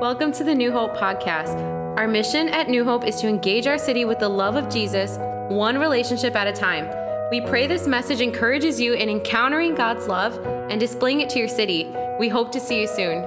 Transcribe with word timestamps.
Welcome 0.00 0.32
to 0.32 0.44
the 0.44 0.54
New 0.54 0.72
Hope 0.72 0.96
podcast. 0.96 1.54
Our 1.98 2.08
mission 2.08 2.48
at 2.48 2.70
New 2.70 2.84
Hope 2.84 3.04
is 3.04 3.16
to 3.16 3.28
engage 3.28 3.66
our 3.66 3.76
city 3.76 4.06
with 4.06 4.18
the 4.18 4.30
love 4.30 4.56
of 4.56 4.70
Jesus, 4.70 5.18
one 5.54 5.76
relationship 5.76 6.34
at 6.34 6.46
a 6.46 6.52
time. 6.52 6.88
We 7.30 7.42
pray 7.42 7.66
this 7.66 7.86
message 7.86 8.22
encourages 8.22 8.80
you 8.80 8.94
in 8.94 9.10
encountering 9.10 9.74
God's 9.74 10.08
love 10.08 10.38
and 10.70 10.80
displaying 10.80 11.20
it 11.20 11.28
to 11.28 11.38
your 11.38 11.48
city. 11.48 11.86
We 12.18 12.30
hope 12.30 12.50
to 12.52 12.60
see 12.60 12.80
you 12.80 12.86
soon. 12.86 13.22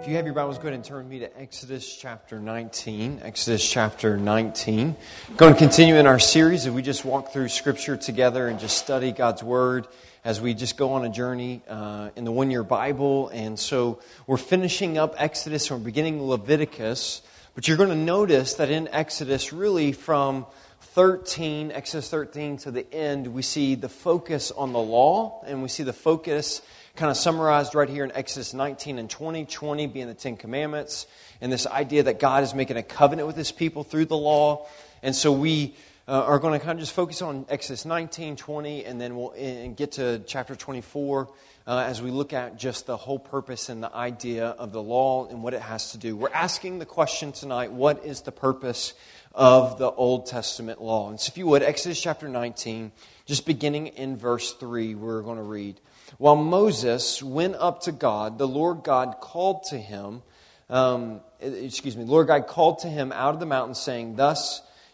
If 0.00 0.08
you 0.08 0.16
have 0.16 0.24
your 0.24 0.34
Bibles, 0.34 0.58
go 0.58 0.62
ahead 0.62 0.74
and 0.74 0.84
turn 0.84 1.08
me 1.08 1.20
to 1.20 1.40
Exodus 1.40 1.94
chapter 1.94 2.40
19. 2.40 3.20
Exodus 3.22 3.70
chapter 3.70 4.16
19. 4.16 4.96
Going 5.36 5.52
to 5.52 5.58
continue 5.60 5.94
in 5.94 6.08
our 6.08 6.18
series 6.18 6.66
as 6.66 6.72
we 6.72 6.82
just 6.82 7.04
walk 7.04 7.32
through 7.32 7.50
Scripture 7.50 7.96
together 7.96 8.48
and 8.48 8.58
just 8.58 8.78
study 8.78 9.12
God's 9.12 9.44
Word 9.44 9.86
as 10.24 10.40
we 10.40 10.54
just 10.54 10.76
go 10.76 10.92
on 10.92 11.04
a 11.04 11.08
journey 11.08 11.62
uh, 11.68 12.10
in 12.14 12.24
the 12.24 12.30
one 12.30 12.50
year 12.50 12.62
Bible. 12.62 13.28
And 13.30 13.58
so 13.58 14.00
we're 14.26 14.36
finishing 14.36 14.96
up 14.96 15.14
Exodus 15.18 15.70
and 15.70 15.80
we're 15.80 15.84
beginning 15.84 16.22
Leviticus. 16.22 17.22
But 17.54 17.66
you're 17.66 17.76
going 17.76 17.88
to 17.88 17.96
notice 17.96 18.54
that 18.54 18.70
in 18.70 18.88
Exodus, 18.88 19.52
really 19.52 19.92
from 19.92 20.46
13, 20.80 21.72
Exodus 21.72 22.08
13 22.08 22.58
to 22.58 22.70
the 22.70 22.92
end, 22.94 23.26
we 23.28 23.42
see 23.42 23.74
the 23.74 23.88
focus 23.88 24.52
on 24.52 24.72
the 24.72 24.78
law 24.78 25.42
and 25.46 25.62
we 25.62 25.68
see 25.68 25.82
the 25.82 25.92
focus 25.92 26.62
kind 26.94 27.10
of 27.10 27.16
summarized 27.16 27.74
right 27.74 27.88
here 27.88 28.04
in 28.04 28.12
Exodus 28.12 28.54
19 28.54 28.98
and 28.98 29.10
20, 29.10 29.46
20 29.46 29.86
being 29.86 30.06
the 30.06 30.14
Ten 30.14 30.36
Commandments, 30.36 31.06
and 31.40 31.50
this 31.50 31.66
idea 31.66 32.02
that 32.02 32.20
God 32.20 32.42
is 32.42 32.54
making 32.54 32.76
a 32.76 32.82
covenant 32.82 33.26
with 33.26 33.36
his 33.36 33.50
people 33.50 33.82
through 33.82 34.04
the 34.04 34.16
law. 34.16 34.66
And 35.02 35.16
so 35.16 35.32
we 35.32 35.74
uh, 36.08 36.24
are 36.24 36.38
going 36.38 36.58
to 36.58 36.64
kind 36.64 36.78
of 36.78 36.80
just 36.80 36.94
focus 36.94 37.22
on 37.22 37.46
Exodus 37.48 37.84
19, 37.84 38.36
20, 38.36 38.84
and 38.84 39.00
then 39.00 39.16
we'll 39.16 39.32
and 39.32 39.76
get 39.76 39.92
to 39.92 40.20
chapter 40.26 40.56
24 40.56 41.28
uh, 41.66 41.84
as 41.86 42.02
we 42.02 42.10
look 42.10 42.32
at 42.32 42.58
just 42.58 42.86
the 42.86 42.96
whole 42.96 43.18
purpose 43.18 43.68
and 43.68 43.82
the 43.82 43.94
idea 43.94 44.46
of 44.46 44.72
the 44.72 44.82
law 44.82 45.28
and 45.28 45.42
what 45.42 45.54
it 45.54 45.62
has 45.62 45.92
to 45.92 45.98
do. 45.98 46.16
We're 46.16 46.32
asking 46.32 46.80
the 46.80 46.86
question 46.86 47.30
tonight 47.30 47.72
what 47.72 48.04
is 48.04 48.22
the 48.22 48.32
purpose 48.32 48.94
of 49.32 49.78
the 49.78 49.90
Old 49.90 50.26
Testament 50.26 50.82
law? 50.82 51.08
And 51.08 51.20
so, 51.20 51.30
if 51.30 51.38
you 51.38 51.46
would, 51.46 51.62
Exodus 51.62 52.00
chapter 52.00 52.28
19, 52.28 52.90
just 53.26 53.46
beginning 53.46 53.88
in 53.88 54.16
verse 54.16 54.52
3, 54.54 54.96
we're 54.96 55.22
going 55.22 55.36
to 55.36 55.42
read. 55.42 55.80
While 56.18 56.36
Moses 56.36 57.22
went 57.22 57.54
up 57.54 57.82
to 57.82 57.92
God, 57.92 58.38
the 58.38 58.48
Lord 58.48 58.82
God 58.82 59.18
called 59.20 59.64
to 59.70 59.78
him, 59.78 60.22
um, 60.68 61.20
excuse 61.40 61.96
me, 61.96 62.04
the 62.04 62.10
Lord 62.10 62.26
God 62.26 62.48
called 62.48 62.80
to 62.80 62.88
him 62.88 63.12
out 63.12 63.34
of 63.34 63.40
the 63.40 63.46
mountain, 63.46 63.74
saying, 63.74 64.16
Thus, 64.16 64.62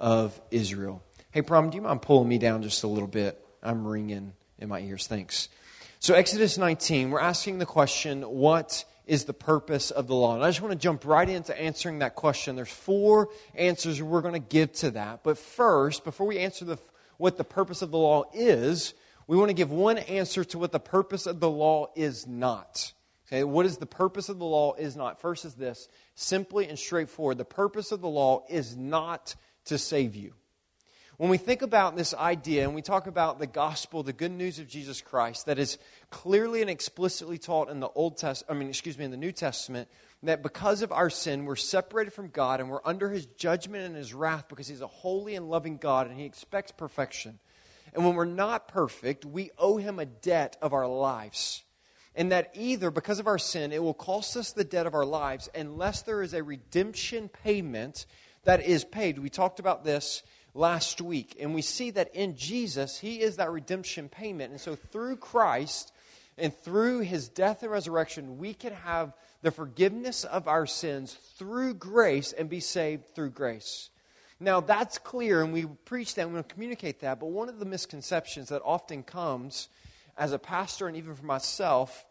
of 0.00 0.40
Israel. 0.50 1.02
Hey, 1.30 1.42
Prom, 1.42 1.70
do 1.70 1.76
you 1.76 1.82
mind 1.82 2.02
pulling 2.02 2.28
me 2.28 2.38
down 2.38 2.62
just 2.62 2.82
a 2.82 2.88
little 2.88 3.08
bit? 3.08 3.44
I'm 3.62 3.86
ringing 3.86 4.32
in 4.58 4.68
my 4.68 4.80
ears. 4.80 5.06
Thanks. 5.06 5.48
So, 6.00 6.14
Exodus 6.14 6.58
19, 6.58 7.10
we're 7.10 7.20
asking 7.20 7.58
the 7.58 7.66
question, 7.66 8.22
what 8.22 8.84
is 9.06 9.24
the 9.24 9.32
purpose 9.32 9.90
of 9.90 10.06
the 10.06 10.14
law? 10.14 10.34
And 10.34 10.44
I 10.44 10.48
just 10.48 10.60
want 10.60 10.72
to 10.72 10.78
jump 10.78 11.04
right 11.04 11.28
into 11.28 11.58
answering 11.60 12.00
that 12.00 12.14
question. 12.14 12.56
There's 12.56 12.68
four 12.68 13.30
answers 13.54 14.00
we're 14.02 14.20
going 14.20 14.34
to 14.34 14.48
give 14.48 14.72
to 14.74 14.92
that. 14.92 15.24
But 15.24 15.38
first, 15.38 16.04
before 16.04 16.26
we 16.26 16.38
answer 16.38 16.64
the, 16.64 16.78
what 17.16 17.36
the 17.36 17.44
purpose 17.44 17.82
of 17.82 17.90
the 17.90 17.98
law 17.98 18.24
is, 18.32 18.94
we 19.26 19.36
want 19.36 19.48
to 19.48 19.54
give 19.54 19.70
one 19.70 19.98
answer 19.98 20.44
to 20.44 20.58
what 20.58 20.72
the 20.72 20.80
purpose 20.80 21.26
of 21.26 21.40
the 21.40 21.50
law 21.50 21.88
is 21.96 22.26
not. 22.26 22.92
Okay, 23.26 23.44
what 23.44 23.66
is 23.66 23.76
the 23.76 23.86
purpose 23.86 24.30
of 24.30 24.38
the 24.38 24.44
law 24.44 24.74
is 24.74 24.96
not? 24.96 25.20
First 25.20 25.44
is 25.44 25.54
this 25.54 25.88
simply 26.14 26.66
and 26.66 26.78
straightforward. 26.78 27.36
The 27.36 27.44
purpose 27.44 27.92
of 27.92 28.00
the 28.00 28.08
law 28.08 28.44
is 28.48 28.74
not 28.74 29.34
to 29.68 29.78
save 29.78 30.14
you. 30.14 30.34
When 31.18 31.30
we 31.30 31.36
think 31.36 31.62
about 31.62 31.96
this 31.96 32.14
idea 32.14 32.62
and 32.62 32.76
we 32.76 32.82
talk 32.82 33.08
about 33.08 33.40
the 33.40 33.46
gospel, 33.48 34.04
the 34.04 34.12
good 34.12 34.30
news 34.30 34.60
of 34.60 34.68
Jesus 34.68 35.00
Christ, 35.00 35.46
that 35.46 35.58
is 35.58 35.76
clearly 36.10 36.60
and 36.60 36.70
explicitly 36.70 37.38
taught 37.38 37.70
in 37.70 37.80
the 37.80 37.88
Old 37.88 38.18
Testament, 38.18 38.56
I 38.56 38.60
mean, 38.60 38.68
excuse 38.68 38.96
me, 38.96 39.04
in 39.04 39.10
the 39.10 39.16
New 39.16 39.32
Testament, 39.32 39.88
that 40.22 40.44
because 40.44 40.82
of 40.82 40.92
our 40.92 41.10
sin, 41.10 41.44
we're 41.44 41.56
separated 41.56 42.12
from 42.12 42.28
God 42.28 42.60
and 42.60 42.70
we're 42.70 42.84
under 42.84 43.10
his 43.10 43.26
judgment 43.26 43.84
and 43.84 43.96
his 43.96 44.14
wrath 44.14 44.46
because 44.48 44.68
he's 44.68 44.80
a 44.80 44.86
holy 44.86 45.34
and 45.34 45.50
loving 45.50 45.76
God 45.76 46.08
and 46.08 46.16
he 46.16 46.24
expects 46.24 46.70
perfection. 46.70 47.40
And 47.92 48.04
when 48.04 48.14
we're 48.14 48.24
not 48.24 48.68
perfect, 48.68 49.24
we 49.24 49.50
owe 49.58 49.76
him 49.76 49.98
a 49.98 50.06
debt 50.06 50.56
of 50.62 50.72
our 50.72 50.86
lives. 50.86 51.64
And 52.14 52.30
that 52.30 52.52
either 52.54 52.92
because 52.92 53.18
of 53.18 53.26
our 53.26 53.38
sin, 53.38 53.72
it 53.72 53.82
will 53.82 53.92
cost 53.92 54.36
us 54.36 54.52
the 54.52 54.62
debt 54.62 54.86
of 54.86 54.94
our 54.94 55.04
lives 55.04 55.48
unless 55.52 56.02
there 56.02 56.22
is 56.22 56.32
a 56.32 56.44
redemption 56.44 57.28
payment 57.28 58.06
that 58.44 58.64
is 58.64 58.84
paid. 58.84 59.18
We 59.18 59.30
talked 59.30 59.60
about 59.60 59.84
this 59.84 60.22
last 60.54 61.00
week, 61.00 61.36
and 61.40 61.54
we 61.54 61.62
see 61.62 61.90
that 61.92 62.14
in 62.14 62.36
Jesus, 62.36 62.98
He 62.98 63.20
is 63.20 63.36
that 63.36 63.50
redemption 63.50 64.08
payment. 64.08 64.50
And 64.50 64.60
so 64.60 64.74
through 64.74 65.16
Christ 65.16 65.92
and 66.36 66.54
through 66.54 67.00
His 67.00 67.28
death 67.28 67.62
and 67.62 67.70
resurrection, 67.70 68.38
we 68.38 68.54
can 68.54 68.72
have 68.72 69.12
the 69.42 69.50
forgiveness 69.50 70.24
of 70.24 70.48
our 70.48 70.66
sins 70.66 71.14
through 71.36 71.74
grace 71.74 72.32
and 72.32 72.48
be 72.48 72.60
saved 72.60 73.14
through 73.14 73.30
grace. 73.30 73.90
Now, 74.40 74.60
that's 74.60 74.98
clear, 74.98 75.42
and 75.42 75.52
we 75.52 75.66
preach 75.66 76.14
that, 76.14 76.26
and 76.26 76.34
we 76.34 76.42
communicate 76.44 77.00
that, 77.00 77.18
but 77.18 77.26
one 77.26 77.48
of 77.48 77.58
the 77.58 77.64
misconceptions 77.64 78.50
that 78.50 78.62
often 78.64 79.02
comes 79.02 79.68
as 80.16 80.32
a 80.32 80.38
pastor 80.38 80.86
and 80.86 80.96
even 80.96 81.14
for 81.14 81.26
myself 81.26 82.04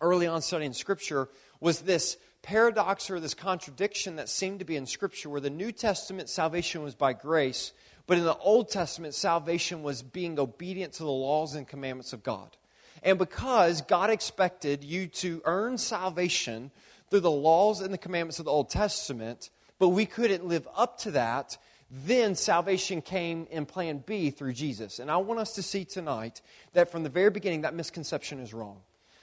early 0.00 0.26
on 0.26 0.42
studying 0.42 0.72
Scripture 0.72 1.28
was 1.60 1.80
this 1.80 2.16
paradox 2.42 3.08
or 3.08 3.20
this 3.20 3.34
contradiction 3.34 4.16
that 4.16 4.28
seemed 4.28 4.58
to 4.58 4.64
be 4.64 4.76
in 4.76 4.86
Scripture 4.86 5.30
where 5.30 5.40
the 5.40 5.50
New 5.50 5.72
Testament 5.72 6.28
salvation 6.28 6.82
was 6.82 6.94
by 6.94 7.12
grace, 7.12 7.72
but 8.06 8.18
in 8.18 8.24
the 8.24 8.36
Old 8.36 8.68
Testament 8.68 9.14
salvation 9.14 9.82
was 9.82 10.02
being 10.02 10.38
obedient 10.38 10.94
to 10.94 11.04
the 11.04 11.10
laws 11.10 11.54
and 11.54 11.66
commandments 11.66 12.12
of 12.12 12.22
God. 12.22 12.56
And 13.02 13.18
because 13.18 13.80
God 13.82 14.10
expected 14.10 14.84
you 14.84 15.06
to 15.08 15.40
earn 15.44 15.78
salvation 15.78 16.70
through 17.10 17.20
the 17.20 17.30
laws 17.30 17.80
and 17.80 17.92
the 17.92 17.98
commandments 17.98 18.38
of 18.38 18.44
the 18.44 18.50
Old 18.50 18.70
Testament, 18.70 19.50
but 19.78 19.90
we 19.90 20.06
couldn't 20.06 20.44
live 20.44 20.68
up 20.76 20.98
to 20.98 21.12
that, 21.12 21.58
then 21.90 22.34
salvation 22.34 23.02
came 23.02 23.46
in 23.50 23.66
plan 23.66 24.02
B 24.04 24.30
through 24.30 24.54
Jesus. 24.54 24.98
And 24.98 25.10
I 25.10 25.16
want 25.18 25.40
us 25.40 25.54
to 25.56 25.62
see 25.62 25.84
tonight 25.84 26.40
that 26.72 26.90
from 26.90 27.02
the 27.02 27.08
very 27.08 27.30
beginning, 27.30 27.62
that 27.62 27.74
misconception 27.74 28.40
is 28.40 28.54
wrong 28.54 28.80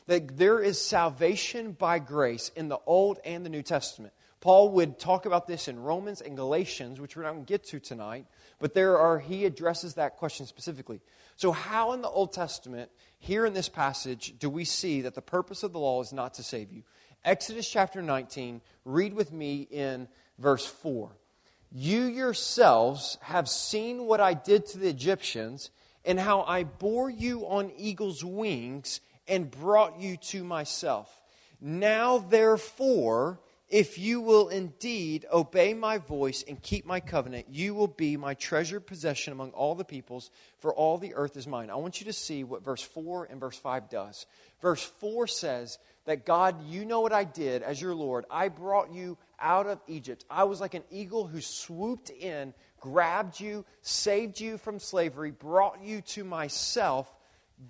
that 0.10 0.40
there 0.40 0.60
is 0.60 0.82
salvation 0.82 1.72
by 1.72 2.00
grace 2.00 2.50
in 2.56 2.68
the 2.68 2.80
Old 2.88 3.20
and 3.24 3.46
the 3.46 3.50
New 3.50 3.62
Testament. 3.62 4.12
Paul 4.42 4.72
would 4.72 4.98
talk 4.98 5.28
about 5.28 5.46
this 5.46 5.68
in 5.68 5.84
Romans 5.84 6.20
and 6.20 6.36
Galatians, 6.36 7.00
which 7.00 7.16
we're 7.16 7.22
not 7.22 7.34
going 7.34 7.46
to 7.46 7.54
get 7.54 7.64
to 7.66 7.80
tonight, 7.80 8.26
but 8.58 8.74
there 8.74 8.98
are 8.98 9.20
he 9.20 9.46
addresses 9.46 9.94
that 9.94 10.18
question 10.18 10.48
specifically. 10.48 11.00
So 11.36 11.52
how 11.52 11.94
in 11.94 12.02
the 12.02 12.10
Old 12.10 12.34
Testament, 12.34 12.90
here 13.20 13.46
in 13.46 13.54
this 13.54 13.70
passage, 13.70 14.34
do 14.40 14.50
we 14.50 14.66
see 14.66 15.02
that 15.02 15.14
the 15.14 15.22
purpose 15.22 15.62
of 15.62 15.74
the 15.74 15.80
law 15.80 16.02
is 16.02 16.12
not 16.12 16.34
to 16.36 16.44
save 16.44 16.72
you? 16.72 16.82
Exodus 17.24 17.70
chapter 17.70 18.02
19, 18.02 18.62
read 18.86 19.14
with 19.14 19.32
me 19.32 19.68
in 19.70 20.08
verse 20.40 20.66
4. 20.66 21.12
You 21.72 22.06
yourselves 22.06 23.20
have 23.22 23.48
seen 23.48 24.06
what 24.06 24.20
I 24.20 24.34
did 24.34 24.66
to 24.68 24.80
the 24.80 24.90
Egyptians 24.90 25.70
and 26.04 26.20
how 26.20 26.42
I 26.42 26.64
bore 26.64 27.12
you 27.12 27.42
on 27.42 27.72
eagle's 27.78 28.26
wings 28.26 29.02
and 29.30 29.50
brought 29.50 30.00
you 30.00 30.18
to 30.18 30.44
myself. 30.44 31.10
Now, 31.62 32.18
therefore, 32.18 33.40
if 33.70 34.00
you 34.00 34.20
will 34.20 34.50
indeed 34.50 35.28
obey 35.32 35.76
my 35.76 36.00
voice 36.00 36.44
and 36.48 36.62
keep 36.62 36.88
my 36.88 37.00
covenant, 37.00 37.48
you 37.52 37.76
will 37.76 37.88
be 37.88 38.18
my 38.18 38.34
treasured 38.34 38.88
possession 38.88 39.32
among 39.32 39.52
all 39.52 39.76
the 39.76 39.86
peoples, 39.86 40.32
for 40.58 40.74
all 40.74 40.98
the 40.98 41.14
earth 41.14 41.38
is 41.38 41.46
mine. 41.46 41.70
I 41.70 41.76
want 41.76 42.02
you 42.02 42.06
to 42.06 42.14
see 42.14 42.44
what 42.44 42.64
verse 42.64 42.82
4 42.82 43.26
and 43.26 43.40
verse 43.40 43.58
5 43.58 43.88
does. 43.90 44.26
Verse 44.60 44.84
4 44.84 45.28
says 45.28 45.78
that 46.06 46.26
God, 46.26 46.66
you 46.68 46.84
know 46.84 47.02
what 47.02 47.14
I 47.14 47.26
did 47.26 47.62
as 47.62 47.80
your 47.80 47.94
Lord. 47.94 48.26
I 48.32 48.48
brought 48.48 48.92
you 48.92 49.20
out 49.40 49.68
of 49.68 49.80
Egypt. 49.88 50.26
I 50.32 50.46
was 50.46 50.60
like 50.60 50.74
an 50.74 50.84
eagle 50.90 51.28
who 51.28 51.40
swooped 51.40 52.10
in, 52.10 52.56
grabbed 52.80 53.40
you, 53.40 53.66
saved 53.84 54.40
you 54.40 54.58
from 54.58 54.80
slavery, 54.80 55.30
brought 55.30 55.84
you 55.84 56.02
to 56.02 56.24
myself 56.24 57.08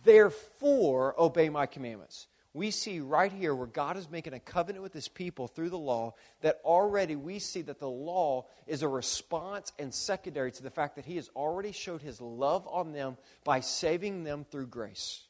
Therefore, 0.04 1.16
obey 1.18 1.50
my 1.50 1.66
commandments. 1.66 2.28
We 2.54 2.72
see 2.72 3.00
right 3.00 3.32
here 3.32 3.54
where 3.54 3.68
God 3.68 3.96
is 3.96 4.10
making 4.10 4.34
a 4.34 4.40
covenant 4.40 4.82
with 4.82 4.94
his 4.94 5.08
people 5.08 5.48
through 5.48 5.70
the 5.70 5.78
law 5.78 6.16
that 6.42 6.60
already 6.66 7.16
we 7.16 7.38
see 7.38 7.62
that 7.64 7.80
the 7.80 7.90
law 7.90 8.48
is 8.66 8.82
a 8.82 8.88
response 8.88 9.72
and 9.78 9.94
secondary 9.94 10.52
to 10.54 10.64
the 10.64 10.72
fact 10.72 10.96
that 10.96 11.06
he 11.06 11.18
has 11.18 11.30
already 11.36 11.72
showed 11.72 12.02
his 12.02 12.20
love 12.20 12.68
on 12.68 12.92
them 12.92 13.18
by 13.44 13.60
saving 13.60 14.24
them 14.24 14.46
through 14.50 14.68
grace. 14.68 15.22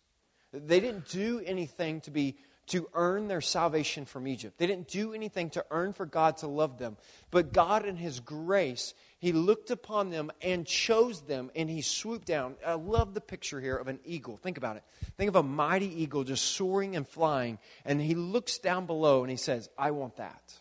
They 0.54 0.80
didn't 0.80 1.10
do 1.10 1.42
anything 1.46 2.02
to 2.02 2.12
be 2.12 2.38
to 2.68 2.88
earn 2.94 3.28
their 3.28 3.42
salvation 3.42 4.06
from 4.06 4.28
Egypt. 4.28 4.58
They 4.58 4.68
didn't 4.68 4.88
do 4.88 5.14
anything 5.14 5.50
to 5.52 5.66
earn 5.72 5.92
for 5.92 6.06
God 6.06 6.38
to 6.38 6.48
love 6.48 6.78
them. 6.78 6.98
But 7.32 7.52
God, 7.52 7.86
in 7.86 7.98
His 7.98 8.20
grace, 8.20 8.94
He 9.20 9.34
looked 9.34 9.70
upon 9.70 10.10
them 10.10 10.32
and 10.42 10.66
chose 10.66 11.22
them, 11.22 11.52
and 11.56 11.70
He 11.70 11.82
swooped 11.82 12.26
down. 12.26 12.56
I 12.66 12.74
love 12.74 13.14
the 13.14 13.22
picture 13.22 13.60
here 13.60 13.76
of 13.76 13.88
an 13.88 14.00
eagle. 14.06 14.38
Think 14.38 14.58
about 14.58 14.78
it. 14.78 14.84
Think 15.18 15.28
of 15.28 15.36
a 15.36 15.44
mighty 15.44 16.02
eagle 16.02 16.24
just 16.24 16.46
soaring 16.46 16.96
and 16.96 17.08
flying, 17.08 17.60
and 17.84 18.02
He 18.02 18.16
looks 18.16 18.58
down 18.58 18.86
below 18.86 19.22
and 19.22 19.30
He 19.30 19.38
says, 19.38 19.70
I 19.78 19.92
want 19.92 20.18
that. 20.18 20.60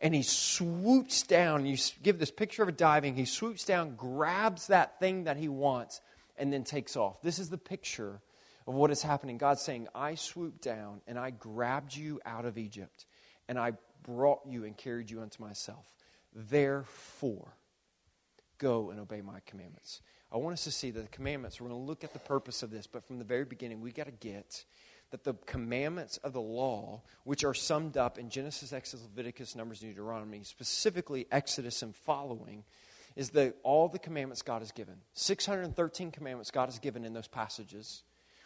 And 0.00 0.12
He 0.12 0.22
swoops 0.22 1.22
down. 1.22 1.66
You 1.66 1.76
give 2.02 2.18
this 2.18 2.32
picture 2.32 2.64
of 2.64 2.68
a 2.68 2.72
diving. 2.72 3.14
He 3.14 3.24
swoops 3.24 3.64
down, 3.64 3.94
grabs 3.94 4.66
that 4.66 4.98
thing 4.98 5.24
that 5.24 5.36
He 5.36 5.48
wants, 5.48 6.00
and 6.36 6.52
then 6.52 6.64
takes 6.64 6.96
off. 6.96 7.22
This 7.22 7.38
is 7.38 7.48
the 7.48 7.58
picture 7.58 8.20
of 8.66 8.74
what 8.74 8.90
is 8.90 9.02
happening. 9.02 9.38
God's 9.38 9.62
saying, 9.62 9.88
I 9.94 10.14
swooped 10.14 10.62
down 10.62 11.00
and 11.06 11.18
I 11.18 11.30
grabbed 11.30 11.96
you 11.96 12.20
out 12.26 12.44
of 12.44 12.58
Egypt 12.58 13.06
and 13.48 13.58
I 13.58 13.72
brought 14.02 14.40
you 14.46 14.64
and 14.64 14.76
carried 14.76 15.10
you 15.10 15.22
unto 15.22 15.42
myself. 15.42 15.86
Therefore, 16.34 17.54
go 18.58 18.90
and 18.90 19.00
obey 19.00 19.20
my 19.20 19.40
commandments. 19.46 20.00
I 20.30 20.36
want 20.36 20.52
us 20.52 20.64
to 20.64 20.70
see 20.70 20.90
that 20.90 21.00
the 21.00 21.08
commandments, 21.08 21.60
we're 21.60 21.68
going 21.68 21.80
to 21.80 21.86
look 21.86 22.04
at 22.04 22.12
the 22.12 22.18
purpose 22.18 22.62
of 22.62 22.70
this, 22.70 22.86
but 22.86 23.04
from 23.06 23.18
the 23.18 23.24
very 23.24 23.44
beginning, 23.44 23.80
we 23.80 23.92
got 23.92 24.06
to 24.06 24.12
get 24.12 24.64
that 25.10 25.24
the 25.24 25.34
commandments 25.46 26.18
of 26.18 26.34
the 26.34 26.40
law, 26.40 27.00
which 27.24 27.44
are 27.44 27.54
summed 27.54 27.96
up 27.96 28.18
in 28.18 28.28
Genesis, 28.28 28.72
Exodus, 28.74 29.06
Leviticus, 29.06 29.56
Numbers, 29.56 29.80
and 29.80 29.90
Deuteronomy, 29.90 30.42
specifically 30.42 31.26
Exodus 31.32 31.82
and 31.82 31.96
following, 31.96 32.64
is 33.16 33.30
that 33.30 33.56
all 33.62 33.88
the 33.88 33.98
commandments 33.98 34.42
God 34.42 34.60
has 34.60 34.70
given. 34.70 34.96
613 35.14 36.10
commandments 36.10 36.50
God 36.50 36.66
has 36.66 36.78
given 36.78 37.04
in 37.04 37.14
those 37.14 37.26
passages. 37.26 38.02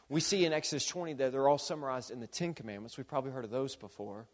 We 0.08 0.20
see 0.20 0.44
in 0.44 0.52
Exodus 0.52 0.86
20 0.86 1.14
that 1.14 1.32
they're 1.32 1.48
all 1.48 1.58
summarized 1.58 2.10
in 2.10 2.20
the 2.20 2.26
Ten 2.26 2.54
Commandments. 2.54 2.96
We've 2.96 3.08
probably 3.08 3.32
heard 3.32 3.44
of 3.44 3.50
those 3.50 3.74
before. 3.74 4.26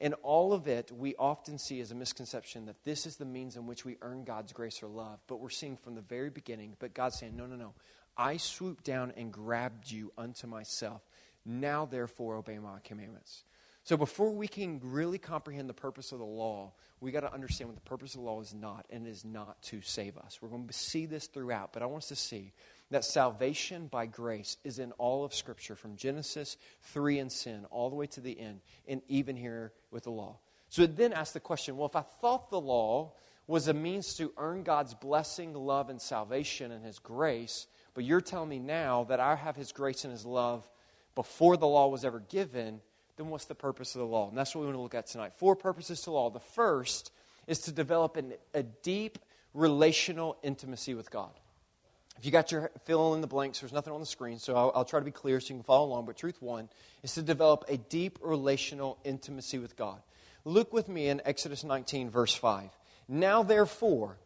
And 0.00 0.14
all 0.22 0.52
of 0.52 0.68
it, 0.68 0.92
we 0.92 1.16
often 1.16 1.58
see 1.58 1.80
as 1.80 1.90
a 1.90 1.94
misconception 1.94 2.66
that 2.66 2.84
this 2.84 3.04
is 3.04 3.16
the 3.16 3.24
means 3.24 3.56
in 3.56 3.66
which 3.66 3.84
we 3.84 3.96
earn 4.00 4.24
God's 4.24 4.52
grace 4.52 4.82
or 4.82 4.86
love. 4.86 5.18
But 5.26 5.40
we're 5.40 5.48
seeing 5.48 5.76
from 5.76 5.94
the 5.94 6.02
very 6.02 6.30
beginning, 6.30 6.76
but 6.78 6.94
God's 6.94 7.18
saying, 7.18 7.36
no, 7.36 7.46
no, 7.46 7.56
no. 7.56 7.74
I 8.16 8.36
swooped 8.36 8.84
down 8.84 9.12
and 9.16 9.32
grabbed 9.32 9.90
you 9.90 10.12
unto 10.16 10.46
myself. 10.46 11.02
Now, 11.44 11.84
therefore, 11.84 12.36
obey 12.36 12.58
my 12.58 12.78
commandments. 12.84 13.42
So, 13.88 13.96
before 13.96 14.32
we 14.32 14.48
can 14.48 14.82
really 14.82 15.16
comprehend 15.16 15.66
the 15.66 15.72
purpose 15.72 16.12
of 16.12 16.18
the 16.18 16.24
law, 16.26 16.74
we 17.00 17.10
got 17.10 17.20
to 17.20 17.32
understand 17.32 17.70
what 17.70 17.74
the 17.74 17.88
purpose 17.88 18.14
of 18.14 18.20
the 18.20 18.26
law 18.26 18.38
is 18.42 18.52
not, 18.52 18.84
and 18.90 19.06
it 19.06 19.10
is 19.10 19.24
not 19.24 19.62
to 19.62 19.80
save 19.80 20.18
us. 20.18 20.40
We're 20.42 20.50
going 20.50 20.66
to 20.66 20.74
see 20.74 21.06
this 21.06 21.26
throughout, 21.26 21.72
but 21.72 21.80
I 21.80 21.86
want 21.86 22.02
us 22.02 22.08
to 22.08 22.16
see 22.16 22.52
that 22.90 23.06
salvation 23.06 23.86
by 23.86 24.04
grace 24.04 24.58
is 24.62 24.78
in 24.78 24.92
all 24.98 25.24
of 25.24 25.32
Scripture, 25.32 25.74
from 25.74 25.96
Genesis 25.96 26.58
3 26.82 27.18
and 27.18 27.32
sin 27.32 27.64
all 27.70 27.88
the 27.88 27.96
way 27.96 28.04
to 28.08 28.20
the 28.20 28.38
end, 28.38 28.60
and 28.86 29.00
even 29.08 29.36
here 29.36 29.72
with 29.90 30.04
the 30.04 30.10
law. 30.10 30.36
So 30.68 30.82
it 30.82 30.94
then 30.94 31.14
asks 31.14 31.32
the 31.32 31.40
question 31.40 31.78
well, 31.78 31.88
if 31.88 31.96
I 31.96 32.02
thought 32.02 32.50
the 32.50 32.60
law 32.60 33.14
was 33.46 33.68
a 33.68 33.72
means 33.72 34.12
to 34.16 34.34
earn 34.36 34.64
God's 34.64 34.92
blessing, 34.92 35.54
love, 35.54 35.88
and 35.88 35.98
salvation 35.98 36.72
and 36.72 36.84
His 36.84 36.98
grace, 36.98 37.66
but 37.94 38.04
you're 38.04 38.20
telling 38.20 38.50
me 38.50 38.58
now 38.58 39.04
that 39.04 39.18
I 39.18 39.34
have 39.34 39.56
His 39.56 39.72
grace 39.72 40.04
and 40.04 40.12
His 40.12 40.26
love 40.26 40.68
before 41.14 41.56
the 41.56 41.66
law 41.66 41.88
was 41.88 42.04
ever 42.04 42.20
given, 42.20 42.82
then 43.18 43.28
what's 43.28 43.44
the 43.44 43.54
purpose 43.54 43.94
of 43.94 43.98
the 43.98 44.06
law? 44.06 44.28
And 44.28 44.38
that's 44.38 44.54
what 44.54 44.62
we 44.62 44.66
want 44.66 44.78
to 44.78 44.82
look 44.82 44.94
at 44.94 45.06
tonight. 45.08 45.32
Four 45.36 45.56
purposes 45.56 46.00
to 46.02 46.10
law. 46.10 46.30
The 46.30 46.40
first 46.40 47.12
is 47.46 47.58
to 47.60 47.72
develop 47.72 48.16
an, 48.16 48.32
a 48.54 48.62
deep 48.62 49.18
relational 49.52 50.38
intimacy 50.42 50.94
with 50.94 51.10
God. 51.10 51.32
If 52.18 52.24
you 52.24 52.32
got 52.32 52.50
your 52.50 52.70
fill 52.84 53.14
in 53.14 53.20
the 53.20 53.26
blanks, 53.26 53.60
there's 53.60 53.72
nothing 53.72 53.92
on 53.92 54.00
the 54.00 54.06
screen, 54.06 54.38
so 54.38 54.56
I'll, 54.56 54.72
I'll, 54.74 54.84
try 54.84 54.98
to 54.98 55.04
be 55.04 55.12
clear 55.12 55.38
so 55.40 55.48
you 55.48 55.56
can 55.56 55.64
follow 55.64 55.86
along. 55.86 56.06
But 56.06 56.16
truth 56.16 56.40
one 56.40 56.68
is 57.02 57.14
to 57.14 57.22
develop 57.22 57.64
a 57.68 57.76
deep 57.76 58.18
relational 58.22 58.98
intimacy 59.04 59.58
with 59.58 59.76
God. 59.76 60.00
Look 60.44 60.72
with 60.72 60.88
me 60.88 61.08
in 61.08 61.20
Exodus 61.24 61.62
19, 61.62 62.10
verse 62.10 62.34
5. 62.34 62.70
Now, 63.08 63.42
therefore, 63.42 64.18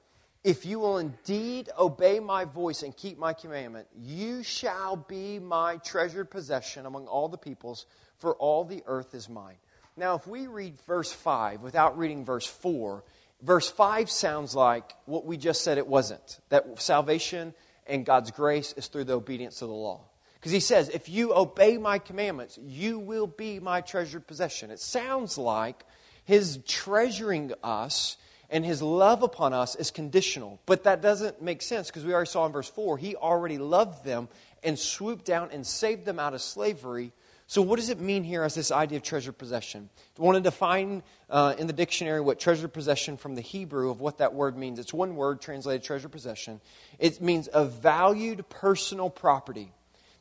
if 0.44 0.66
you 0.66 0.80
will 0.80 0.98
indeed 0.98 1.68
obey 1.78 2.18
my 2.18 2.44
voice 2.44 2.82
and 2.82 2.96
keep 2.96 3.18
my 3.18 3.32
commandment, 3.32 3.86
you 3.96 4.42
shall 4.42 4.96
be 4.96 5.38
my 5.38 5.76
treasured 5.76 6.30
possession 6.30 6.86
among 6.86 7.06
all 7.06 7.28
the 7.28 7.38
peoples, 7.38 7.86
for 8.22 8.34
all 8.36 8.64
the 8.64 8.84
earth 8.86 9.14
is 9.14 9.28
mine. 9.28 9.56
Now, 9.96 10.14
if 10.14 10.26
we 10.28 10.46
read 10.46 10.78
verse 10.86 11.12
5 11.12 11.60
without 11.60 11.98
reading 11.98 12.24
verse 12.24 12.46
4, 12.46 13.02
verse 13.42 13.68
5 13.68 14.08
sounds 14.08 14.54
like 14.54 14.94
what 15.06 15.26
we 15.26 15.36
just 15.36 15.62
said 15.62 15.76
it 15.76 15.88
wasn't. 15.88 16.38
That 16.48 16.80
salvation 16.80 17.52
and 17.86 18.06
God's 18.06 18.30
grace 18.30 18.72
is 18.76 18.86
through 18.86 19.04
the 19.04 19.14
obedience 19.14 19.60
of 19.60 19.68
the 19.68 19.74
law. 19.74 20.02
Because 20.34 20.52
he 20.52 20.60
says, 20.60 20.88
if 20.88 21.08
you 21.08 21.34
obey 21.34 21.78
my 21.78 21.98
commandments, 21.98 22.58
you 22.62 23.00
will 23.00 23.26
be 23.26 23.58
my 23.58 23.80
treasured 23.80 24.26
possession. 24.26 24.70
It 24.70 24.80
sounds 24.80 25.36
like 25.36 25.84
his 26.24 26.60
treasuring 26.66 27.52
us 27.62 28.16
and 28.50 28.64
his 28.64 28.82
love 28.82 29.24
upon 29.24 29.52
us 29.52 29.74
is 29.74 29.90
conditional. 29.90 30.60
But 30.64 30.84
that 30.84 31.02
doesn't 31.02 31.42
make 31.42 31.60
sense 31.60 31.88
because 31.88 32.04
we 32.04 32.14
already 32.14 32.30
saw 32.30 32.46
in 32.46 32.52
verse 32.52 32.70
4, 32.70 32.98
he 32.98 33.16
already 33.16 33.58
loved 33.58 34.04
them 34.04 34.28
and 34.62 34.78
swooped 34.78 35.24
down 35.24 35.50
and 35.50 35.66
saved 35.66 36.04
them 36.04 36.20
out 36.20 36.34
of 36.34 36.40
slavery 36.40 37.12
so, 37.52 37.60
what 37.60 37.78
does 37.78 37.90
it 37.90 38.00
mean 38.00 38.24
here 38.24 38.44
as 38.44 38.54
this 38.54 38.72
idea 38.72 38.96
of 38.96 39.02
treasure 39.02 39.30
possession? 39.30 39.90
I 40.18 40.22
want 40.22 40.36
to 40.36 40.40
define 40.42 41.02
uh, 41.28 41.54
in 41.58 41.66
the 41.66 41.74
dictionary 41.74 42.22
what 42.22 42.40
treasure 42.40 42.66
possession 42.66 43.18
from 43.18 43.34
the 43.34 43.42
Hebrew 43.42 43.90
of 43.90 44.00
what 44.00 44.16
that 44.16 44.32
word 44.32 44.56
means. 44.56 44.78
It's 44.78 44.94
one 44.94 45.16
word 45.16 45.42
translated 45.42 45.82
treasure 45.82 46.08
possession. 46.08 46.62
It 46.98 47.20
means 47.20 47.50
a 47.52 47.66
valued 47.66 48.48
personal 48.48 49.10
property 49.10 49.70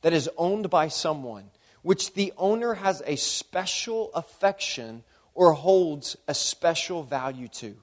that 0.02 0.12
is 0.12 0.30
owned 0.38 0.70
by 0.70 0.90
someone, 0.90 1.46
which 1.84 2.16
the 2.16 2.34
owner 2.36 2.74
has 2.74 3.02
a 3.06 3.16
special 3.16 4.12
affection 4.14 5.06
or 5.34 5.54
holds 5.54 6.18
a 6.28 6.34
special 6.34 7.02
value 7.02 7.48
to. 7.48 7.78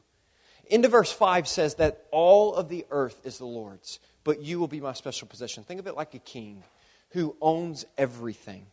Into 0.66 0.88
verse 0.88 1.10
5 1.10 1.48
says 1.48 1.76
that 1.76 2.04
all 2.10 2.54
of 2.54 2.68
the 2.68 2.84
earth 2.90 3.18
is 3.24 3.38
the 3.38 3.46
Lord's, 3.46 3.98
but 4.24 4.42
you 4.42 4.60
will 4.60 4.68
be 4.68 4.82
my 4.82 4.92
special 4.92 5.26
possession. 5.26 5.64
Think 5.64 5.80
of 5.80 5.86
it 5.86 5.96
like 5.96 6.12
a 6.12 6.18
king 6.18 6.64
who 7.12 7.34
owns 7.40 7.86
everything. 7.96 8.66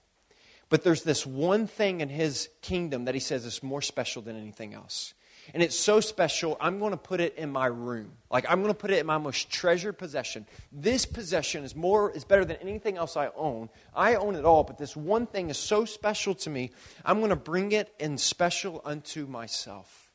But 0.75 0.83
there's 0.83 1.03
this 1.03 1.25
one 1.25 1.67
thing 1.67 2.01
in 2.01 2.09
his 2.09 2.49
kingdom 2.61 3.05
that 3.05 3.13
he 3.13 3.21
says 3.21 3.45
is 3.45 3.63
more 3.63 3.81
special 3.81 4.21
than 4.21 4.35
anything 4.35 4.73
else. 4.73 5.13
And 5.53 5.63
it's 5.63 5.79
so 5.79 6.01
special, 6.01 6.57
I'm 6.59 6.79
going 6.79 6.91
to 6.91 6.97
put 6.97 7.21
it 7.21 7.37
in 7.37 7.49
my 7.49 7.67
room. 7.67 8.11
Like 8.29 8.45
I'm 8.49 8.59
going 8.61 8.73
to 8.73 8.77
put 8.77 8.91
it 8.91 8.99
in 8.99 9.05
my 9.05 9.17
most 9.17 9.49
treasured 9.49 9.97
possession. 9.97 10.45
This 10.73 11.05
possession 11.05 11.63
is 11.63 11.77
more 11.77 12.11
is 12.11 12.25
better 12.25 12.43
than 12.43 12.57
anything 12.57 12.97
else 12.97 13.15
I 13.15 13.29
own. 13.37 13.69
I 13.95 14.15
own 14.15 14.35
it 14.35 14.43
all, 14.43 14.65
but 14.65 14.77
this 14.77 14.97
one 14.97 15.27
thing 15.27 15.49
is 15.49 15.57
so 15.57 15.85
special 15.85 16.35
to 16.35 16.49
me, 16.49 16.71
I'm 17.05 17.19
going 17.19 17.29
to 17.29 17.37
bring 17.37 17.71
it 17.71 17.93
in 17.97 18.17
special 18.17 18.81
unto 18.83 19.27
myself. 19.27 20.11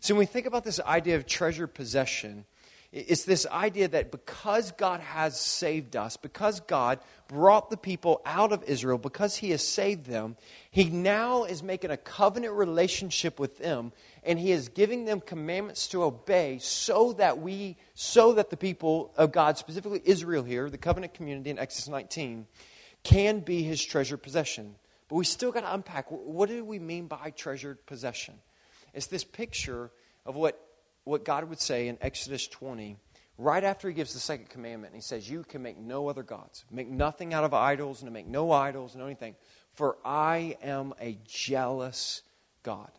So 0.00 0.12
when 0.12 0.18
we 0.18 0.26
think 0.26 0.44
about 0.44 0.64
this 0.64 0.78
idea 0.78 1.16
of 1.16 1.24
treasured 1.24 1.72
possession, 1.72 2.44
it's 2.96 3.24
this 3.24 3.46
idea 3.46 3.88
that 3.88 4.10
because 4.10 4.72
God 4.72 5.00
has 5.00 5.38
saved 5.38 5.96
us, 5.96 6.16
because 6.16 6.60
God 6.60 6.98
brought 7.28 7.68
the 7.68 7.76
people 7.76 8.22
out 8.24 8.52
of 8.52 8.64
Israel, 8.64 8.96
because 8.96 9.36
He 9.36 9.50
has 9.50 9.66
saved 9.66 10.06
them, 10.06 10.36
He 10.70 10.84
now 10.84 11.44
is 11.44 11.62
making 11.62 11.90
a 11.90 11.98
covenant 11.98 12.54
relationship 12.54 13.38
with 13.38 13.58
them, 13.58 13.92
and 14.24 14.38
He 14.38 14.50
is 14.50 14.70
giving 14.70 15.04
them 15.04 15.20
commandments 15.20 15.88
to 15.88 16.04
obey 16.04 16.58
so 16.58 17.12
that 17.14 17.38
we, 17.38 17.76
so 17.94 18.32
that 18.32 18.48
the 18.48 18.56
people 18.56 19.12
of 19.18 19.30
God, 19.30 19.58
specifically 19.58 20.00
Israel 20.06 20.42
here, 20.42 20.70
the 20.70 20.78
covenant 20.78 21.12
community 21.12 21.50
in 21.50 21.58
Exodus 21.58 21.88
19, 21.88 22.46
can 23.02 23.40
be 23.40 23.62
His 23.62 23.84
treasured 23.84 24.22
possession. 24.22 24.74
But 25.08 25.16
we 25.16 25.26
still 25.26 25.52
got 25.52 25.60
to 25.60 25.74
unpack 25.74 26.06
what 26.08 26.48
do 26.48 26.64
we 26.64 26.78
mean 26.78 27.08
by 27.08 27.30
treasured 27.36 27.84
possession? 27.84 28.36
It's 28.94 29.06
this 29.06 29.22
picture 29.22 29.90
of 30.24 30.34
what 30.34 30.65
what 31.06 31.24
God 31.24 31.44
would 31.44 31.60
say 31.60 31.86
in 31.86 31.96
Exodus 32.00 32.48
20, 32.48 32.96
right 33.38 33.62
after 33.62 33.88
he 33.88 33.94
gives 33.94 34.12
the 34.12 34.18
second 34.18 34.50
commandment. 34.50 34.92
And 34.92 35.00
he 35.00 35.06
says, 35.06 35.30
You 35.30 35.44
can 35.44 35.62
make 35.62 35.78
no 35.78 36.08
other 36.08 36.24
gods, 36.24 36.64
make 36.70 36.88
nothing 36.88 37.32
out 37.32 37.44
of 37.44 37.54
idols, 37.54 38.02
and 38.02 38.12
make 38.12 38.26
no 38.26 38.50
idols, 38.50 38.94
and 38.94 39.02
anything. 39.02 39.36
For 39.72 39.96
I 40.04 40.56
am 40.62 40.94
a 41.00 41.16
jealous 41.24 42.22
God. 42.64 42.90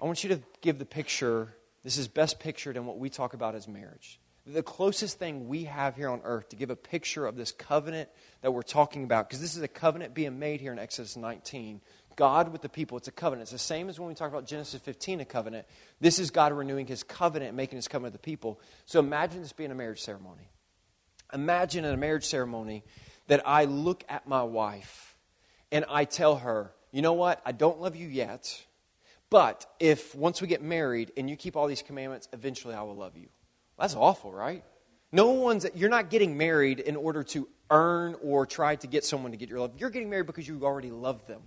I 0.00 0.06
want 0.06 0.24
you 0.24 0.30
to 0.30 0.40
give 0.62 0.78
the 0.78 0.86
picture, 0.86 1.54
this 1.84 1.98
is 1.98 2.08
best 2.08 2.40
pictured 2.40 2.76
in 2.78 2.86
what 2.86 2.98
we 2.98 3.10
talk 3.10 3.34
about 3.34 3.54
as 3.54 3.68
marriage. 3.68 4.18
The 4.46 4.62
closest 4.62 5.18
thing 5.18 5.48
we 5.48 5.64
have 5.64 5.96
here 5.96 6.08
on 6.08 6.20
earth 6.24 6.50
to 6.50 6.56
give 6.56 6.70
a 6.70 6.76
picture 6.76 7.26
of 7.26 7.36
this 7.36 7.52
covenant 7.52 8.08
that 8.40 8.52
we're 8.52 8.62
talking 8.62 9.04
about, 9.04 9.28
because 9.28 9.40
this 9.40 9.56
is 9.56 9.62
a 9.62 9.68
covenant 9.68 10.14
being 10.14 10.38
made 10.38 10.60
here 10.62 10.72
in 10.72 10.78
Exodus 10.78 11.16
19 11.16 11.80
God 12.16 12.50
with 12.50 12.62
the 12.62 12.68
people. 12.68 12.96
It's 12.98 13.08
a 13.08 13.12
covenant. 13.12 13.42
It's 13.42 13.52
the 13.52 13.58
same 13.58 13.88
as 13.88 14.00
when 14.00 14.08
we 14.08 14.14
talk 14.14 14.30
about 14.30 14.46
Genesis 14.46 14.80
15, 14.80 15.20
a 15.20 15.24
covenant. 15.24 15.66
This 16.00 16.18
is 16.18 16.30
God 16.30 16.52
renewing 16.52 16.86
his 16.86 17.02
covenant 17.02 17.54
making 17.54 17.76
his 17.76 17.88
covenant 17.88 18.14
with 18.14 18.22
the 18.22 18.26
people. 18.26 18.60
So 18.86 18.98
imagine 18.98 19.42
this 19.42 19.52
being 19.52 19.70
a 19.70 19.74
marriage 19.74 20.00
ceremony. 20.00 20.50
Imagine 21.32 21.84
in 21.84 21.92
a 21.92 21.96
marriage 21.96 22.24
ceremony 22.24 22.84
that 23.26 23.46
I 23.46 23.64
look 23.64 24.04
at 24.08 24.26
my 24.26 24.42
wife 24.42 25.16
and 25.70 25.84
I 25.88 26.04
tell 26.04 26.36
her, 26.36 26.72
you 26.92 27.02
know 27.02 27.12
what? 27.12 27.42
I 27.44 27.52
don't 27.52 27.80
love 27.80 27.96
you 27.96 28.08
yet, 28.08 28.64
but 29.28 29.66
if 29.80 30.14
once 30.14 30.40
we 30.40 30.48
get 30.48 30.62
married 30.62 31.12
and 31.16 31.28
you 31.28 31.36
keep 31.36 31.56
all 31.56 31.66
these 31.66 31.82
commandments, 31.82 32.28
eventually 32.32 32.74
I 32.74 32.82
will 32.82 32.96
love 32.96 33.16
you. 33.16 33.28
That's 33.78 33.94
awful, 33.94 34.32
right? 34.32 34.64
No 35.12 35.30
one's, 35.30 35.66
you're 35.74 35.90
not 35.90 36.10
getting 36.10 36.36
married 36.38 36.80
in 36.80 36.96
order 36.96 37.22
to 37.24 37.48
earn 37.70 38.16
or 38.22 38.46
try 38.46 38.76
to 38.76 38.86
get 38.86 39.04
someone 39.04 39.32
to 39.32 39.36
get 39.36 39.48
your 39.48 39.60
love. 39.60 39.72
You're 39.76 39.90
getting 39.90 40.10
married 40.10 40.26
because 40.26 40.46
you 40.46 40.60
already 40.62 40.90
love 40.90 41.26
them. 41.26 41.42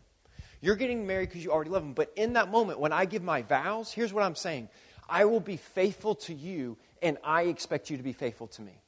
You're 0.61 0.75
getting 0.75 1.07
married 1.07 1.29
because 1.29 1.43
you 1.43 1.51
already 1.51 1.69
love 1.69 1.83
them. 1.83 1.93
But 1.93 2.11
in 2.15 2.33
that 2.33 2.49
moment, 2.49 2.79
when 2.79 2.91
I 2.91 3.05
give 3.05 3.23
my 3.23 3.41
vows, 3.41 3.91
here's 3.91 4.13
what 4.13 4.23
I'm 4.23 4.35
saying 4.35 4.69
I 5.07 5.25
will 5.25 5.39
be 5.39 5.57
faithful 5.57 6.15
to 6.15 6.33
you, 6.33 6.77
and 7.01 7.17
I 7.23 7.43
expect 7.43 7.89
you 7.89 7.97
to 7.97 8.03
be 8.03 8.13
faithful 8.13 8.47
to 8.47 8.61
me. 8.61 8.81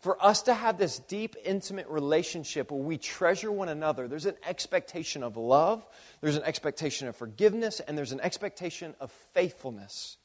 For 0.00 0.22
us 0.24 0.42
to 0.42 0.54
have 0.54 0.78
this 0.78 0.98
deep, 0.98 1.36
intimate 1.44 1.86
relationship 1.88 2.70
where 2.70 2.80
we 2.80 2.96
treasure 2.96 3.52
one 3.52 3.68
another, 3.68 4.08
there's 4.08 4.24
an 4.24 4.36
expectation 4.48 5.22
of 5.22 5.36
love, 5.36 5.86
there's 6.22 6.36
an 6.36 6.42
expectation 6.44 7.06
of 7.06 7.16
forgiveness, 7.16 7.80
and 7.80 7.98
there's 7.98 8.12
an 8.12 8.20
expectation 8.20 8.94
of 8.98 9.12
faithfulness. 9.34 10.16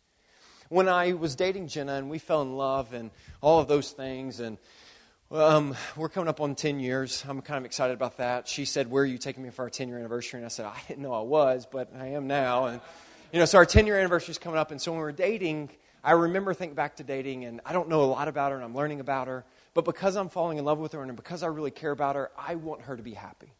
When 0.69 0.87
I 0.87 1.11
was 1.13 1.35
dating 1.35 1.67
Jenna 1.67 1.95
and 1.95 2.09
we 2.09 2.19
fell 2.19 2.41
in 2.41 2.55
love 2.55 2.93
and 2.93 3.11
all 3.41 3.59
of 3.59 3.67
those 3.67 3.91
things, 3.91 4.39
and 4.39 4.57
um, 5.31 5.75
we're 5.95 6.09
coming 6.09 6.27
up 6.27 6.39
on 6.39 6.55
10 6.55 6.79
years. 6.79 7.25
I'm 7.27 7.41
kind 7.41 7.57
of 7.57 7.65
excited 7.65 7.93
about 7.93 8.17
that. 8.17 8.47
She 8.47 8.65
said, 8.65 8.89
Where 8.89 9.03
are 9.03 9.07
you 9.07 9.17
taking 9.17 9.43
me 9.43 9.49
for 9.49 9.63
our 9.63 9.69
10 9.69 9.87
year 9.87 9.97
anniversary? 9.97 10.39
And 10.39 10.45
I 10.45 10.49
said, 10.49 10.65
I 10.65 10.79
didn't 10.87 11.01
know 11.03 11.13
I 11.13 11.21
was, 11.21 11.67
but 11.69 11.91
I 11.97 12.07
am 12.09 12.27
now. 12.27 12.65
And, 12.65 12.81
you 13.33 13.39
know, 13.39 13.45
so 13.45 13.57
our 13.57 13.65
10 13.65 13.87
year 13.87 13.97
anniversary 13.97 14.31
is 14.31 14.37
coming 14.37 14.59
up. 14.59 14.71
And 14.71 14.79
so 14.79 14.91
when 14.91 14.99
we 14.99 15.03
were 15.03 15.11
dating, 15.11 15.71
I 16.03 16.11
remember 16.11 16.53
thinking 16.53 16.75
back 16.75 16.97
to 16.97 17.03
dating, 17.03 17.45
and 17.45 17.61
I 17.65 17.73
don't 17.73 17.89
know 17.89 18.03
a 18.03 18.05
lot 18.05 18.27
about 18.27 18.51
her, 18.51 18.57
and 18.57 18.63
I'm 18.63 18.75
learning 18.75 18.99
about 18.99 19.27
her. 19.27 19.43
But 19.73 19.85
because 19.85 20.15
I'm 20.15 20.29
falling 20.29 20.59
in 20.59 20.65
love 20.65 20.77
with 20.77 20.91
her 20.93 21.01
and 21.01 21.15
because 21.15 21.41
I 21.41 21.47
really 21.47 21.71
care 21.71 21.91
about 21.91 22.15
her, 22.15 22.31
I 22.37 22.55
want 22.55 22.83
her 22.83 22.95
to 22.95 23.03
be 23.03 23.13
happy. 23.13 23.51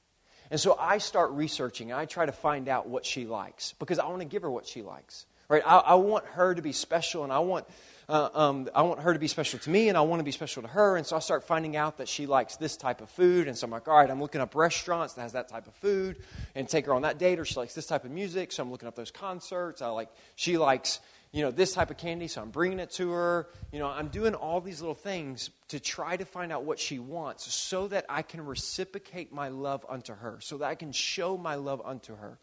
And 0.52 0.60
so 0.60 0.78
I 0.80 1.00
start 1.00 1.32
researching. 1.32 1.92
I 1.92 2.06
try 2.06 2.28
to 2.28 2.32
find 2.32 2.70
out 2.70 2.88
what 2.88 3.04
she 3.06 3.26
likes 3.26 3.74
because 3.80 3.98
I 3.98 4.08
want 4.08 4.20
to 4.20 4.26
give 4.26 4.44
her 4.44 4.52
what 4.52 4.68
she 4.68 4.84
likes. 4.84 5.26
Right? 5.50 5.64
I, 5.66 5.78
I 5.78 5.96
want 5.96 6.26
her 6.26 6.54
to 6.54 6.62
be 6.62 6.72
special, 6.72 7.24
and 7.24 7.34
I 7.34 7.40
want 7.40 7.66
uh, 8.08 8.30
um, 8.34 8.70
I 8.76 8.84
want 8.84 9.02
her 9.02 9.14
to 9.14 9.20
be 9.20 9.28
special 9.28 9.60
to 9.60 9.70
me, 9.70 9.90
and 9.90 9.98
I 9.98 10.02
want 10.02 10.20
to 10.20 10.24
be 10.24 10.32
special 10.32 10.62
to 10.62 10.68
her. 10.70 10.98
And 10.98 11.06
so 11.06 11.16
I 11.16 11.20
start 11.20 11.44
finding 11.44 11.76
out 11.76 11.98
that 11.98 12.08
she 12.08 12.26
likes 12.28 12.56
this 12.58 12.78
type 12.78 13.02
of 13.02 13.10
food. 13.10 13.48
And 13.48 13.58
so 13.58 13.66
I'm 13.66 13.72
like, 13.72 13.88
all 13.88 13.98
right, 13.98 14.10
I'm 14.10 14.22
looking 14.22 14.42
up 14.42 14.56
restaurants 14.56 15.14
that 15.14 15.22
has 15.22 15.34
that 15.34 15.48
type 15.48 15.68
of 15.68 15.74
food, 15.76 16.18
and 16.54 16.68
take 16.70 16.86
her 16.86 16.94
on 16.94 17.02
that 17.04 17.18
date. 17.18 17.40
Or 17.40 17.46
she 17.46 17.56
likes 17.56 17.74
this 17.74 17.88
type 17.88 18.06
of 18.06 18.12
music, 18.12 18.52
so 18.52 18.64
I'm 18.64 18.72
looking 18.72 18.88
up 18.88 18.96
those 18.96 19.12
concerts. 19.12 19.82
I 19.82 19.88
like 19.90 20.10
she 20.36 20.58
likes 20.58 21.00
you 21.36 21.42
know, 21.42 21.52
this 21.52 21.74
type 21.74 21.92
of 21.92 21.98
candy, 21.98 22.30
so 22.30 22.42
I'm 22.42 22.50
bringing 22.50 22.80
it 22.80 22.92
to 22.92 23.12
her. 23.12 23.50
You 23.74 23.80
know, 23.80 23.88
I'm 23.88 24.08
doing 24.08 24.34
all 24.34 24.62
these 24.62 24.80
little 24.80 24.96
things 24.96 25.50
to 25.68 25.82
try 25.82 26.16
to 26.16 26.24
find 26.24 26.50
out 26.50 26.64
what 26.64 26.80
she 26.80 26.98
wants 26.98 27.54
so 27.54 27.90
that 27.90 28.06
I 28.08 28.22
can 28.22 28.46
reciprocate 28.46 29.34
my 29.34 29.50
love 29.50 29.86
unto 29.90 30.16
her, 30.16 30.38
so 30.40 30.60
that 30.60 30.68
I 30.68 30.76
can 30.76 30.94
show 30.94 31.36
my 31.36 31.56
love 31.56 31.82
unto 31.84 32.16
her. 32.16 32.40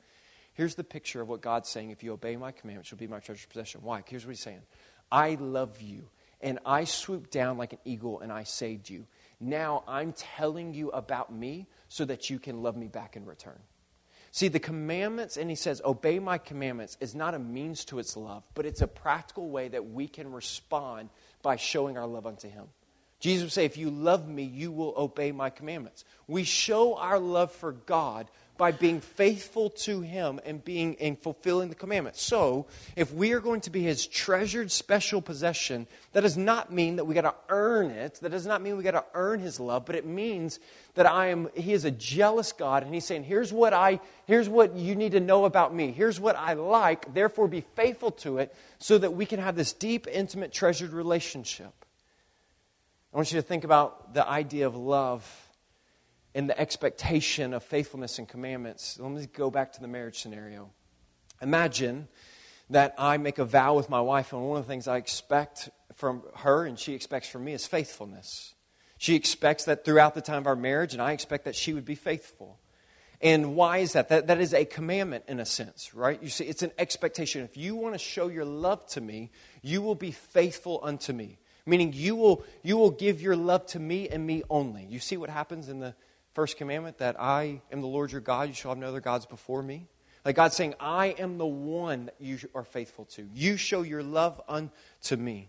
Here's 0.53 0.75
the 0.75 0.85
picture 0.85 1.23
of 1.23 1.29
what 1.29 1.41
God's 1.41 1.71
saying 1.71 1.89
if 1.89 2.03
you 2.03 2.13
obey 2.13 2.37
my 2.37 2.53
commandments, 2.53 2.91
you'll 2.91 2.99
be 2.99 3.07
my 3.07 3.21
treasured 3.21 3.49
possession. 3.49 3.81
Why? 3.83 4.03
Here's 4.07 4.27
what 4.27 4.33
He's 4.33 4.41
saying 4.41 4.61
I 5.13 5.37
love 5.39 5.81
you, 5.81 6.09
and 6.41 6.59
I 6.67 6.85
swooped 6.85 7.31
down 7.31 7.59
like 7.59 7.75
an 7.75 7.79
eagle 7.85 8.21
and 8.21 8.33
I 8.33 8.45
saved 8.45 8.89
you. 8.89 9.07
Now 9.39 9.85
I'm 9.87 10.13
telling 10.13 10.73
you 10.73 10.91
about 10.91 11.33
me 11.33 11.67
so 11.89 12.05
that 12.07 12.31
you 12.31 12.39
can 12.39 12.63
love 12.63 12.77
me 12.77 12.89
back 12.89 13.15
in 13.15 13.27
return. 13.27 13.59
See, 14.31 14.49
the 14.49 14.59
commandments, 14.59 15.37
and 15.37 15.51
he 15.51 15.57
says, 15.57 15.83
obey 15.85 16.19
my 16.19 16.39
commandments, 16.39 16.97
is 17.01 17.15
not 17.15 17.35
a 17.35 17.39
means 17.39 17.85
to 17.87 17.99
its 17.99 18.17
love, 18.17 18.43
but 18.55 18.65
it's 18.65 18.81
a 18.81 18.87
practical 18.87 19.51
way 19.51 19.69
that 19.69 19.91
we 19.91 20.09
can 20.09 20.33
respond 20.33 21.11
by 21.43 21.57
showing 21.57 21.99
our 21.99 22.07
love 22.07 22.27
unto 22.27 22.49
him. 22.49 22.65
Jesus 23.21 23.45
would 23.45 23.53
say, 23.53 23.67
if 23.67 23.77
you 23.77 23.91
love 23.91 24.27
me, 24.27 24.43
you 24.43 24.73
will 24.73 24.95
obey 24.97 25.33
my 25.33 25.51
commandments. 25.51 26.05
We 26.27 26.45
show 26.45 26.97
our 26.97 27.19
love 27.19 27.53
for 27.53 27.73
God 27.73 28.31
by 28.59 28.71
being 28.71 29.01
faithful 29.01 29.71
to 29.71 30.03
him 30.03 30.39
and 30.45 30.65
being 30.65 30.97
and 31.01 31.19
fulfilling 31.19 31.69
the 31.69 31.75
commandments. 31.75 32.23
So, 32.23 32.67
if 32.97 33.13
we 33.13 33.33
are 33.33 33.41
going 33.41 33.63
to 33.63 33.71
be 33.71 33.83
his 33.83 34.07
treasured 34.07 34.71
special 34.71 35.23
possession, 35.23 35.87
that 36.13 36.21
does 36.21 36.37
not 36.37 36.73
mean 36.73 36.97
that 36.97 37.05
we 37.05 37.15
got 37.15 37.23
to 37.23 37.35
earn 37.49 37.91
it. 37.91 38.21
That 38.23 38.31
does 38.31 38.47
not 38.47 38.63
mean 38.63 38.77
we 38.77 38.83
got 38.83 38.93
to 38.93 39.05
earn 39.15 39.41
his 39.41 39.59
love, 39.59 39.87
but 39.87 39.97
it 39.97 40.07
means 40.07 40.61
that 40.95 41.07
I 41.07 41.29
am 41.29 41.49
he 41.55 41.73
is 41.73 41.85
a 41.85 41.91
jealous 41.91 42.53
God 42.53 42.83
and 42.83 42.93
he's 42.93 43.07
saying, 43.07 43.25
"Here's 43.25 43.53
what 43.53 43.73
I 43.73 44.01
here's 44.27 44.49
what 44.49 44.77
you 44.77 44.95
need 44.95 45.13
to 45.13 45.21
know 45.21 45.45
about 45.47 45.75
me. 45.75 45.91
Here's 45.91 46.21
what 46.21 46.37
I 46.37 46.53
like, 46.53 47.15
therefore 47.15 47.49
be 47.49 47.65
faithful 47.75 48.11
to 48.13 48.39
it 48.39 48.55
so 48.79 48.99
that 48.99 49.13
we 49.13 49.27
can 49.27 49.41
have 49.41 49.57
this 49.57 49.73
deep, 49.73 50.07
intimate, 50.07 50.53
treasured 50.53 50.93
relationship." 50.93 51.73
I 53.13 53.17
want 53.17 53.33
you 53.33 53.41
to 53.41 53.47
think 53.47 53.65
about 53.65 54.15
the 54.15 54.27
idea 54.27 54.67
of 54.67 54.75
love 54.75 55.49
in 56.35 56.47
the 56.47 56.59
expectation 56.59 57.53
of 57.53 57.63
faithfulness 57.63 58.19
and 58.19 58.29
commandments. 58.29 58.99
Let 58.99 59.11
me 59.11 59.27
go 59.27 59.51
back 59.51 59.73
to 59.75 59.81
the 59.81 59.89
marriage 59.89 60.21
scenario. 60.21 60.71
Imagine 61.41 62.09
that 62.71 62.95
I 62.97 63.19
make 63.19 63.39
a 63.39 63.45
vow 63.45 63.75
with 63.75 63.91
my 63.91 64.01
wife, 64.01 64.33
and 64.33 64.43
one 64.49 64.59
of 64.59 64.67
the 64.67 64.73
things 64.73 64.89
I 64.89 64.97
expect 64.97 65.71
from 65.95 66.23
her 66.37 66.65
and 66.65 66.79
she 66.79 66.95
expects 66.95 67.29
from 67.29 67.45
me 67.45 67.53
is 67.53 67.67
faithfulness. 67.67 68.55
She 68.97 69.15
expects 69.15 69.65
that 69.65 69.85
throughout 69.85 70.15
the 70.15 70.21
time 70.21 70.39
of 70.39 70.47
our 70.47 70.57
marriage, 70.57 70.93
and 70.93 71.03
I 71.03 71.13
expect 71.13 71.45
that 71.45 71.57
she 71.57 71.75
would 71.75 71.85
be 71.85 71.97
faithful. 71.97 72.59
And 73.21 73.55
why 73.55 73.79
is 73.79 73.93
that? 73.93 74.09
That, 74.09 74.29
that 74.29 74.41
is 74.41 74.55
a 74.55 74.65
commandment 74.65 75.25
in 75.29 75.39
a 75.39 75.45
sense, 75.45 75.95
right? 75.95 76.21
You 76.23 76.29
see, 76.29 76.45
it's 76.45 76.63
an 76.63 76.73
expectation. 76.79 77.43
If 77.43 77.57
you 77.57 77.77
want 77.77 77.95
to 77.95 77.99
show 77.99 78.29
your 78.29 78.45
love 78.45 78.87
to 78.91 79.01
me, 79.01 79.31
you 79.61 79.83
will 79.83 79.95
be 79.95 80.11
faithful 80.11 80.81
unto 80.83 81.13
me. 81.13 81.39
Meaning, 81.67 81.93
you 81.93 82.17
will, 82.17 82.45
you 82.65 82.77
will 82.77 82.91
give 82.91 83.21
your 83.21 83.37
love 83.37 83.67
to 83.67 83.79
me 83.79 84.09
and 84.09 84.27
me 84.27 84.43
only. 84.51 84.85
You 84.85 84.99
see 84.99 85.17
what 85.17 85.31
happens 85.31 85.69
in 85.69 85.79
the 85.79 85.95
first 86.35 86.57
commandment 86.57 86.99
that 86.99 87.21
I 87.21 87.61
am 87.71 87.81
the 87.81 87.87
Lord 87.87 88.13
your 88.13 88.21
God, 88.21 88.49
you 88.49 88.55
shall 88.55 88.71
have 88.71 88.79
no 88.79 88.89
other 88.89 89.01
gods 89.01 89.27
before 89.27 89.63
me. 89.63 89.87
Like 90.25 90.37
God 90.37 90.53
saying, 90.53 90.75
I 90.79 91.09
am 91.19 91.39
the 91.39 91.47
one 91.47 92.07
that 92.07 92.15
you 92.21 92.39
are 92.55 92.65
faithful 92.65 93.07
to. 93.07 93.29
You 93.35 93.57
show 93.57 93.83
your 93.83 94.03
love 94.03 94.41
unto 94.49 95.17
me. 95.17 95.49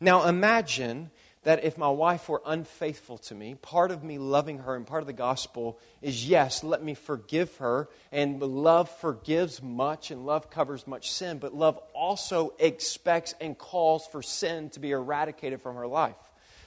Now 0.00 0.26
imagine 0.26 1.10
that 1.42 1.64
if 1.64 1.78
my 1.78 1.88
wife 1.88 2.28
were 2.28 2.42
unfaithful 2.44 3.18
to 3.18 3.34
me, 3.34 3.54
part 3.54 3.92
of 3.92 4.02
me 4.02 4.18
loving 4.18 4.58
her 4.58 4.74
and 4.74 4.84
part 4.84 5.02
of 5.02 5.06
the 5.06 5.12
gospel 5.12 5.78
is 6.02 6.28
yes, 6.28 6.64
let 6.64 6.82
me 6.82 6.94
forgive 6.94 7.56
her. 7.58 7.88
And 8.10 8.42
love 8.42 8.90
forgives 8.90 9.62
much 9.62 10.10
and 10.10 10.26
love 10.26 10.50
covers 10.50 10.88
much 10.88 11.12
sin, 11.12 11.38
but 11.38 11.54
love 11.54 11.78
also 11.94 12.52
expects 12.58 13.34
and 13.40 13.56
calls 13.56 14.06
for 14.08 14.22
sin 14.22 14.70
to 14.70 14.80
be 14.80 14.90
eradicated 14.90 15.62
from 15.62 15.76
her 15.76 15.86
life. 15.86 16.16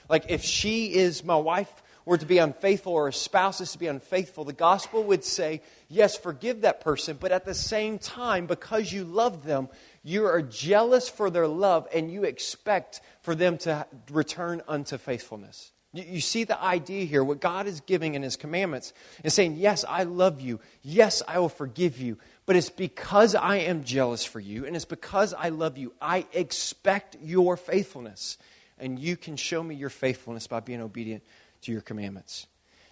Like 0.08 0.26
if 0.30 0.42
she 0.42 0.94
is 0.94 1.22
my 1.22 1.36
wife, 1.36 1.70
were 2.04 2.18
to 2.18 2.26
be 2.26 2.38
unfaithful 2.38 2.92
or 2.92 3.08
a 3.08 3.12
spouse 3.12 3.60
is 3.60 3.72
to 3.72 3.78
be 3.78 3.86
unfaithful, 3.86 4.44
the 4.44 4.52
gospel 4.52 5.02
would 5.04 5.24
say, 5.24 5.62
yes, 5.88 6.16
forgive 6.16 6.62
that 6.62 6.80
person, 6.80 7.16
but 7.20 7.32
at 7.32 7.44
the 7.44 7.54
same 7.54 7.98
time, 7.98 8.46
because 8.46 8.92
you 8.92 9.04
love 9.04 9.44
them, 9.44 9.68
you 10.02 10.24
are 10.26 10.42
jealous 10.42 11.08
for 11.08 11.30
their 11.30 11.46
love 11.46 11.86
and 11.94 12.10
you 12.10 12.24
expect 12.24 13.00
for 13.22 13.34
them 13.34 13.58
to 13.58 13.86
return 14.10 14.62
unto 14.66 14.96
faithfulness. 14.96 15.72
You, 15.92 16.20
see 16.20 16.44
the 16.44 16.60
idea 16.62 17.04
here. 17.04 17.24
What 17.24 17.40
God 17.40 17.66
is 17.66 17.80
giving 17.80 18.14
in 18.14 18.22
His 18.22 18.36
commandments 18.36 18.92
is 19.24 19.34
saying, 19.34 19.56
Yes, 19.56 19.84
I 19.88 20.04
love 20.04 20.40
you. 20.40 20.60
Yes, 20.82 21.20
I 21.26 21.40
will 21.40 21.48
forgive 21.48 21.98
you. 21.98 22.16
But 22.46 22.54
it's 22.54 22.70
because 22.70 23.34
I 23.34 23.56
am 23.56 23.82
jealous 23.82 24.24
for 24.24 24.38
you 24.38 24.66
and 24.66 24.76
it's 24.76 24.84
because 24.84 25.34
I 25.34 25.48
love 25.48 25.78
you. 25.78 25.92
I 26.00 26.26
expect 26.32 27.16
your 27.20 27.56
faithfulness. 27.56 28.38
And 28.78 28.98
you 28.98 29.16
can 29.16 29.36
show 29.36 29.62
me 29.62 29.74
your 29.74 29.90
faithfulness 29.90 30.46
by 30.46 30.60
being 30.60 30.80
obedient 30.80 31.22
to 31.62 31.72
your 31.72 31.80
commandments. 31.80 32.46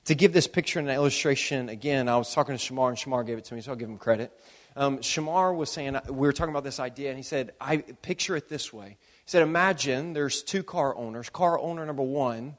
To 0.07 0.15
give 0.15 0.33
this 0.33 0.47
picture 0.47 0.79
and 0.79 0.89
an 0.89 0.95
illustration, 0.95 1.69
again, 1.69 2.09
I 2.09 2.17
was 2.17 2.33
talking 2.33 2.57
to 2.57 2.63
Shamar, 2.63 2.89
and 2.89 2.97
Shamar 2.97 3.27
gave 3.27 3.39
it 3.39 3.45
to 3.47 3.55
me, 3.55 3.61
so 3.61 3.73
I'll 3.73 3.77
give 3.77 3.89
him 3.89 3.99
credit. 3.99 4.33
Um, 4.75 4.99
Shamar 4.99 5.55
was 5.55 5.71
saying, 5.71 5.99
we 6.07 6.27
were 6.27 6.33
talking 6.33 6.53
about 6.53 6.65
this 6.65 6.81
idea, 6.81 7.11
and 7.11 7.19
he 7.19 7.23
said, 7.23 7.53
I 7.61 7.79
picture 7.79 8.37
it 8.37 8.49
this 8.49 8.73
way. 8.73 8.97
He 9.25 9.31
said, 9.31 9.43
Imagine 9.43 10.15
there's 10.15 10.43
two 10.43 10.63
car 10.63 10.97
owners. 10.97 11.29
Car 11.29 11.59
owner 11.59 11.85
number 11.85 12.03
one 12.03 12.57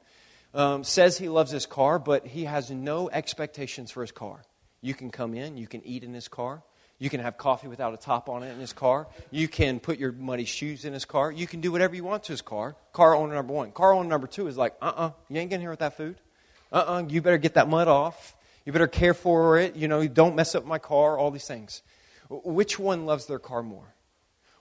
um, 0.54 0.84
says 0.84 1.18
he 1.18 1.28
loves 1.28 1.50
his 1.50 1.66
car, 1.66 1.98
but 1.98 2.26
he 2.26 2.44
has 2.44 2.70
no 2.70 3.10
expectations 3.10 3.90
for 3.90 4.02
his 4.02 4.12
car. 4.12 4.42
You 4.80 4.94
can 4.94 5.10
come 5.10 5.34
in, 5.34 5.56
you 5.56 5.66
can 5.66 5.84
eat 5.84 6.04
in 6.04 6.14
his 6.14 6.28
car, 6.28 6.62
you 7.00 7.08
can 7.08 7.20
have 7.20 7.38
coffee 7.38 7.66
without 7.66 7.94
a 7.94 7.96
top 7.96 8.28
on 8.28 8.42
it 8.42 8.52
in 8.52 8.60
his 8.60 8.74
car. 8.74 9.08
You 9.30 9.48
can 9.48 9.80
put 9.80 9.98
your 9.98 10.12
muddy 10.12 10.44
shoes 10.44 10.84
in 10.84 10.92
his 10.92 11.06
car. 11.06 11.32
You 11.32 11.46
can 11.46 11.62
do 11.62 11.72
whatever 11.72 11.96
you 11.96 12.04
want 12.04 12.24
to 12.24 12.32
his 12.32 12.42
car. 12.42 12.76
Car 12.92 13.16
owner 13.16 13.34
number 13.34 13.54
one. 13.54 13.72
Car 13.72 13.94
owner 13.94 14.08
number 14.08 14.26
two 14.26 14.46
is 14.46 14.58
like, 14.58 14.74
uh 14.82 14.84
uh-uh, 14.84 15.06
uh 15.06 15.10
you 15.30 15.40
ain't 15.40 15.48
getting 15.48 15.62
here 15.62 15.70
with 15.70 15.78
that 15.78 15.96
food. 15.96 16.16
Uh 16.70 16.76
uh-uh, 16.76 16.98
uh, 16.98 17.02
you 17.08 17.22
better 17.22 17.38
get 17.38 17.54
that 17.54 17.68
mud 17.68 17.88
off. 17.88 18.36
You 18.66 18.72
better 18.72 18.86
care 18.86 19.14
for 19.14 19.58
it. 19.58 19.76
You 19.76 19.88
know, 19.88 20.06
don't 20.06 20.36
mess 20.36 20.54
up 20.54 20.66
my 20.66 20.78
car, 20.78 21.18
all 21.18 21.30
these 21.30 21.46
things. 21.46 21.82
Which 22.28 22.78
one 22.78 23.06
loves 23.06 23.26
their 23.26 23.38
car 23.38 23.62
more? 23.62 23.94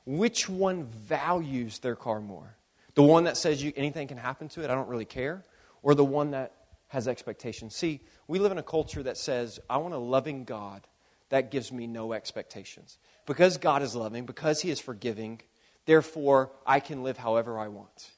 Which 0.05 0.48
one 0.48 0.86
values 0.86 1.79
their 1.79 1.98
car 1.98 2.22
more? 2.22 2.55
The 2.96 3.03
one 3.03 3.25
that 3.25 3.36
says 3.36 3.62
you, 3.62 3.74
anything 3.75 4.08
can 4.08 4.17
happen 4.17 4.48
to 4.50 4.63
it, 4.63 4.69
I 4.69 4.75
don't 4.75 4.88
really 4.88 5.05
care? 5.05 5.43
Or 5.84 5.93
the 5.93 6.05
one 6.05 6.31
that 6.31 6.53
has 6.88 7.08
expectations? 7.08 7.75
See, 7.75 8.00
we 8.27 8.39
live 8.39 8.53
in 8.53 8.58
a 8.58 8.63
culture 8.63 9.03
that 9.03 9.17
says, 9.17 9.60
I 9.69 9.77
want 9.77 9.93
a 9.93 9.98
loving 9.98 10.46
God 10.46 10.88
that 11.29 11.51
gives 11.51 11.71
me 11.71 11.88
no 11.88 12.13
expectations. 12.13 12.98
Because 13.25 13.57
God 13.57 13.81
is 13.81 13.95
loving, 13.95 14.25
because 14.25 14.62
He 14.62 14.71
is 14.71 14.79
forgiving, 14.79 15.41
therefore 15.86 16.51
I 16.65 16.79
can 16.79 17.03
live 17.03 17.17
however 17.17 17.57
I 17.59 17.67
want. 17.67 18.12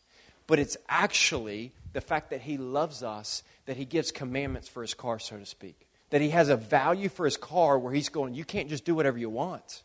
But 0.47 0.59
it's 0.59 0.77
actually 0.89 1.73
the 1.93 2.01
fact 2.01 2.29
that 2.31 2.41
He 2.41 2.57
loves 2.57 3.03
us 3.03 3.43
that 3.65 3.77
He 3.77 3.85
gives 3.85 4.11
commandments 4.11 4.67
for 4.67 4.81
His 4.81 4.93
car, 4.93 5.19
so 5.19 5.37
to 5.37 5.45
speak. 5.45 5.87
That 6.09 6.21
He 6.21 6.29
has 6.29 6.49
a 6.49 6.57
value 6.57 7.09
for 7.09 7.25
His 7.25 7.37
car 7.37 7.77
where 7.77 7.93
He's 7.93 8.09
going, 8.09 8.33
you 8.33 8.45
can't 8.45 8.69
just 8.69 8.85
do 8.85 8.95
whatever 8.95 9.17
you 9.17 9.29
want. 9.29 9.83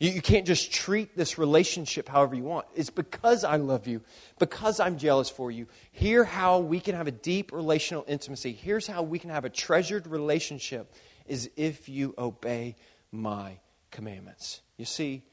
You, 0.00 0.10
you 0.10 0.22
can't 0.22 0.46
just 0.46 0.72
treat 0.72 1.16
this 1.16 1.38
relationship 1.38 2.08
however 2.08 2.34
you 2.34 2.42
want. 2.42 2.66
It's 2.74 2.90
because 2.90 3.44
I 3.44 3.56
love 3.56 3.86
you, 3.86 4.02
because 4.38 4.80
I'm 4.80 4.98
jealous 4.98 5.30
for 5.30 5.50
you. 5.50 5.66
Here 5.92 6.24
how 6.24 6.58
we 6.58 6.80
can 6.80 6.96
have 6.96 7.06
a 7.06 7.12
deep 7.12 7.52
relational 7.52 8.04
intimacy. 8.08 8.52
Here's 8.52 8.86
how 8.86 9.02
we 9.02 9.18
can 9.18 9.30
have 9.30 9.44
a 9.44 9.50
treasured 9.50 10.06
relationship 10.06 10.92
is 11.26 11.50
if 11.56 11.88
you 11.88 12.14
obey 12.18 12.76
my 13.12 13.58
commandments. 13.90 14.60
You 14.76 14.84
see, 14.84 15.24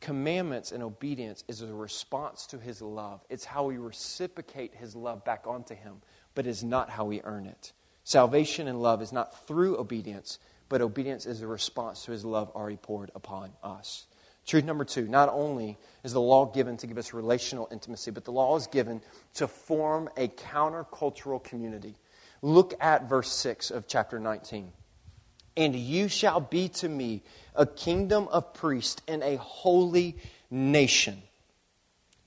commandments 0.00 0.72
and 0.72 0.82
obedience 0.82 1.44
is 1.48 1.62
a 1.62 1.72
response 1.72 2.46
to 2.48 2.58
his 2.58 2.82
love. 2.82 3.24
It's 3.30 3.44
how 3.44 3.64
we 3.64 3.78
reciprocate 3.78 4.74
his 4.74 4.96
love 4.96 5.24
back 5.24 5.46
onto 5.46 5.74
him, 5.74 6.02
but 6.34 6.46
is 6.46 6.64
not 6.64 6.90
how 6.90 7.04
we 7.04 7.22
earn 7.22 7.46
it. 7.46 7.72
Salvation 8.04 8.66
and 8.66 8.82
love 8.82 9.00
is 9.00 9.12
not 9.12 9.46
through 9.46 9.78
obedience, 9.78 10.38
but 10.68 10.80
obedience 10.80 11.24
is 11.24 11.40
a 11.40 11.46
response 11.46 12.04
to 12.04 12.12
his 12.12 12.24
love 12.24 12.50
already 12.54 12.76
poured 12.76 13.12
upon 13.14 13.52
us. 13.62 14.06
Truth 14.44 14.64
number 14.64 14.84
two 14.84 15.06
not 15.06 15.28
only 15.28 15.78
is 16.02 16.12
the 16.12 16.20
law 16.20 16.46
given 16.46 16.76
to 16.78 16.86
give 16.88 16.98
us 16.98 17.14
relational 17.14 17.68
intimacy, 17.70 18.10
but 18.10 18.24
the 18.24 18.32
law 18.32 18.56
is 18.56 18.66
given 18.66 19.00
to 19.34 19.46
form 19.46 20.08
a 20.16 20.28
countercultural 20.28 21.42
community. 21.44 21.94
Look 22.42 22.74
at 22.80 23.08
verse 23.08 23.30
6 23.30 23.70
of 23.70 23.86
chapter 23.86 24.18
19. 24.18 24.72
And 25.56 25.74
you 25.74 26.08
shall 26.08 26.40
be 26.40 26.68
to 26.68 26.88
me 26.88 27.22
a 27.54 27.66
kingdom 27.66 28.28
of 28.28 28.54
priests 28.54 29.02
and 29.06 29.22
a 29.22 29.36
holy 29.36 30.16
nation. 30.50 31.22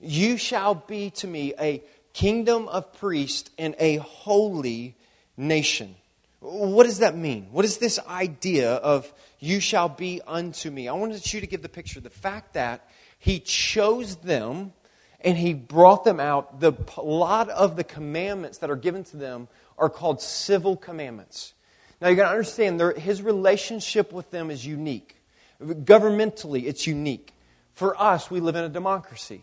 You 0.00 0.36
shall 0.36 0.74
be 0.74 1.10
to 1.10 1.26
me 1.26 1.54
a 1.58 1.82
kingdom 2.12 2.68
of 2.68 2.92
priests 2.94 3.50
and 3.58 3.74
a 3.78 3.96
holy 3.96 4.94
nation. 5.36 5.96
What 6.40 6.84
does 6.84 6.98
that 6.98 7.16
mean? 7.16 7.48
What 7.50 7.64
is 7.64 7.78
this 7.78 7.98
idea 8.06 8.74
of 8.74 9.12
you 9.40 9.60
shall 9.60 9.88
be 9.88 10.20
unto 10.26 10.70
me? 10.70 10.86
I 10.88 10.92
wanted 10.92 11.32
you 11.32 11.40
to 11.40 11.46
give 11.46 11.62
the 11.62 11.68
picture. 11.68 12.00
The 12.00 12.10
fact 12.10 12.54
that 12.54 12.88
he 13.18 13.40
chose 13.40 14.16
them 14.16 14.72
and 15.20 15.36
he 15.36 15.54
brought 15.54 16.04
them 16.04 16.20
out. 16.20 16.60
The, 16.60 16.72
a 16.96 17.02
lot 17.02 17.48
of 17.48 17.76
the 17.76 17.84
commandments 17.84 18.58
that 18.58 18.70
are 18.70 18.76
given 18.76 19.02
to 19.04 19.16
them 19.16 19.48
are 19.76 19.90
called 19.90 20.20
civil 20.22 20.76
commandments. 20.76 21.54
Now 22.00 22.08
you 22.08 22.16
got 22.16 22.26
to 22.26 22.30
understand, 22.30 22.80
his 22.98 23.22
relationship 23.22 24.12
with 24.12 24.30
them 24.30 24.50
is 24.50 24.64
unique. 24.66 25.16
Governmentally, 25.62 26.64
it's 26.64 26.86
unique. 26.86 27.32
For 27.74 28.00
us, 28.00 28.30
we 28.30 28.40
live 28.40 28.56
in 28.56 28.64
a 28.64 28.68
democracy. 28.68 29.42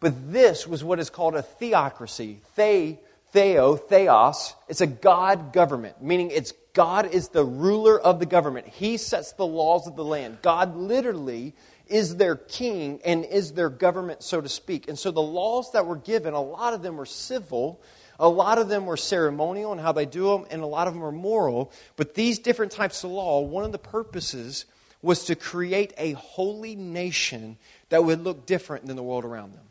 But 0.00 0.32
this 0.32 0.66
was 0.66 0.82
what 0.82 0.98
is 0.98 1.10
called 1.10 1.36
a 1.36 1.42
theocracy. 1.42 2.40
They 2.56 2.98
Theo, 3.32 3.76
theos, 3.76 4.54
it's 4.68 4.82
a 4.82 4.86
God 4.86 5.54
government, 5.54 6.02
meaning 6.02 6.30
it's 6.30 6.52
God 6.74 7.14
is 7.14 7.28
the 7.28 7.44
ruler 7.44 7.98
of 7.98 8.18
the 8.18 8.26
government. 8.26 8.68
He 8.68 8.98
sets 8.98 9.32
the 9.32 9.46
laws 9.46 9.86
of 9.86 9.96
the 9.96 10.04
land. 10.04 10.38
God 10.42 10.76
literally 10.76 11.54
is 11.86 12.16
their 12.16 12.36
king 12.36 13.00
and 13.06 13.24
is 13.24 13.52
their 13.52 13.70
government, 13.70 14.22
so 14.22 14.42
to 14.42 14.50
speak. 14.50 14.86
And 14.86 14.98
so 14.98 15.10
the 15.10 15.22
laws 15.22 15.72
that 15.72 15.86
were 15.86 15.96
given, 15.96 16.34
a 16.34 16.42
lot 16.42 16.74
of 16.74 16.82
them 16.82 16.98
were 16.98 17.06
civil, 17.06 17.80
a 18.18 18.28
lot 18.28 18.58
of 18.58 18.68
them 18.68 18.86
were 18.86 18.96
ceremonial 18.96 19.72
and 19.72 19.80
how 19.80 19.92
they 19.92 20.06
do 20.06 20.28
them, 20.30 20.46
and 20.50 20.62
a 20.62 20.66
lot 20.66 20.86
of 20.86 20.94
them 20.94 21.02
were 21.02 21.12
moral. 21.12 21.72
But 21.96 22.14
these 22.14 22.38
different 22.38 22.72
types 22.72 23.04
of 23.04 23.10
law, 23.10 23.40
one 23.40 23.64
of 23.64 23.72
the 23.72 23.78
purposes 23.78 24.66
was 25.02 25.24
to 25.24 25.34
create 25.34 25.92
a 25.98 26.12
holy 26.12 26.76
nation 26.76 27.58
that 27.88 28.04
would 28.04 28.22
look 28.22 28.46
different 28.46 28.86
than 28.86 28.96
the 28.96 29.02
world 29.02 29.24
around 29.24 29.54
them. 29.54 29.64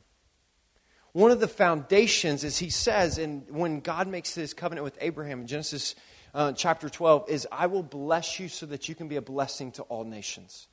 One 1.13 1.31
of 1.31 1.39
the 1.39 1.47
foundations, 1.47 2.43
as 2.43 2.57
he 2.57 2.69
says, 2.69 3.17
and 3.17 3.43
when 3.49 3.81
God 3.81 4.07
makes 4.07 4.33
his 4.33 4.53
covenant 4.53 4.83
with 4.83 4.97
Abraham 5.01 5.41
in 5.41 5.47
Genesis 5.47 5.95
uh, 6.33 6.53
chapter 6.53 6.89
12, 6.89 7.29
is 7.29 7.47
I 7.51 7.67
will 7.67 7.83
bless 7.83 8.39
you 8.39 8.47
so 8.47 8.65
that 8.67 8.87
you 8.87 8.95
can 8.95 9.09
be 9.09 9.17
a 9.17 9.21
blessing 9.21 9.71
to 9.73 9.83
all 9.83 10.05
nations. 10.05 10.67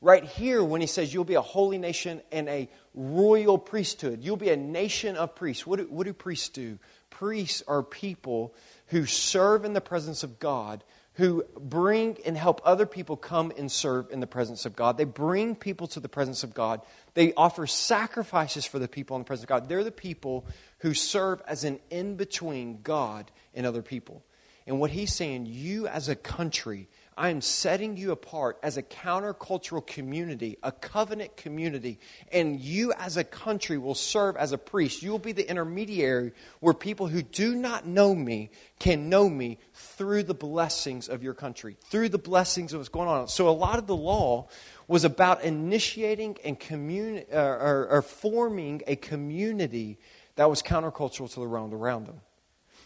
Right 0.00 0.24
here, 0.24 0.62
when 0.64 0.80
he 0.80 0.86
says 0.86 1.12
you'll 1.12 1.24
be 1.24 1.34
a 1.34 1.42
holy 1.42 1.76
nation 1.76 2.22
and 2.32 2.48
a 2.48 2.70
royal 2.94 3.58
priesthood, 3.58 4.22
you'll 4.22 4.36
be 4.36 4.50
a 4.50 4.56
nation 4.56 5.16
of 5.16 5.34
priests. 5.34 5.66
What 5.66 5.78
do, 5.78 5.86
what 5.90 6.06
do 6.06 6.12
priests 6.12 6.48
do? 6.48 6.78
Priests 7.10 7.62
are 7.68 7.82
people 7.82 8.54
who 8.86 9.04
serve 9.04 9.64
in 9.64 9.72
the 9.72 9.80
presence 9.80 10.22
of 10.22 10.38
God 10.38 10.84
who 11.14 11.44
bring 11.58 12.16
and 12.24 12.36
help 12.36 12.62
other 12.64 12.86
people 12.86 13.16
come 13.16 13.52
and 13.58 13.70
serve 13.70 14.10
in 14.10 14.20
the 14.20 14.26
presence 14.26 14.64
of 14.64 14.74
God. 14.74 14.96
They 14.96 15.04
bring 15.04 15.54
people 15.54 15.86
to 15.88 16.00
the 16.00 16.08
presence 16.08 16.44
of 16.44 16.54
God. 16.54 16.80
They 17.12 17.34
offer 17.34 17.66
sacrifices 17.66 18.64
for 18.64 18.78
the 18.78 18.88
people 18.88 19.16
in 19.16 19.22
the 19.22 19.26
presence 19.26 19.44
of 19.44 19.48
God. 19.48 19.68
They're 19.68 19.84
the 19.84 19.90
people 19.90 20.46
who 20.78 20.94
serve 20.94 21.42
as 21.46 21.64
an 21.64 21.80
in 21.90 22.16
between 22.16 22.80
God 22.82 23.30
and 23.54 23.66
other 23.66 23.82
people. 23.82 24.22
And 24.66 24.80
what 24.80 24.92
he's 24.92 25.12
saying, 25.12 25.46
you 25.46 25.86
as 25.88 26.08
a 26.08 26.14
country, 26.14 26.88
I 27.20 27.28
am 27.28 27.42
setting 27.42 27.98
you 27.98 28.12
apart 28.12 28.58
as 28.62 28.78
a 28.78 28.82
countercultural 28.82 29.86
community, 29.86 30.56
a 30.62 30.72
covenant 30.72 31.36
community, 31.36 31.98
and 32.32 32.58
you 32.58 32.94
as 32.94 33.18
a 33.18 33.24
country 33.24 33.76
will 33.76 33.94
serve 33.94 34.38
as 34.38 34.52
a 34.52 34.58
priest. 34.58 35.02
You 35.02 35.10
will 35.10 35.18
be 35.18 35.32
the 35.32 35.46
intermediary 35.46 36.32
where 36.60 36.72
people 36.72 37.08
who 37.08 37.20
do 37.20 37.54
not 37.54 37.86
know 37.86 38.14
me 38.14 38.50
can 38.78 39.10
know 39.10 39.28
me 39.28 39.58
through 39.74 40.22
the 40.22 40.32
blessings 40.32 41.10
of 41.10 41.22
your 41.22 41.34
country, 41.34 41.76
through 41.90 42.08
the 42.08 42.16
blessings 42.16 42.72
of 42.72 42.80
what's 42.80 42.88
going 42.88 43.06
on. 43.06 43.28
So, 43.28 43.50
a 43.50 43.50
lot 43.50 43.78
of 43.78 43.86
the 43.86 43.94
law 43.94 44.48
was 44.88 45.04
about 45.04 45.44
initiating 45.44 46.38
and 46.42 46.58
communi- 46.58 47.30
uh, 47.30 47.36
or, 47.36 47.86
or 47.90 48.00
forming 48.00 48.80
a 48.86 48.96
community 48.96 49.98
that 50.36 50.48
was 50.48 50.62
countercultural 50.62 51.30
to 51.34 51.40
the 51.40 51.46
world 51.46 51.74
around 51.74 52.06
them. 52.06 52.22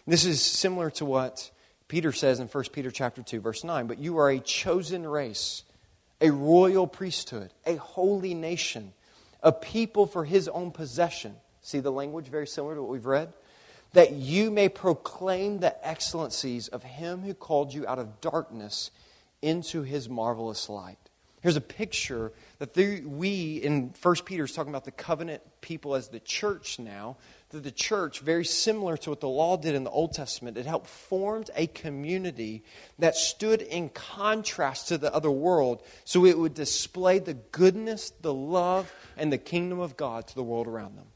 This 0.09 0.25
is 0.25 0.42
similar 0.42 0.90
to 0.90 1.05
what 1.05 1.53
Peter 1.94 2.11
says 2.11 2.40
in 2.40 2.48
1 2.48 2.64
Peter 2.72 2.90
chapter 2.90 3.22
2 3.22 3.38
verse 3.38 3.62
9, 3.62 3.87
"But 3.87 4.00
you 4.00 4.18
are 4.18 4.28
a 4.28 4.40
chosen 4.40 5.07
race, 5.07 5.62
a 6.20 6.33
royal 6.33 6.88
priesthood, 6.88 7.54
a 7.64 7.76
holy 7.76 8.35
nation, 8.35 8.92
a 9.44 9.52
people 9.52 10.04
for 10.04 10.24
his 10.24 10.48
own 10.48 10.72
possession." 10.72 11.37
See 11.62 11.78
the 11.78 11.92
language 11.92 12.26
very 12.26 12.48
similar 12.48 12.74
to 12.74 12.83
what 12.83 12.90
we've 12.90 13.07
read? 13.07 13.33
That 13.92 14.11
you 14.11 14.50
may 14.50 14.68
proclaim 14.68 15.61
the 15.61 15.87
excellencies 15.87 16.66
of 16.66 16.83
him 16.83 17.22
who 17.22 17.33
called 17.33 17.72
you 17.72 17.87
out 17.87 18.00
of 18.00 18.20
darkness 18.20 18.90
into 19.40 19.83
his 19.83 20.09
marvelous 20.09 20.68
light. 20.68 20.98
Here's 21.42 21.54
a 21.54 21.61
picture 21.61 22.33
that 22.59 22.74
we 22.74 23.59
in 23.59 23.94
1 24.02 24.24
Peter 24.24 24.42
is 24.42 24.52
talking 24.52 24.72
about 24.72 24.85
the 24.85 24.90
covenant 24.90 25.42
people 25.61 25.94
as 25.94 26.09
the 26.09 26.18
church 26.18 26.80
now 26.80 27.18
that 27.50 27.62
the 27.62 27.70
church, 27.70 28.20
very 28.20 28.44
similar 28.44 28.96
to 28.96 29.11
what 29.11 29.20
the 29.20 29.28
law 29.28 29.57
did 29.57 29.74
in 29.74 29.85
the 29.85 29.90
Old 29.90 30.12
Testament, 30.12 30.57
it 30.57 30.66
helped 30.66 30.88
formed 30.88 31.50
a 31.54 31.66
community 31.68 32.64
that 32.98 33.14
stood 33.14 33.62
in 33.62 33.88
contrast 33.90 34.88
to 34.88 34.98
the 34.98 35.14
other 35.14 35.30
world 35.30 35.83
so 36.04 36.24
it 36.24 36.38
would 36.38 36.54
display 36.54 37.18
the 37.18 37.35
goodness, 37.35 38.11
the 38.20 38.35
love, 38.35 38.92
and 39.16 39.33
the 39.33 39.38
kingdom 39.38 39.78
of 39.80 39.96
God 39.96 40.26
to 40.26 40.35
the 40.35 40.42
world 40.42 40.66
around 40.66 40.96
them. 40.96 41.07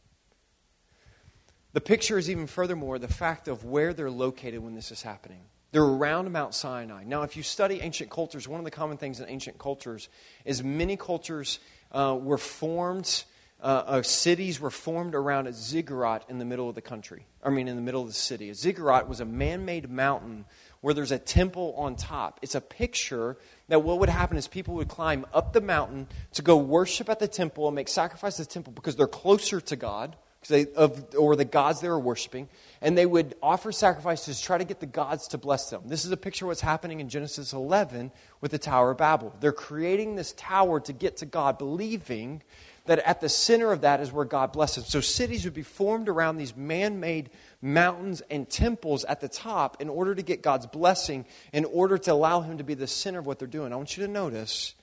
The 1.73 1.81
picture 1.81 2.19
is 2.19 2.31
even 2.31 2.47
furthermore 2.47 2.99
the 2.99 3.09
fact 3.09 3.47
of 3.47 3.65
where 3.65 3.93
they're 3.93 4.11
located 4.11 4.61
when 4.61 4.75
this 4.75 4.91
is 4.91 5.03
happening. 5.03 5.43
They're 5.71 5.83
around 5.83 6.33
Mount 6.33 6.55
Sinai. 6.55 7.05
Now, 7.05 7.23
if 7.23 7.37
you 7.37 7.43
study 7.43 7.81
ancient 7.83 8.11
cultures, 8.11 8.49
one 8.49 8.59
of 8.59 8.65
the 8.65 8.71
common 8.71 8.97
things 8.97 9.21
in 9.21 9.29
ancient 9.29 9.59
cultures 9.59 10.09
is 10.47 10.65
many 10.65 10.97
cultures 10.97 11.59
uh, 11.93 12.17
were 12.19 12.39
formed 12.39 13.25
uh, 13.61 13.83
uh, 13.87 14.03
cities 14.03 14.61
were 14.61 14.71
formed 14.71 15.15
around 15.15 15.49
a 15.49 15.53
ziggurat 15.53 16.25
in 16.29 16.39
the 16.39 16.45
middle 16.45 16.69
of 16.69 16.75
the 16.75 16.81
country. 16.81 17.27
I 17.43 17.51
mean, 17.51 17.67
in 17.67 17.77
the 17.77 17.83
middle 17.83 18.03
of 18.03 18.07
the 18.07 18.15
city. 18.15 18.51
A 18.51 18.55
ziggurat 18.55 19.09
was 19.09 19.21
a 19.21 19.25
man 19.25 19.65
made 19.65 19.91
mountain 19.91 20.45
where 20.81 20.95
there's 20.95 21.11
a 21.11 21.19
temple 21.19 21.75
on 21.77 21.97
top. 21.97 22.39
It's 22.41 22.55
a 22.55 22.61
picture 22.61 23.37
that 23.69 23.83
what 23.83 23.99
would 23.99 24.09
happen 24.09 24.37
is 24.37 24.47
people 24.47 24.75
would 24.75 24.89
climb 24.89 25.27
up 25.35 25.53
the 25.53 25.61
mountain 25.61 26.07
to 26.35 26.43
go 26.43 26.57
worship 26.57 27.09
at 27.09 27.19
the 27.19 27.27
temple 27.27 27.67
and 27.67 27.75
make 27.75 27.89
sacrifices 27.89 28.41
at 28.41 28.49
the 28.49 28.55
temple 28.55 28.73
because 28.73 28.95
they're 28.95 29.09
closer 29.09 29.61
to 29.61 29.77
God. 29.77 30.17
They, 30.47 30.67
of, 30.77 31.15
or 31.19 31.37
the 31.37 31.45
gods 31.45 31.81
they 31.81 31.89
were 31.89 31.99
worshiping, 31.99 32.49
and 32.81 32.97
they 32.97 33.07
would 33.07 33.35
offer 33.43 33.73
sacrifices 33.73 34.39
to 34.39 34.45
try 34.47 34.57
to 34.57 34.65
get 34.65 34.81
the 34.81 34.87
gods 34.87 35.29
to 35.29 35.39
bless 35.39 35.69
them. 35.69 35.83
This 35.85 36.05
is 36.05 36.13
a 36.13 36.17
picture 36.17 36.45
of 36.45 36.49
what's 36.49 36.61
happening 36.61 37.01
in 37.01 37.09
Genesis 37.09 37.53
11 37.53 38.13
with 38.41 38.53
the 38.53 38.59
Tower 38.59 38.93
of 38.93 38.99
Babel. 38.99 39.35
They're 39.41 39.53
creating 39.53 40.15
this 40.15 40.33
tower 40.37 40.81
to 40.81 40.93
get 40.93 41.19
to 41.19 41.27
God, 41.27 41.59
believing 41.59 42.43
that 42.87 43.01
at 43.01 43.21
the 43.21 43.29
center 43.29 43.73
of 43.73 43.83
that 43.83 44.01
is 44.01 44.11
where 44.11 44.25
God 44.25 44.53
blesses. 44.53 44.87
So 44.87 45.01
cities 45.01 45.45
would 45.45 45.55
be 45.55 45.63
formed 45.63 46.09
around 46.09 46.39
these 46.39 46.57
man 46.57 47.01
made 47.01 47.31
mountains 47.61 48.23
and 48.31 48.49
temples 48.49 49.05
at 49.05 49.21
the 49.21 49.29
top 49.29 49.83
in 49.83 49.89
order 49.89 50.15
to 50.15 50.23
get 50.23 50.43
God's 50.43 50.67
blessing, 50.67 51.27
in 51.53 51.67
order 51.67 51.99
to 51.99 52.13
allow 52.13 52.41
Him 52.41 52.59
to 52.59 52.65
be 52.65 52.75
the 52.75 52.87
center 52.87 53.19
of 53.19 53.27
what 53.27 53.39
they're 53.39 53.47
doing. 53.47 53.73
I 53.73 53.77
want 53.77 53.97
you 53.97 54.07
to 54.07 54.11
notice 54.11 54.75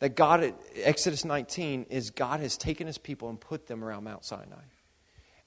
that 0.00 0.14
God, 0.16 0.52
Exodus 0.76 1.24
19, 1.24 1.86
is 1.88 2.10
God 2.10 2.40
has 2.40 2.58
taken 2.58 2.86
His 2.86 2.98
people 2.98 3.30
and 3.30 3.40
put 3.40 3.66
them 3.66 3.82
around 3.82 4.04
Mount 4.04 4.24
Sinai. 4.24 4.64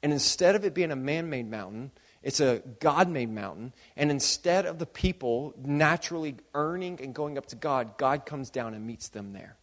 And 0.01 0.13
instead 0.13 0.55
of 0.55 0.63
it 0.65 0.73
being 0.73 0.91
a 0.91 0.95
man 0.95 1.29
made 1.29 1.49
mountain, 1.49 1.91
it's 2.23 2.39
a 2.39 2.62
God 2.79 3.09
made 3.09 3.29
mountain. 3.29 3.73
And 3.95 4.12
instead 4.12 4.65
of 4.65 4.79
the 4.79 4.85
people 4.85 5.53
naturally 5.57 6.35
earning 6.53 6.99
and 7.01 7.13
going 7.13 7.38
up 7.38 7.47
to 7.47 7.55
God, 7.55 7.97
God 7.97 8.25
comes 8.25 8.49
down 8.49 8.73
and 8.73 8.85
meets 8.85 9.09
them 9.09 9.33
there. 9.33 9.55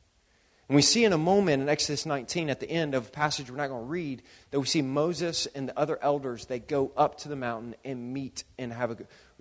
And 0.68 0.75
we 0.75 0.83
see 0.83 1.05
in 1.05 1.12
a 1.12 1.18
moment 1.18 1.62
in 1.62 1.68
Exodus 1.68 2.07
19 2.07 2.51
at 2.51 2.59
the 2.59 2.68
end 2.68 2.94
of 2.94 3.07
a 3.07 3.11
passage 3.11 3.51
we're 3.51 3.57
not 3.57 3.68
going 3.68 3.83
to 3.83 3.88
read 3.88 4.22
that 4.51 4.59
we 4.59 4.66
see 4.66 4.83
Moses 4.83 5.46
and 5.55 5.68
the 5.68 5.79
other 5.79 5.96
elders, 6.03 6.46
they 6.46 6.59
go 6.59 6.90
up 6.96 7.18
to 7.18 7.29
the 7.29 7.37
mountain 7.37 7.77
and 7.85 8.12
meet 8.12 8.42
and 8.59 8.72
have 8.72 8.90
a, 8.90 8.96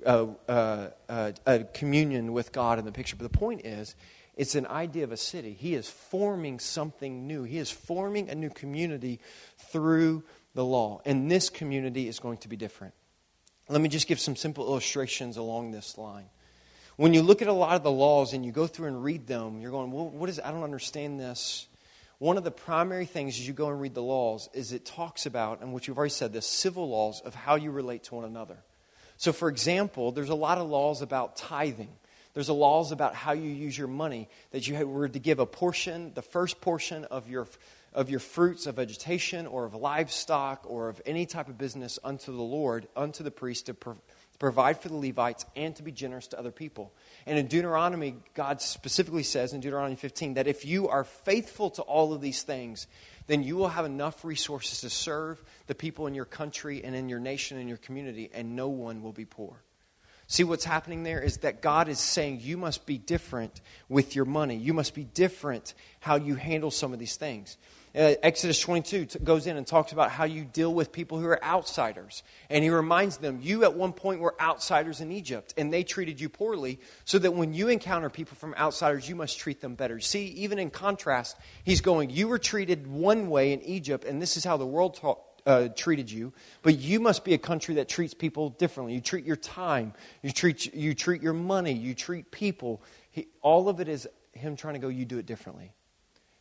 a, 0.05 0.13
a, 0.13 0.29
uh, 0.47 0.47
uh, 0.47 0.89
uh, 1.09 1.31
a 1.47 1.63
communion 1.63 2.31
with 2.31 2.51
God 2.51 2.77
in 2.77 2.85
the 2.85 2.91
picture. 2.91 3.15
But 3.15 3.31
the 3.31 3.37
point 3.37 3.65
is, 3.65 3.95
It's 4.35 4.55
an 4.55 4.67
idea 4.67 5.03
of 5.05 5.11
a 5.11 5.17
city. 5.17 5.53
He 5.53 5.75
is 5.75 5.89
forming 5.89 6.59
something 6.59 7.25
new. 7.25 7.43
He 7.43 7.57
is 7.57 7.71
forming 7.71 8.29
a 8.29 8.35
new 8.35 8.49
community 8.49 9.19
through 9.57 10.23
the 10.55 10.65
law. 10.65 11.01
And 11.05 11.29
this 11.29 11.49
community 11.51 12.07
is 12.07 12.19
going 12.19 12.37
to 12.39 12.47
be 12.47 12.55
different. 12.55 12.95
Let 13.69 13.81
me 13.81 13.89
just 13.89 14.07
give 14.07 14.19
some 14.19 14.35
simple 14.35 14.65
illustrations 14.65 15.37
along 15.37 15.71
this 15.71 15.97
line. 15.97 16.25
When 16.97 17.13
you 17.13 17.21
look 17.21 17.41
at 17.41 17.47
a 17.47 17.53
lot 17.53 17.75
of 17.75 17.83
the 17.83 17.91
laws 17.91 18.33
and 18.33 18.45
you 18.45 18.51
go 18.51 18.67
through 18.67 18.87
and 18.87 19.03
read 19.03 19.27
them, 19.27 19.59
you're 19.59 19.71
going, 19.71 19.91
well, 19.91 20.07
what 20.07 20.29
is, 20.29 20.39
I 20.39 20.51
don't 20.51 20.63
understand 20.63 21.19
this. 21.19 21.67
One 22.19 22.37
of 22.37 22.45
the 22.45 22.51
primary 22.51 23.05
things 23.05 23.37
as 23.37 23.45
you 23.45 23.53
go 23.53 23.69
and 23.69 23.81
read 23.81 23.93
the 23.93 24.01
laws 24.01 24.49
is 24.53 24.71
it 24.71 24.85
talks 24.85 25.25
about, 25.25 25.61
and 25.61 25.73
what 25.73 25.87
you've 25.87 25.97
already 25.97 26.11
said, 26.11 26.31
the 26.31 26.41
civil 26.41 26.89
laws 26.89 27.21
of 27.21 27.35
how 27.35 27.55
you 27.55 27.71
relate 27.71 28.03
to 28.05 28.15
one 28.15 28.23
another. 28.23 28.57
So, 29.17 29.33
for 29.33 29.49
example, 29.49 30.13
there's 30.13 30.29
a 30.29 30.35
lot 30.35 30.57
of 30.57 30.69
laws 30.69 31.01
about 31.01 31.35
tithing. 31.35 31.91
There's 32.33 32.49
a 32.49 32.53
laws 32.53 32.91
about 32.91 33.15
how 33.15 33.31
you 33.31 33.49
use 33.49 33.77
your 33.77 33.87
money, 33.87 34.29
that 34.51 34.67
you 34.67 34.87
were 34.87 35.09
to 35.09 35.19
give 35.19 35.39
a 35.39 35.45
portion, 35.45 36.13
the 36.13 36.21
first 36.21 36.61
portion 36.61 37.05
of 37.05 37.29
your, 37.29 37.47
of 37.95 38.09
your 38.09 38.19
fruits 38.19 38.67
of 38.67 38.75
vegetation 38.75 39.47
or 39.47 39.65
of 39.65 39.73
livestock 39.73 40.65
or 40.67 40.89
of 40.89 41.01
any 41.05 41.25
type 41.25 41.47
of 41.47 41.57
business 41.57 41.97
unto 42.03 42.35
the 42.35 42.43
Lord, 42.43 42.87
unto 42.95 43.23
the 43.23 43.31
priest 43.31 43.67
to, 43.67 43.73
pro- 43.73 43.97
provide 44.37 44.81
for 44.81 44.89
the 44.89 44.95
Levites 44.95 45.45
and 45.55 45.75
to 45.77 45.83
be 45.83 45.91
generous 45.91 46.27
to 46.27 46.39
other 46.39 46.51
people. 46.51 46.93
And 47.25 47.39
in 47.39 47.47
Deuteronomy, 47.47 48.17
God 48.33 48.61
specifically 48.61 49.23
says 49.23 49.53
in 49.53 49.61
Deuteronomy 49.61 49.95
15 49.95 50.35
that 50.35 50.45
if 50.45 50.65
you 50.65 50.89
are 50.89 51.05
faithful 51.05 51.69
to 51.71 51.81
all 51.83 52.13
of 52.13 52.21
these 52.21 52.43
things, 52.43 52.85
then 53.27 53.41
you 53.41 53.55
will 53.55 53.69
have 53.69 53.85
enough 53.85 54.25
resources 54.25 54.81
to 54.81 54.89
serve 54.89 55.41
the 55.67 55.75
people 55.75 56.05
in 56.05 56.13
your 56.13 56.25
country 56.25 56.83
and 56.83 56.95
in 56.95 57.09
your 57.09 57.19
nation 57.19 57.57
and 57.57 57.69
your 57.69 57.77
community, 57.77 58.29
and 58.33 58.55
no 58.55 58.67
one 58.67 59.01
will 59.01 59.13
be 59.13 59.25
poor. 59.25 59.63
See, 60.27 60.43
what's 60.43 60.65
happening 60.65 61.03
there 61.03 61.21
is 61.21 61.37
that 61.37 61.61
God 61.61 61.87
is 61.87 61.99
saying 61.99 62.39
you 62.41 62.57
must 62.57 62.85
be 62.85 62.97
different 62.97 63.61
with 63.89 64.15
your 64.15 64.25
money. 64.25 64.55
You 64.55 64.73
must 64.73 64.95
be 64.95 65.03
different 65.03 65.75
how 65.99 66.15
you 66.15 66.35
handle 66.35 66.71
some 66.71 66.93
of 66.93 66.99
these 66.99 67.15
things. 67.15 67.57
Uh, 67.95 68.15
Exodus 68.23 68.59
22 68.59 69.05
t- 69.05 69.19
goes 69.19 69.47
in 69.47 69.55
and 69.55 69.65
talks 69.65 69.93
about 69.93 70.11
how 70.11 70.25
you 70.25 70.43
deal 70.43 70.73
with 70.73 70.91
people 70.91 71.17
who 71.17 71.27
are 71.27 71.41
outsiders. 71.41 72.23
And 72.49 72.61
he 72.61 72.69
reminds 72.69 73.17
them, 73.17 73.39
you 73.41 73.63
at 73.63 73.73
one 73.73 73.93
point 73.93 74.19
were 74.19 74.35
outsiders 74.41 74.99
in 74.99 75.13
Egypt, 75.13 75.53
and 75.57 75.71
they 75.71 75.83
treated 75.83 76.19
you 76.19 76.27
poorly, 76.27 76.79
so 77.05 77.19
that 77.19 77.31
when 77.31 77.53
you 77.53 77.69
encounter 77.69 78.09
people 78.09 78.35
from 78.35 78.53
outsiders, 78.55 79.07
you 79.07 79.15
must 79.15 79.39
treat 79.39 79.61
them 79.61 79.75
better. 79.75 80.01
See, 80.01 80.25
even 80.27 80.59
in 80.59 80.71
contrast, 80.71 81.37
he's 81.63 81.79
going, 81.79 82.09
you 82.09 82.27
were 82.27 82.39
treated 82.39 82.85
one 82.85 83.29
way 83.29 83.53
in 83.53 83.61
Egypt, 83.61 84.03
and 84.03 84.21
this 84.21 84.35
is 84.35 84.43
how 84.43 84.57
the 84.57 84.65
world 84.65 84.95
taught 84.95 85.19
uh, 85.45 85.67
treated 85.69 86.09
you, 86.09 86.33
but 86.63 86.79
you 86.79 86.99
must 86.99 87.23
be 87.23 87.33
a 87.33 87.37
country 87.37 87.75
that 87.75 87.87
treats 87.87 88.13
people 88.13 88.49
differently. 88.49 88.93
You 88.93 89.01
treat 89.01 89.25
your 89.25 89.35
time, 89.35 89.93
you 90.21 90.31
treat, 90.31 90.73
you 90.73 90.93
treat 90.93 91.21
your 91.21 91.33
money, 91.33 91.73
you 91.73 91.93
treat 91.93 92.31
people. 92.31 92.81
He, 93.11 93.27
all 93.41 93.69
of 93.69 93.79
it 93.79 93.87
is 93.87 94.07
him 94.33 94.55
trying 94.55 94.73
to 94.73 94.79
go, 94.79 94.87
you 94.87 95.05
do 95.05 95.17
it 95.17 95.25
differently. 95.25 95.71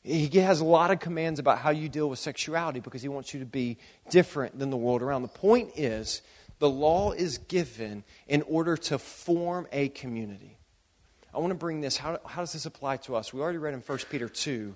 He 0.03 0.29
has 0.41 0.61
a 0.61 0.65
lot 0.65 0.91
of 0.91 1.01
commands 1.01 1.41
about 1.41 1.59
how 1.59 1.71
you 1.71 1.89
deal 1.89 2.11
with 2.11 2.19
sexuality 2.19 2.81
because 2.81 3.01
he 3.01 3.09
wants 3.09 3.33
you 3.33 3.41
to 3.41 3.47
be 3.47 3.79
different 4.11 4.59
than 4.59 4.69
the 4.69 4.77
world 4.77 5.01
around. 5.01 5.23
The 5.23 5.29
point 5.29 5.71
is, 5.77 6.21
the 6.59 6.69
law 6.69 7.13
is 7.13 7.39
given 7.39 8.05
in 8.27 8.43
order 8.43 8.77
to 8.77 8.99
form 8.99 9.67
a 9.73 9.89
community. 9.91 10.59
I 11.35 11.39
want 11.39 11.51
to 11.51 11.57
bring 11.57 11.81
this. 11.81 11.97
How, 11.97 12.19
how 12.27 12.43
does 12.43 12.53
this 12.53 12.67
apply 12.67 12.99
to 12.99 13.17
us? 13.17 13.33
We 13.33 13.41
already 13.41 13.59
read 13.59 13.75
in 13.75 13.81
1 13.81 13.99
Peter 14.11 14.29
2 14.29 14.75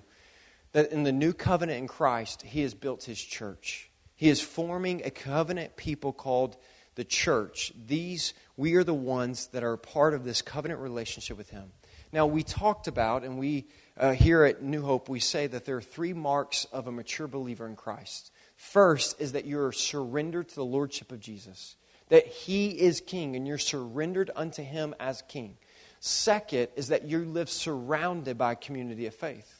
that 0.73 0.91
in 0.91 1.03
the 1.03 1.11
new 1.11 1.31
covenant 1.31 1.79
in 1.79 1.87
Christ, 1.87 2.41
he 2.41 2.61
has 2.61 2.73
built 2.73 3.03
his 3.03 3.19
church. 3.19 3.88
He 4.19 4.27
is 4.27 4.41
forming 4.41 5.05
a 5.05 5.11
covenant 5.11 5.77
people 5.77 6.11
called 6.11 6.57
the 6.95 7.05
church. 7.05 7.71
These, 7.87 8.33
we 8.57 8.75
are 8.75 8.83
the 8.83 8.93
ones 8.93 9.47
that 9.53 9.63
are 9.63 9.77
part 9.77 10.13
of 10.13 10.25
this 10.25 10.41
covenant 10.41 10.81
relationship 10.81 11.37
with 11.37 11.51
Him. 11.51 11.71
Now, 12.11 12.25
we 12.25 12.43
talked 12.43 12.89
about, 12.89 13.23
and 13.23 13.39
we 13.39 13.67
uh, 13.95 14.11
here 14.11 14.43
at 14.43 14.61
New 14.61 14.81
Hope, 14.81 15.07
we 15.07 15.21
say 15.21 15.47
that 15.47 15.63
there 15.63 15.77
are 15.77 15.81
three 15.81 16.11
marks 16.11 16.65
of 16.65 16.85
a 16.87 16.91
mature 16.91 17.29
believer 17.29 17.65
in 17.65 17.77
Christ. 17.77 18.33
First 18.57 19.21
is 19.21 19.31
that 19.31 19.45
you're 19.45 19.71
surrendered 19.71 20.49
to 20.49 20.55
the 20.55 20.65
Lordship 20.65 21.13
of 21.13 21.21
Jesus, 21.21 21.77
that 22.09 22.27
He 22.27 22.71
is 22.71 22.99
King, 22.99 23.37
and 23.37 23.47
you're 23.47 23.57
surrendered 23.57 24.31
unto 24.35 24.63
Him 24.63 24.93
as 24.99 25.21
King. 25.29 25.55
Second 26.01 26.67
is 26.75 26.89
that 26.89 27.05
you 27.05 27.23
live 27.23 27.49
surrounded 27.49 28.37
by 28.37 28.51
a 28.51 28.57
community 28.57 29.05
of 29.05 29.15
faith. 29.15 29.58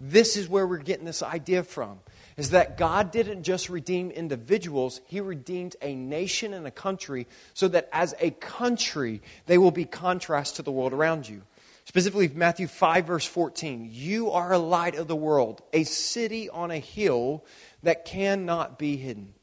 This 0.00 0.36
is 0.36 0.48
where 0.48 0.66
we're 0.66 0.78
getting 0.78 1.04
this 1.04 1.22
idea 1.22 1.62
from 1.62 2.00
is 2.36 2.50
that 2.50 2.76
God 2.76 3.12
didn't 3.12 3.44
just 3.44 3.68
redeem 3.68 4.10
individuals, 4.10 5.00
He 5.06 5.20
redeemed 5.20 5.76
a 5.80 5.94
nation 5.94 6.52
and 6.52 6.66
a 6.66 6.70
country 6.70 7.26
so 7.52 7.68
that 7.68 7.88
as 7.92 8.14
a 8.18 8.32
country, 8.32 9.22
they 9.46 9.58
will 9.58 9.70
be 9.70 9.84
contrast 9.84 10.56
to 10.56 10.62
the 10.62 10.72
world 10.72 10.92
around 10.92 11.28
you. 11.28 11.42
Specifically, 11.84 12.28
Matthew 12.28 12.66
5, 12.66 13.06
verse 13.06 13.26
14 13.26 13.88
You 13.92 14.30
are 14.30 14.52
a 14.52 14.58
light 14.58 14.96
of 14.96 15.06
the 15.06 15.16
world, 15.16 15.62
a 15.72 15.84
city 15.84 16.48
on 16.48 16.70
a 16.70 16.78
hill 16.78 17.44
that 17.82 18.04
cannot 18.04 18.78
be 18.78 18.96
hidden. 18.96 19.34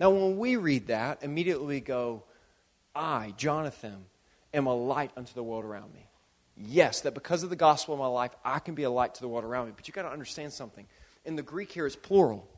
Now, 0.00 0.10
when 0.10 0.36
we 0.36 0.56
read 0.56 0.88
that, 0.88 1.22
immediately 1.22 1.66
we 1.66 1.80
go, 1.80 2.24
I, 2.94 3.32
Jonathan, 3.36 4.06
am 4.52 4.66
a 4.66 4.74
light 4.74 5.12
unto 5.16 5.32
the 5.34 5.42
world 5.42 5.64
around 5.64 5.94
me. 5.94 6.06
Yes, 6.56 7.00
that 7.00 7.14
because 7.14 7.42
of 7.42 7.50
the 7.50 7.56
gospel 7.56 7.94
in 7.94 8.00
my 8.00 8.06
life, 8.06 8.30
I 8.44 8.58
can 8.60 8.74
be 8.74 8.84
a 8.84 8.90
light 8.90 9.14
to 9.16 9.20
the 9.20 9.28
world 9.28 9.44
around 9.44 9.66
me. 9.66 9.72
But 9.74 9.88
you've 9.88 9.94
got 9.94 10.02
to 10.02 10.10
understand 10.10 10.52
something 10.52 10.86
in 11.24 11.36
the 11.36 11.42
Greek 11.42 11.72
here 11.72 11.86
is 11.86 11.96
plural. 11.96 12.48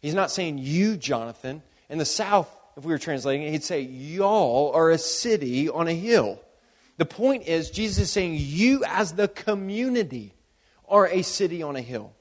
He's 0.00 0.14
not 0.14 0.30
saying 0.30 0.58
you, 0.58 0.96
Jonathan. 0.96 1.62
In 1.88 1.98
the 1.98 2.04
South, 2.04 2.48
if 2.76 2.84
we 2.84 2.92
were 2.92 2.98
translating 2.98 3.46
it, 3.46 3.52
he'd 3.52 3.64
say, 3.64 3.82
Y'all 3.82 4.72
are 4.74 4.90
a 4.90 4.98
city 4.98 5.68
on 5.68 5.86
a 5.86 5.92
hill. 5.94 6.40
The 6.96 7.04
point 7.04 7.46
is, 7.46 7.70
Jesus 7.70 8.04
is 8.04 8.10
saying, 8.10 8.36
You 8.38 8.84
as 8.86 9.12
the 9.12 9.28
community 9.28 10.34
are 10.88 11.08
a 11.08 11.22
city 11.22 11.62
on 11.62 11.76
a 11.76 11.80
hill. 11.80 12.12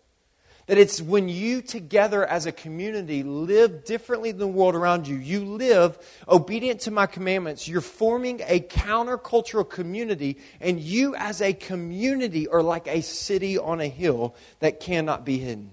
That 0.68 0.78
it's 0.78 1.02
when 1.02 1.28
you 1.28 1.62
together 1.62 2.26
as 2.26 2.46
a 2.46 2.52
community 2.52 3.24
live 3.24 3.84
differently 3.84 4.32
than 4.32 4.40
the 4.40 4.48
world 4.48 4.76
around 4.76 5.08
you, 5.08 5.18
you 5.18 5.44
live 5.44 5.98
obedient 6.28 6.82
to 6.82 6.92
my 6.92 7.06
commandments, 7.06 7.68
you're 7.68 7.82
forming 7.82 8.42
a 8.48 8.62
countercultural 8.62 9.70
community, 9.70 10.38
and 10.62 10.80
you 10.80 11.16
as 11.16 11.42
a 11.42 11.54
community 11.54 12.48
are 12.48 12.64
like 12.64 12.88
a 12.88 13.02
city 13.02 13.58
on 13.58 13.82
a 13.82 13.88
hill 13.88 14.36
that 14.60 14.80
cannot 14.80 15.26
be 15.26 15.38
hidden 15.38 15.72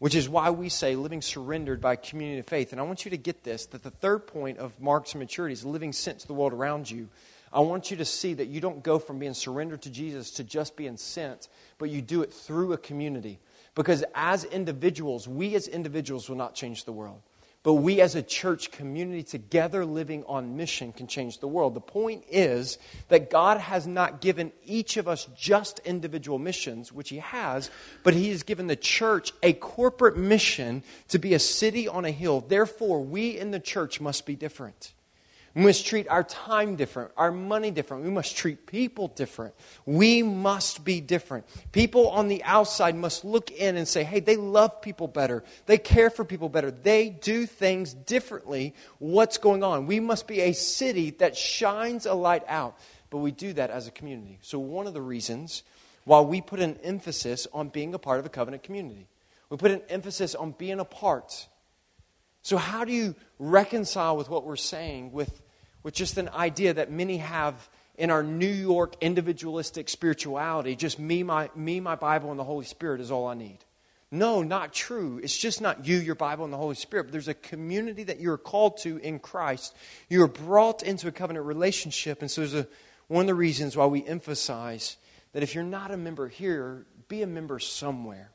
which 0.00 0.14
is 0.14 0.30
why 0.30 0.48
we 0.48 0.70
say 0.70 0.96
living 0.96 1.20
surrendered 1.20 1.78
by 1.78 1.94
community 1.94 2.40
of 2.40 2.46
faith. 2.46 2.72
And 2.72 2.80
I 2.80 2.84
want 2.84 3.04
you 3.04 3.10
to 3.10 3.18
get 3.18 3.44
this 3.44 3.66
that 3.66 3.82
the 3.82 3.90
third 3.90 4.26
point 4.26 4.56
of 4.56 4.80
marks 4.80 5.14
maturity 5.14 5.52
is 5.52 5.64
living 5.64 5.92
sent 5.92 6.20
to 6.20 6.26
the 6.26 6.32
world 6.32 6.54
around 6.54 6.90
you. 6.90 7.08
I 7.52 7.60
want 7.60 7.90
you 7.90 7.98
to 7.98 8.04
see 8.06 8.34
that 8.34 8.46
you 8.46 8.60
don't 8.60 8.82
go 8.82 8.98
from 8.98 9.18
being 9.18 9.34
surrendered 9.34 9.82
to 9.82 9.90
Jesus 9.90 10.30
to 10.32 10.44
just 10.44 10.74
being 10.74 10.96
sent, 10.96 11.48
but 11.78 11.90
you 11.90 12.00
do 12.00 12.22
it 12.22 12.32
through 12.32 12.72
a 12.72 12.78
community. 12.78 13.40
Because 13.74 14.04
as 14.14 14.44
individuals, 14.44 15.28
we 15.28 15.54
as 15.54 15.68
individuals 15.68 16.28
will 16.28 16.36
not 16.36 16.54
change 16.54 16.84
the 16.84 16.92
world. 16.92 17.22
But 17.62 17.74
we 17.74 18.00
as 18.00 18.14
a 18.14 18.22
church 18.22 18.70
community 18.70 19.22
together 19.22 19.84
living 19.84 20.24
on 20.26 20.56
mission 20.56 20.92
can 20.92 21.06
change 21.06 21.40
the 21.40 21.48
world. 21.48 21.74
The 21.74 21.80
point 21.80 22.24
is 22.30 22.78
that 23.08 23.28
God 23.28 23.60
has 23.60 23.86
not 23.86 24.22
given 24.22 24.50
each 24.64 24.96
of 24.96 25.06
us 25.06 25.28
just 25.36 25.78
individual 25.80 26.38
missions, 26.38 26.90
which 26.90 27.10
He 27.10 27.18
has, 27.18 27.70
but 28.02 28.14
He 28.14 28.30
has 28.30 28.44
given 28.44 28.66
the 28.66 28.76
church 28.76 29.32
a 29.42 29.52
corporate 29.52 30.16
mission 30.16 30.82
to 31.08 31.18
be 31.18 31.34
a 31.34 31.38
city 31.38 31.86
on 31.86 32.06
a 32.06 32.10
hill. 32.10 32.40
Therefore, 32.40 33.04
we 33.04 33.36
in 33.36 33.50
the 33.50 33.60
church 33.60 34.00
must 34.00 34.24
be 34.24 34.36
different. 34.36 34.94
We 35.54 35.62
must 35.62 35.84
treat 35.84 36.06
our 36.08 36.22
time 36.22 36.76
different, 36.76 37.10
our 37.16 37.32
money 37.32 37.72
different. 37.72 38.04
We 38.04 38.10
must 38.10 38.36
treat 38.36 38.66
people 38.66 39.08
different. 39.08 39.54
We 39.84 40.22
must 40.22 40.84
be 40.84 41.00
different. 41.00 41.44
People 41.72 42.10
on 42.10 42.28
the 42.28 42.44
outside 42.44 42.94
must 42.94 43.24
look 43.24 43.50
in 43.50 43.76
and 43.76 43.88
say, 43.88 44.04
hey, 44.04 44.20
they 44.20 44.36
love 44.36 44.80
people 44.80 45.08
better. 45.08 45.42
They 45.66 45.76
care 45.76 46.08
for 46.08 46.24
people 46.24 46.48
better. 46.48 46.70
They 46.70 47.10
do 47.10 47.46
things 47.46 47.92
differently. 47.94 48.74
What's 49.00 49.38
going 49.38 49.64
on? 49.64 49.86
We 49.86 49.98
must 49.98 50.28
be 50.28 50.40
a 50.40 50.52
city 50.52 51.10
that 51.18 51.36
shines 51.36 52.06
a 52.06 52.14
light 52.14 52.44
out. 52.46 52.78
But 53.10 53.18
we 53.18 53.32
do 53.32 53.52
that 53.54 53.70
as 53.70 53.88
a 53.88 53.90
community. 53.90 54.38
So, 54.40 54.60
one 54.60 54.86
of 54.86 54.94
the 54.94 55.02
reasons 55.02 55.64
why 56.04 56.20
we 56.20 56.40
put 56.40 56.60
an 56.60 56.78
emphasis 56.84 57.48
on 57.52 57.68
being 57.68 57.92
a 57.92 57.98
part 57.98 58.20
of 58.20 58.26
a 58.26 58.28
covenant 58.28 58.62
community, 58.62 59.08
we 59.48 59.56
put 59.56 59.72
an 59.72 59.82
emphasis 59.88 60.36
on 60.36 60.52
being 60.52 60.78
a 60.78 60.84
part 60.84 61.48
so, 62.42 62.56
how 62.56 62.84
do 62.84 62.92
you 62.92 63.14
reconcile 63.38 64.16
with 64.16 64.30
what 64.30 64.44
we're 64.44 64.56
saying 64.56 65.12
with, 65.12 65.42
with 65.82 65.94
just 65.94 66.16
an 66.16 66.28
idea 66.30 66.74
that 66.74 66.90
many 66.90 67.18
have 67.18 67.68
in 67.96 68.10
our 68.10 68.22
New 68.22 68.46
York 68.46 68.94
individualistic 69.00 69.88
spirituality? 69.88 70.74
Just 70.74 70.98
me 70.98 71.22
my, 71.22 71.50
me, 71.54 71.80
my 71.80 71.96
Bible, 71.96 72.30
and 72.30 72.38
the 72.38 72.44
Holy 72.44 72.64
Spirit 72.64 73.00
is 73.00 73.10
all 73.10 73.26
I 73.26 73.34
need. 73.34 73.58
No, 74.10 74.42
not 74.42 74.72
true. 74.72 75.20
It's 75.22 75.36
just 75.36 75.60
not 75.60 75.86
you, 75.86 75.98
your 75.98 76.16
Bible, 76.16 76.44
and 76.44 76.52
the 76.52 76.58
Holy 76.58 76.74
Spirit. 76.74 77.12
There's 77.12 77.28
a 77.28 77.34
community 77.34 78.04
that 78.04 78.20
you're 78.20 78.38
called 78.38 78.78
to 78.78 78.96
in 78.96 79.18
Christ. 79.18 79.76
You 80.08 80.24
are 80.24 80.28
brought 80.28 80.82
into 80.82 81.06
a 81.08 81.12
covenant 81.12 81.44
relationship. 81.46 82.22
And 82.22 82.30
so, 82.30 82.40
there's 82.40 82.54
a, 82.54 82.66
one 83.08 83.22
of 83.22 83.26
the 83.26 83.34
reasons 83.34 83.76
why 83.76 83.86
we 83.86 84.04
emphasize 84.04 84.96
that 85.32 85.42
if 85.42 85.54
you're 85.54 85.62
not 85.62 85.90
a 85.90 85.96
member 85.96 86.26
here, 86.26 86.86
be 87.08 87.22
a 87.22 87.26
member 87.26 87.58
somewhere 87.58 88.30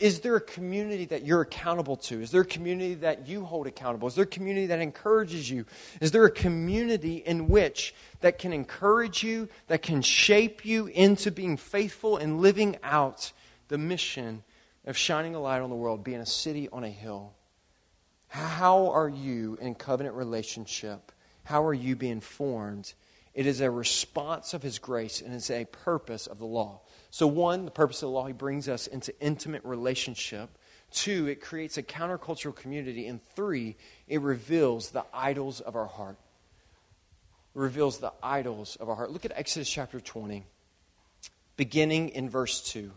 Is 0.00 0.20
there 0.20 0.34
a 0.34 0.40
community 0.40 1.04
that 1.06 1.26
you're 1.26 1.42
accountable 1.42 1.96
to? 1.96 2.22
Is 2.22 2.30
there 2.30 2.40
a 2.40 2.46
community 2.46 2.94
that 2.94 3.28
you 3.28 3.44
hold 3.44 3.66
accountable? 3.66 4.08
Is 4.08 4.14
there 4.14 4.24
a 4.24 4.26
community 4.26 4.66
that 4.68 4.80
encourages 4.80 5.50
you? 5.50 5.66
Is 6.00 6.10
there 6.10 6.24
a 6.24 6.30
community 6.30 7.16
in 7.16 7.48
which 7.48 7.94
that 8.20 8.38
can 8.38 8.54
encourage 8.54 9.22
you, 9.22 9.48
that 9.66 9.82
can 9.82 10.00
shape 10.00 10.64
you 10.64 10.86
into 10.86 11.30
being 11.30 11.58
faithful 11.58 12.16
and 12.16 12.40
living 12.40 12.78
out 12.82 13.32
the 13.68 13.76
mission 13.76 14.42
of 14.86 14.96
shining 14.96 15.34
a 15.34 15.40
light 15.40 15.60
on 15.60 15.68
the 15.68 15.76
world, 15.76 16.02
being 16.02 16.20
a 16.20 16.26
city 16.26 16.66
on 16.70 16.82
a 16.82 16.88
hill? 16.88 17.34
How 18.28 18.92
are 18.92 19.08
you 19.08 19.58
in 19.60 19.74
covenant 19.74 20.14
relationship? 20.14 21.12
How 21.44 21.64
are 21.64 21.74
you 21.74 21.94
being 21.94 22.20
formed? 22.20 22.94
It 23.34 23.46
is 23.46 23.60
a 23.60 23.70
response 23.70 24.54
of 24.54 24.62
His 24.62 24.78
grace 24.78 25.20
and 25.20 25.34
it's 25.34 25.50
a 25.50 25.66
purpose 25.66 26.26
of 26.26 26.38
the 26.38 26.46
law. 26.46 26.80
So, 27.10 27.26
one, 27.26 27.64
the 27.64 27.70
purpose 27.70 28.02
of 28.02 28.08
the 28.08 28.12
law, 28.12 28.26
He 28.26 28.32
brings 28.32 28.68
us 28.68 28.86
into 28.86 29.18
intimate 29.20 29.64
relationship. 29.64 30.50
Two, 30.90 31.26
it 31.28 31.40
creates 31.40 31.78
a 31.78 31.82
countercultural 31.82 32.54
community. 32.54 33.06
And 33.06 33.20
three, 33.34 33.76
it 34.08 34.20
reveals 34.20 34.90
the 34.90 35.04
idols 35.12 35.60
of 35.60 35.76
our 35.76 35.86
heart. 35.86 36.16
It 37.54 37.58
reveals 37.58 37.98
the 37.98 38.12
idols 38.22 38.76
of 38.76 38.88
our 38.88 38.94
heart. 38.94 39.10
Look 39.10 39.24
at 39.24 39.32
Exodus 39.34 39.68
chapter 39.68 40.00
20, 40.00 40.44
beginning 41.56 42.10
in 42.10 42.30
verse 42.30 42.60
2. 42.72 42.90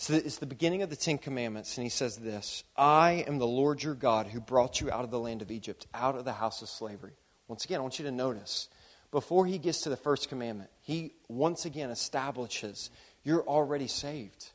So 0.00 0.14
it's 0.14 0.38
the 0.38 0.46
beginning 0.46 0.82
of 0.82 0.90
the 0.90 0.96
Ten 0.96 1.18
Commandments, 1.18 1.76
and 1.76 1.82
he 1.82 1.90
says 1.90 2.16
this 2.18 2.62
I 2.76 3.24
am 3.26 3.38
the 3.38 3.46
Lord 3.48 3.82
your 3.82 3.94
God 3.94 4.28
who 4.28 4.38
brought 4.38 4.80
you 4.80 4.92
out 4.92 5.02
of 5.02 5.10
the 5.10 5.18
land 5.18 5.42
of 5.42 5.50
Egypt, 5.50 5.88
out 5.92 6.14
of 6.14 6.24
the 6.24 6.32
house 6.32 6.62
of 6.62 6.68
slavery. 6.68 7.14
Once 7.48 7.64
again, 7.64 7.78
I 7.78 7.82
want 7.82 7.98
you 7.98 8.04
to 8.04 8.12
notice, 8.12 8.68
before 9.10 9.46
he 9.46 9.58
gets 9.58 9.82
to 9.82 9.88
the 9.88 9.96
first 9.96 10.28
commandment, 10.28 10.70
he 10.82 11.12
once 11.28 11.64
again 11.64 11.90
establishes 11.90 12.90
you're 13.24 13.42
already 13.42 13.88
saved. 13.88 14.50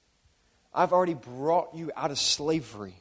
I've 0.73 0.93
already 0.93 1.13
brought 1.13 1.75
you 1.75 1.91
out 1.95 2.11
of 2.11 2.17
slavery. 2.17 2.95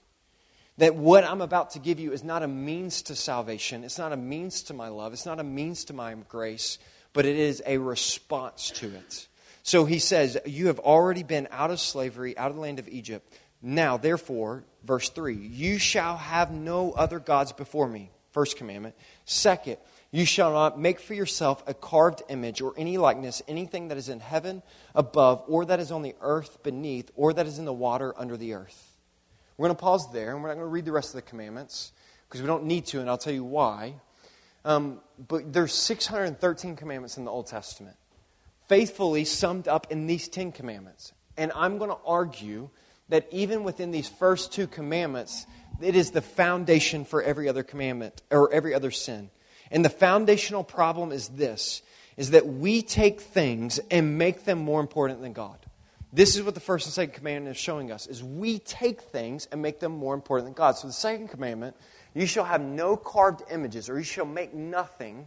That 0.78 0.94
what 0.94 1.24
I'm 1.24 1.42
about 1.42 1.72
to 1.72 1.78
give 1.78 2.00
you 2.00 2.12
is 2.12 2.24
not 2.24 2.42
a 2.42 2.48
means 2.48 3.02
to 3.02 3.14
salvation, 3.14 3.84
it's 3.84 3.98
not 3.98 4.12
a 4.12 4.16
means 4.16 4.62
to 4.64 4.74
my 4.74 4.88
love, 4.88 5.12
it's 5.12 5.26
not 5.26 5.38
a 5.38 5.44
means 5.44 5.84
to 5.86 5.92
my 5.92 6.14
grace, 6.28 6.78
but 7.12 7.26
it 7.26 7.36
is 7.36 7.62
a 7.66 7.78
response 7.78 8.70
to 8.76 8.86
it. 8.86 9.28
So 9.62 9.84
he 9.84 9.98
says, 9.98 10.38
You 10.46 10.68
have 10.68 10.78
already 10.78 11.22
been 11.22 11.48
out 11.50 11.70
of 11.70 11.78
slavery, 11.78 12.36
out 12.36 12.50
of 12.50 12.56
the 12.56 12.62
land 12.62 12.78
of 12.78 12.88
Egypt. 12.88 13.32
Now, 13.60 13.96
therefore, 13.96 14.64
verse 14.84 15.08
3 15.10 15.34
You 15.34 15.78
shall 15.78 16.16
have 16.16 16.50
no 16.50 16.92
other 16.92 17.20
gods 17.20 17.52
before 17.52 17.88
me. 17.88 18.10
First 18.32 18.56
commandment. 18.56 18.94
Second, 19.26 19.76
you 20.12 20.27
shall 20.27 20.53
not 20.53 20.79
make 20.79 21.01
for 21.01 21.14
yourself 21.14 21.64
a 21.66 21.75
carved 21.75 22.22
image 22.29 22.61
or 22.61 22.75
any 22.77 22.98
likeness, 22.98 23.42
anything 23.48 23.88
that 23.88 23.96
is 23.96 24.09
in 24.11 24.20
heaven 24.20 24.62
above, 24.94 25.42
or 25.48 25.64
that 25.64 25.81
is 25.81 25.90
on 25.90 26.03
the 26.03 26.14
earth 26.20 26.62
beneath, 26.62 27.11
or 27.16 27.33
that 27.33 27.46
is 27.46 27.59
in 27.59 27.64
the 27.64 27.72
water 27.72 28.14
under 28.16 28.37
the 28.37 28.53
earth. 28.53 28.90
We're 29.57 29.66
going 29.66 29.77
to 29.77 29.83
pause 29.83 30.07
there, 30.12 30.35
and 30.35 30.42
we're 30.42 30.48
not 30.48 30.57
going 30.57 30.66
to 30.66 30.70
read 30.70 30.85
the 30.85 30.92
rest 30.92 31.09
of 31.09 31.14
the 31.16 31.22
commandments 31.22 31.92
because 32.29 32.42
we 32.42 32.46
don't 32.46 32.64
need 32.64 32.87
to, 32.87 33.01
and 33.01 33.09
I'll 33.09 33.18
tell 33.18 33.33
you 33.33 33.44
why. 33.44 33.94
Um, 34.64 35.01
but 35.29 35.53
there's 35.53 35.72
613 35.75 36.77
commandments 36.77 37.16
in 37.16 37.25
the 37.25 37.31
Old 37.31 37.46
Testament 37.46 37.96
faithfully 38.68 39.25
summed 39.25 39.68
up 39.68 39.90
in 39.90 40.07
these 40.07 40.29
Ten 40.29 40.53
Commandments. 40.53 41.12
And 41.37 41.53
I'm 41.55 41.79
going 41.79 41.90
to 41.90 41.98
argue 42.07 42.70
that 43.09 43.27
even 43.31 43.64
within 43.64 43.90
these 43.90 44.09
first 44.09 44.53
two 44.53 44.66
commandments, 44.66 45.46
it 45.81 45.96
is 45.96 46.11
the 46.11 46.22
foundation 46.22 47.05
for 47.05 47.22
every 47.22 47.48
other 47.48 47.62
commandment 47.62 48.22
or 48.31 48.53
every 48.53 48.72
other 48.75 48.90
sin. 48.90 49.31
And 49.72 49.85
the 49.85 49.90
foundational 49.90 50.62
problem 50.62 51.11
is 51.11 51.28
this 51.28 51.82
is 52.16 52.30
that 52.30 52.46
we 52.46 52.82
take 52.82 53.20
things 53.20 53.80
and 53.90 54.18
make 54.18 54.44
them 54.44 54.58
more 54.58 54.80
important 54.80 55.22
than 55.22 55.32
God. 55.32 55.58
This 56.12 56.37
is 56.37 56.42
what 56.42 56.54
the 56.54 56.61
first 56.61 56.87
and 56.87 56.92
second 56.92 57.14
commandment 57.14 57.56
is 57.56 57.61
showing 57.61 57.90
us 57.90 58.06
is 58.06 58.22
we 58.22 58.58
take 58.61 59.00
things 59.00 59.46
and 59.46 59.62
make 59.62 59.80
them 59.80 59.92
more 59.92 60.14
important 60.14 60.46
than 60.46 60.54
God. 60.54 60.76
So 60.76 60.87
the 60.87 60.92
second 60.92 61.28
commandment, 61.28 61.74
you 62.14 62.26
shall 62.26 62.44
have 62.44 62.61
no 62.61 62.98
carved 62.98 63.42
images 63.50 63.88
or 63.88 63.96
you 63.96 64.04
shall 64.04 64.26
make 64.26 64.52
nothing 64.52 65.26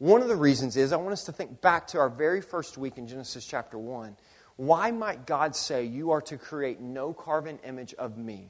one 0.00 0.22
of 0.22 0.28
the 0.28 0.36
reasons 0.36 0.78
is 0.78 0.94
I 0.94 0.96
want 0.96 1.12
us 1.12 1.24
to 1.24 1.32
think 1.32 1.60
back 1.60 1.88
to 1.88 1.98
our 1.98 2.08
very 2.08 2.40
first 2.40 2.78
week 2.78 2.96
in 2.96 3.06
Genesis 3.06 3.44
chapter 3.44 3.76
1. 3.76 4.16
Why 4.56 4.90
might 4.90 5.26
God 5.26 5.54
say, 5.54 5.84
You 5.84 6.12
are 6.12 6.22
to 6.22 6.38
create 6.38 6.80
no 6.80 7.12
carven 7.12 7.58
image 7.66 7.92
of 7.92 8.16
me? 8.16 8.48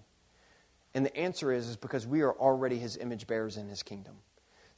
And 0.95 1.05
the 1.05 1.17
answer 1.17 1.53
is, 1.53 1.67
is 1.67 1.77
because 1.77 2.07
we 2.07 2.21
are 2.21 2.33
already 2.33 2.79
his 2.79 2.97
image 2.97 3.27
bearers 3.27 3.57
in 3.57 3.69
his 3.69 3.83
kingdom. 3.83 4.15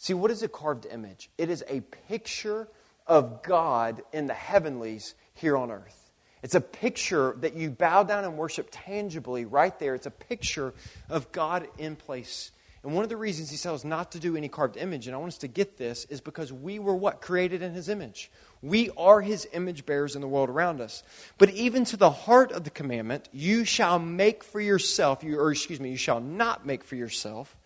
See, 0.03 0.15
what 0.15 0.31
is 0.31 0.43
a 0.43 0.49
carved 0.49 0.87
image? 0.91 1.31
It 1.39 1.49
is 1.49 1.65
a 1.69 1.81
picture 2.09 2.69
of 3.07 3.43
God 3.43 4.03
in 4.13 4.27
the 4.27 4.35
heavenlies 4.35 5.15
here 5.35 5.57
on 5.57 5.71
earth. 5.71 6.11
It's 6.43 6.55
a 6.55 6.61
picture 6.61 7.37
that 7.39 7.55
you 7.55 7.71
bow 7.71 8.03
down 8.03 8.25
and 8.25 8.37
worship 8.37 8.69
tangibly 8.71 9.45
right 9.45 9.79
there. 9.79 9.95
It's 9.95 10.07
a 10.07 10.11
picture 10.11 10.75
of 11.09 11.31
God 11.33 11.69
in 11.79 11.97
place 11.97 12.51
and 12.85 12.95
one 12.95 13.05
of 13.05 13.11
the 13.11 13.17
reasons 13.17 13.51
he 13.51 13.57
tells 13.57 13.85
not 13.85 14.13
to 14.13 14.19
do 14.19 14.37
any 14.37 14.49
carved 14.49 14.77
image, 14.77 15.07
and 15.07 15.15
I 15.15 15.19
want 15.19 15.33
us 15.33 15.39
to 15.39 15.49
get 15.49 15.79
this, 15.79 16.05
is 16.07 16.21
because 16.21 16.53
we 16.53 16.81
were 16.81 16.97
what? 16.97 17.21
Created 17.21 17.63
in 17.63 17.75
his 17.75 17.89
image. 17.89 18.31
We 18.61 18.91
are 18.97 19.21
his 19.21 19.47
image 19.53 19.87
bearers 19.87 20.17
in 20.17 20.21
the 20.21 20.27
world 20.27 20.51
around 20.51 20.81
us. 20.81 21.05
But 21.39 21.51
even 21.51 21.85
to 21.87 21.97
the 21.97 22.11
heart 22.11 22.51
of 22.51 22.65
the 22.65 22.71
commandment, 22.71 23.29
you 23.33 23.65
shall 23.65 24.01
make 24.01 24.43
for 24.43 24.61
yourself, 24.61 25.23
you, 25.23 25.39
or 25.39 25.53
excuse 25.53 25.79
me, 25.79 25.91
you 25.91 25.97
shall 25.97 26.21
not 26.21 26.67
make 26.67 26.83
for 26.83 26.97
yourself 26.97 27.57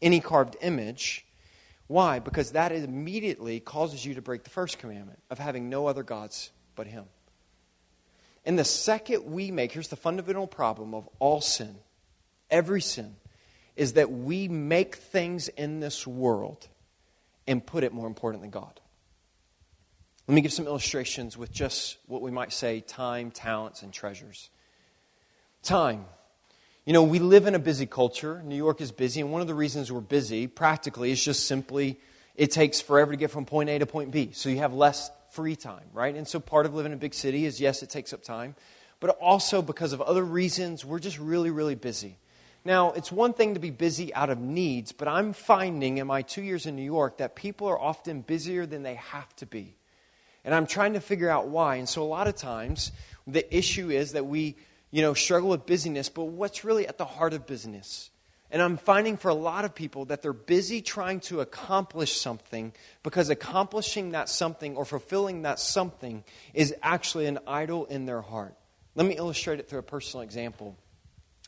any 0.00 0.20
carved 0.20 0.56
image. 0.62 1.23
Why? 1.86 2.18
Because 2.18 2.52
that 2.52 2.72
immediately 2.72 3.60
causes 3.60 4.04
you 4.04 4.14
to 4.14 4.22
break 4.22 4.44
the 4.44 4.50
first 4.50 4.78
commandment 4.78 5.20
of 5.30 5.38
having 5.38 5.68
no 5.68 5.86
other 5.86 6.02
gods 6.02 6.50
but 6.76 6.86
him. 6.86 7.04
And 8.46 8.58
the 8.58 8.64
second 8.64 9.24
we 9.24 9.50
make, 9.50 9.72
here's 9.72 9.88
the 9.88 9.96
fundamental 9.96 10.46
problem 10.46 10.94
of 10.94 11.08
all 11.18 11.40
sin, 11.40 11.76
every 12.50 12.80
sin 12.80 13.16
is 13.76 13.94
that 13.94 14.10
we 14.10 14.48
make 14.48 14.96
things 14.96 15.48
in 15.48 15.80
this 15.80 16.06
world 16.06 16.68
and 17.46 17.64
put 17.64 17.84
it 17.84 17.92
more 17.92 18.06
important 18.06 18.42
than 18.42 18.50
God. 18.50 18.80
Let 20.26 20.34
me 20.34 20.40
give 20.40 20.52
some 20.52 20.66
illustrations 20.66 21.36
with 21.36 21.52
just 21.52 21.98
what 22.06 22.22
we 22.22 22.30
might 22.30 22.52
say 22.52 22.80
time, 22.80 23.30
talents, 23.30 23.82
and 23.82 23.92
treasures. 23.92 24.48
Time. 25.62 26.06
You 26.86 26.92
know, 26.92 27.02
we 27.02 27.18
live 27.18 27.46
in 27.46 27.54
a 27.54 27.58
busy 27.58 27.86
culture. 27.86 28.42
New 28.44 28.56
York 28.56 28.82
is 28.82 28.92
busy, 28.92 29.22
and 29.22 29.32
one 29.32 29.40
of 29.40 29.46
the 29.46 29.54
reasons 29.54 29.90
we're 29.90 30.02
busy, 30.02 30.46
practically, 30.46 31.10
is 31.10 31.24
just 31.24 31.46
simply 31.46 31.98
it 32.36 32.50
takes 32.50 32.82
forever 32.82 33.12
to 33.12 33.16
get 33.16 33.30
from 33.30 33.46
point 33.46 33.70
A 33.70 33.78
to 33.78 33.86
point 33.86 34.10
B. 34.10 34.32
So 34.32 34.50
you 34.50 34.58
have 34.58 34.74
less 34.74 35.10
free 35.30 35.56
time, 35.56 35.84
right? 35.94 36.14
And 36.14 36.28
so 36.28 36.40
part 36.40 36.66
of 36.66 36.74
living 36.74 36.92
in 36.92 36.98
a 36.98 37.00
big 37.00 37.14
city 37.14 37.46
is 37.46 37.58
yes, 37.58 37.82
it 37.82 37.88
takes 37.88 38.12
up 38.12 38.22
time, 38.22 38.54
but 39.00 39.16
also 39.18 39.62
because 39.62 39.94
of 39.94 40.02
other 40.02 40.22
reasons, 40.22 40.84
we're 40.84 40.98
just 40.98 41.18
really, 41.18 41.50
really 41.50 41.74
busy. 41.74 42.18
Now, 42.66 42.92
it's 42.92 43.10
one 43.10 43.32
thing 43.32 43.54
to 43.54 43.60
be 43.60 43.70
busy 43.70 44.12
out 44.12 44.28
of 44.28 44.38
needs, 44.38 44.92
but 44.92 45.08
I'm 45.08 45.32
finding 45.32 45.96
in 45.96 46.06
my 46.06 46.20
two 46.20 46.42
years 46.42 46.66
in 46.66 46.76
New 46.76 46.82
York 46.82 47.16
that 47.16 47.34
people 47.34 47.66
are 47.66 47.80
often 47.80 48.20
busier 48.20 48.66
than 48.66 48.82
they 48.82 48.96
have 48.96 49.34
to 49.36 49.46
be. 49.46 49.74
And 50.44 50.54
I'm 50.54 50.66
trying 50.66 50.92
to 50.92 51.00
figure 51.00 51.30
out 51.30 51.48
why. 51.48 51.76
And 51.76 51.88
so 51.88 52.02
a 52.02 52.04
lot 52.04 52.26
of 52.26 52.36
times, 52.36 52.92
the 53.26 53.56
issue 53.56 53.88
is 53.88 54.12
that 54.12 54.26
we, 54.26 54.56
you 54.94 55.02
know, 55.02 55.12
struggle 55.12 55.48
with 55.48 55.66
busyness, 55.66 56.08
but 56.08 56.26
what's 56.26 56.62
really 56.62 56.86
at 56.86 56.98
the 56.98 57.04
heart 57.04 57.32
of 57.32 57.48
business? 57.48 58.10
And 58.48 58.62
I'm 58.62 58.76
finding 58.76 59.16
for 59.16 59.28
a 59.28 59.34
lot 59.34 59.64
of 59.64 59.74
people 59.74 60.04
that 60.04 60.22
they're 60.22 60.32
busy 60.32 60.82
trying 60.82 61.18
to 61.22 61.40
accomplish 61.40 62.16
something 62.16 62.72
because 63.02 63.28
accomplishing 63.28 64.12
that 64.12 64.28
something 64.28 64.76
or 64.76 64.84
fulfilling 64.84 65.42
that 65.42 65.58
something 65.58 66.22
is 66.52 66.72
actually 66.80 67.26
an 67.26 67.40
idol 67.44 67.86
in 67.86 68.06
their 68.06 68.20
heart. 68.20 68.54
Let 68.94 69.08
me 69.08 69.16
illustrate 69.16 69.58
it 69.58 69.68
through 69.68 69.80
a 69.80 69.82
personal 69.82 70.22
example. 70.22 70.76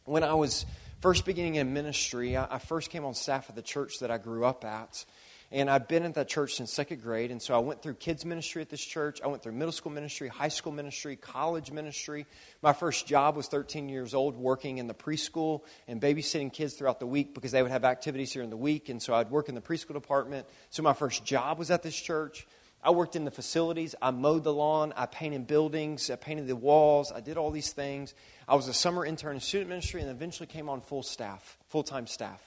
When 0.06 0.24
I 0.24 0.34
was 0.34 0.66
first 1.00 1.24
beginning 1.24 1.54
in 1.54 1.72
ministry, 1.72 2.36
I, 2.36 2.56
I 2.56 2.58
first 2.58 2.90
came 2.90 3.04
on 3.04 3.14
staff 3.14 3.48
at 3.48 3.54
the 3.54 3.62
church 3.62 4.00
that 4.00 4.10
I 4.10 4.18
grew 4.18 4.44
up 4.44 4.64
at. 4.64 5.04
And 5.52 5.70
I've 5.70 5.86
been 5.86 6.02
at 6.02 6.14
that 6.14 6.28
church 6.28 6.54
since 6.54 6.72
second 6.72 7.02
grade. 7.02 7.30
And 7.30 7.40
so 7.40 7.54
I 7.54 7.58
went 7.58 7.80
through 7.80 7.94
kids' 7.94 8.24
ministry 8.24 8.62
at 8.62 8.68
this 8.68 8.84
church. 8.84 9.20
I 9.22 9.28
went 9.28 9.42
through 9.42 9.52
middle 9.52 9.72
school 9.72 9.92
ministry, 9.92 10.28
high 10.28 10.48
school 10.48 10.72
ministry, 10.72 11.14
college 11.16 11.70
ministry. 11.70 12.26
My 12.62 12.72
first 12.72 13.06
job 13.06 13.36
was 13.36 13.46
13 13.46 13.88
years 13.88 14.12
old, 14.12 14.36
working 14.36 14.78
in 14.78 14.88
the 14.88 14.94
preschool 14.94 15.62
and 15.86 16.00
babysitting 16.00 16.52
kids 16.52 16.74
throughout 16.74 16.98
the 16.98 17.06
week 17.06 17.32
because 17.32 17.52
they 17.52 17.62
would 17.62 17.70
have 17.70 17.84
activities 17.84 18.32
here 18.32 18.42
in 18.42 18.50
the 18.50 18.56
week. 18.56 18.88
And 18.88 19.00
so 19.00 19.14
I'd 19.14 19.30
work 19.30 19.48
in 19.48 19.54
the 19.54 19.60
preschool 19.60 19.94
department. 19.94 20.46
So 20.70 20.82
my 20.82 20.94
first 20.94 21.24
job 21.24 21.58
was 21.58 21.70
at 21.70 21.82
this 21.82 21.96
church. 21.96 22.46
I 22.82 22.90
worked 22.90 23.16
in 23.16 23.24
the 23.24 23.30
facilities. 23.30 23.94
I 24.00 24.10
mowed 24.10 24.44
the 24.44 24.52
lawn. 24.52 24.92
I 24.96 25.06
painted 25.06 25.46
buildings. 25.46 26.10
I 26.10 26.16
painted 26.16 26.46
the 26.46 26.56
walls. 26.56 27.12
I 27.12 27.20
did 27.20 27.36
all 27.36 27.50
these 27.50 27.72
things. 27.72 28.14
I 28.48 28.54
was 28.54 28.68
a 28.68 28.74
summer 28.74 29.04
intern 29.04 29.34
in 29.34 29.40
student 29.40 29.68
ministry 29.68 30.00
and 30.00 30.10
eventually 30.10 30.46
came 30.46 30.68
on 30.68 30.80
full 30.80 31.02
staff, 31.02 31.58
full 31.68 31.82
time 31.82 32.06
staff. 32.06 32.40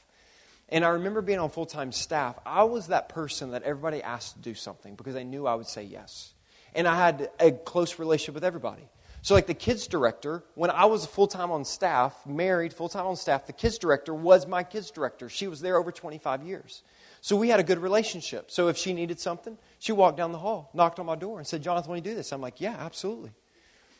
And 0.71 0.85
I 0.85 0.89
remember 0.89 1.21
being 1.21 1.39
on 1.39 1.49
full 1.49 1.65
time 1.65 1.91
staff. 1.91 2.37
I 2.45 2.63
was 2.63 2.87
that 2.87 3.09
person 3.09 3.51
that 3.51 3.63
everybody 3.63 4.01
asked 4.01 4.35
to 4.35 4.41
do 4.41 4.53
something 4.53 4.95
because 4.95 5.13
they 5.13 5.23
knew 5.23 5.47
I 5.47 5.55
would 5.55 5.67
say 5.67 5.83
yes. 5.83 6.33
And 6.73 6.87
I 6.87 6.95
had 6.95 7.29
a 7.39 7.51
close 7.51 7.97
relationship 7.97 8.35
with 8.35 8.43
everybody. 8.43 8.87
So, 9.21 9.33
like 9.33 9.47
the 9.47 9.53
kids 9.53 9.87
director, 9.87 10.43
when 10.55 10.69
I 10.69 10.85
was 10.85 11.05
full 11.05 11.27
time 11.27 11.51
on 11.51 11.65
staff, 11.65 12.15
married, 12.25 12.73
full 12.73 12.87
time 12.87 13.05
on 13.05 13.15
staff, 13.15 13.47
the 13.47 13.53
kids 13.53 13.77
director 13.77 14.13
was 14.13 14.47
my 14.47 14.63
kids 14.63 14.91
director. 14.91 15.27
She 15.27 15.47
was 15.47 15.59
there 15.59 15.77
over 15.77 15.91
25 15.91 16.43
years. 16.43 16.83
So 17.21 17.35
we 17.35 17.49
had 17.49 17.59
a 17.59 17.63
good 17.63 17.79
relationship. 17.79 18.49
So 18.49 18.69
if 18.69 18.77
she 18.77 18.93
needed 18.93 19.19
something, 19.19 19.57
she 19.79 19.91
walked 19.91 20.17
down 20.17 20.31
the 20.31 20.37
hall, 20.37 20.69
knocked 20.73 20.99
on 20.99 21.05
my 21.05 21.15
door, 21.15 21.37
and 21.37 21.45
said, 21.45 21.61
Jonathan, 21.61 21.89
want 21.89 22.03
to 22.03 22.09
do 22.09 22.15
this? 22.15 22.31
I'm 22.31 22.39
like, 22.39 22.61
yeah, 22.61 22.77
absolutely. 22.79 23.31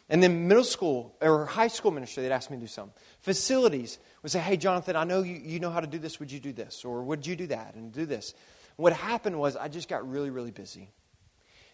And 0.09 0.23
then 0.23 0.47
middle 0.47 0.63
school 0.63 1.15
or 1.21 1.45
high 1.45 1.67
school 1.67 1.91
ministry, 1.91 2.23
they'd 2.23 2.31
ask 2.31 2.49
me 2.49 2.57
to 2.57 2.61
do 2.61 2.67
something. 2.67 2.93
Facilities 3.21 3.99
would 4.23 4.31
say, 4.31 4.39
hey, 4.39 4.57
Jonathan, 4.57 4.95
I 4.95 5.03
know 5.03 5.21
you, 5.21 5.35
you 5.35 5.59
know 5.59 5.69
how 5.69 5.79
to 5.79 5.87
do 5.87 5.99
this. 5.99 6.19
Would 6.19 6.31
you 6.31 6.39
do 6.39 6.51
this? 6.51 6.83
Or 6.83 7.03
would 7.03 7.27
you 7.27 7.35
do 7.35 7.47
that 7.47 7.75
and 7.75 7.91
do 7.91 8.05
this? 8.05 8.33
What 8.75 8.93
happened 8.93 9.39
was 9.39 9.55
I 9.55 9.67
just 9.67 9.87
got 9.87 10.09
really, 10.09 10.31
really 10.31 10.51
busy. 10.51 10.89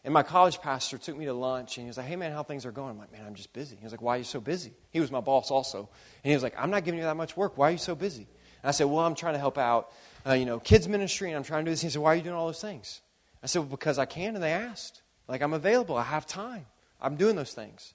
And 0.04 0.14
my 0.14 0.22
college 0.22 0.62
pastor 0.62 1.00
took 1.00 1.18
me 1.18 1.26
to 1.26 1.34
lunch 1.34 1.78
and 1.78 1.86
he 1.86 1.88
was 1.88 1.98
like, 1.98 2.06
hey, 2.06 2.16
man, 2.16 2.32
how 2.32 2.44
things 2.44 2.66
are 2.66 2.72
going? 2.72 2.92
I'm 2.92 2.98
like, 3.00 3.12
man, 3.12 3.24
I'm 3.26 3.34
just 3.34 3.54
busy. 3.54 3.76
He 3.76 3.84
was 3.84 3.92
like, 3.92 4.04
why 4.04 4.16
are 4.16 4.18
you 4.20 4.24
so 4.24 4.40
busy? 4.40 4.74
He 4.92 5.00
was 5.00 5.10
my 5.12 5.20
boss 5.22 5.50
also. 5.50 5.90
And 6.24 6.30
he 6.30 6.36
was 6.36 6.44
like, 6.44 6.54
I'm 6.60 6.70
not 6.70 6.84
giving 6.84 7.00
you 7.00 7.06
that 7.06 7.18
much 7.18 7.36
work. 7.36 7.58
Why 7.58 7.70
are 7.70 7.72
you 7.72 7.80
so 7.80 7.96
busy? 7.96 8.28
And 8.62 8.70
I 8.70 8.72
said, 8.72 8.84
well, 8.84 9.00
I'm 9.00 9.16
trying 9.16 9.34
to 9.34 9.40
help 9.40 9.58
out, 9.58 9.92
uh, 10.28 10.34
you 10.34 10.46
know, 10.46 10.60
kids 10.60 10.88
ministry 10.88 11.30
and 11.30 11.38
I'm 11.38 11.44
trying 11.44 11.66
to 11.66 11.72
do 11.72 11.74
this. 11.74 11.82
He 11.82 11.90
said, 11.90 12.04
why 12.04 12.14
are 12.14 12.16
you 12.16 12.22
doing 12.22 12.36
all 12.36 12.46
those 12.46 12.62
things? 12.62 13.02
I 13.42 13.48
said, 13.48 13.60
well, 13.60 13.70
because 13.70 13.98
I 13.98 14.06
can 14.06 14.36
and 14.36 14.44
they 14.44 14.52
asked. 14.52 15.02
Like, 15.28 15.42
I'm 15.42 15.54
available. 15.54 15.98
I 15.98 16.04
have 16.04 16.28
time. 16.28 16.68
I'm 17.02 17.16
doing 17.16 17.36
those 17.36 17.54
things. 17.54 17.95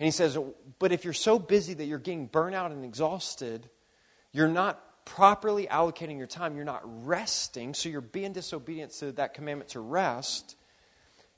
And 0.00 0.06
he 0.06 0.10
says, 0.10 0.36
But 0.78 0.92
if 0.92 1.04
you're 1.04 1.12
so 1.12 1.38
busy 1.38 1.74
that 1.74 1.84
you're 1.84 1.98
getting 1.98 2.28
burnout 2.28 2.72
and 2.72 2.84
exhausted, 2.84 3.68
you're 4.32 4.48
not 4.48 5.04
properly 5.04 5.66
allocating 5.66 6.16
your 6.16 6.26
time. 6.26 6.56
You're 6.56 6.64
not 6.64 6.80
resting. 7.06 7.74
So 7.74 7.90
you're 7.90 8.00
being 8.00 8.32
disobedient 8.32 8.92
to 8.92 9.12
that 9.12 9.34
commandment 9.34 9.70
to 9.70 9.80
rest. 9.80 10.56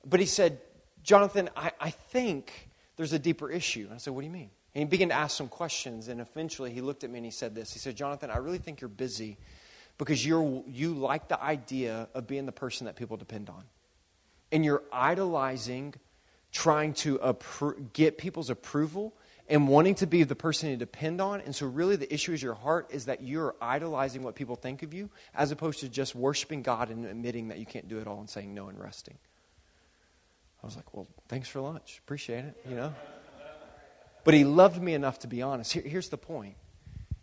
But 0.07 0.20
he 0.20 0.27
said, 0.27 0.61
Jonathan, 1.03 1.51
I, 1.57 1.72
I 1.81 1.90
think 1.90 2.68
there's 2.96 3.12
a 3.12 3.18
deeper 3.18 3.51
issue. 3.51 3.87
And 3.87 3.94
I 3.94 3.96
said, 3.96 4.14
What 4.14 4.20
do 4.20 4.29
you 4.29 4.33
mean? 4.33 4.51
And 4.77 4.83
he 4.83 4.85
began 4.85 5.09
to 5.09 5.14
ask 5.14 5.37
some 5.37 5.48
questions. 5.48 6.07
And 6.07 6.20
eventually 6.20 6.70
he 6.70 6.81
looked 6.81 7.03
at 7.03 7.11
me 7.11 7.18
and 7.18 7.27
he 7.27 7.33
said 7.33 7.57
this 7.57 7.72
He 7.72 7.81
said, 7.81 7.96
Jonathan, 7.96 8.31
I 8.31 8.37
really 8.37 8.59
think 8.59 8.81
you're 8.81 8.88
busy 8.88 9.38
because 9.98 10.25
you're, 10.25 10.62
you 10.68 10.94
like 10.94 11.27
the 11.27 11.42
idea 11.42 12.09
of 12.14 12.29
being 12.29 12.46
the 12.46 12.53
person 12.53 12.87
that 12.87 12.94
people 12.94 13.16
depend 13.16 13.51
on. 13.51 13.64
And 14.53 14.64
you're 14.64 14.85
idolizing 14.92 15.94
trying 16.52 16.92
to 16.92 17.18
appro- 17.18 17.92
get 17.92 18.18
people's 18.18 18.50
approval 18.50 19.14
and 19.48 19.66
wanting 19.68 19.94
to 19.96 20.06
be 20.06 20.22
the 20.22 20.36
person 20.36 20.70
you 20.70 20.76
depend 20.76 21.20
on. 21.20 21.40
And 21.40 21.54
so, 21.54 21.66
really, 21.66 21.96
the 21.96 22.12
issue 22.12 22.32
is 22.32 22.42
your 22.42 22.54
heart 22.54 22.88
is 22.90 23.06
that 23.06 23.22
you're 23.22 23.54
idolizing 23.60 24.22
what 24.22 24.34
people 24.34 24.56
think 24.56 24.82
of 24.82 24.94
you 24.94 25.10
as 25.34 25.50
opposed 25.50 25.80
to 25.80 25.88
just 25.88 26.14
worshiping 26.14 26.62
God 26.62 26.90
and 26.90 27.04
admitting 27.06 27.48
that 27.48 27.58
you 27.58 27.66
can't 27.66 27.88
do 27.88 27.98
it 27.98 28.06
all 28.06 28.20
and 28.20 28.30
saying 28.30 28.54
no 28.54 28.68
and 28.68 28.78
resting. 28.78 29.18
I 30.62 30.66
was 30.66 30.76
like, 30.76 30.94
well, 30.94 31.08
thanks 31.28 31.48
for 31.48 31.60
lunch. 31.60 32.00
Appreciate 32.04 32.44
it, 32.44 32.56
you 32.68 32.76
know? 32.76 32.94
But 34.24 34.34
he 34.34 34.44
loved 34.44 34.80
me 34.80 34.94
enough 34.94 35.18
to 35.20 35.26
be 35.26 35.42
honest. 35.42 35.72
Here, 35.72 35.82
here's 35.82 36.08
the 36.08 36.18
point 36.18 36.54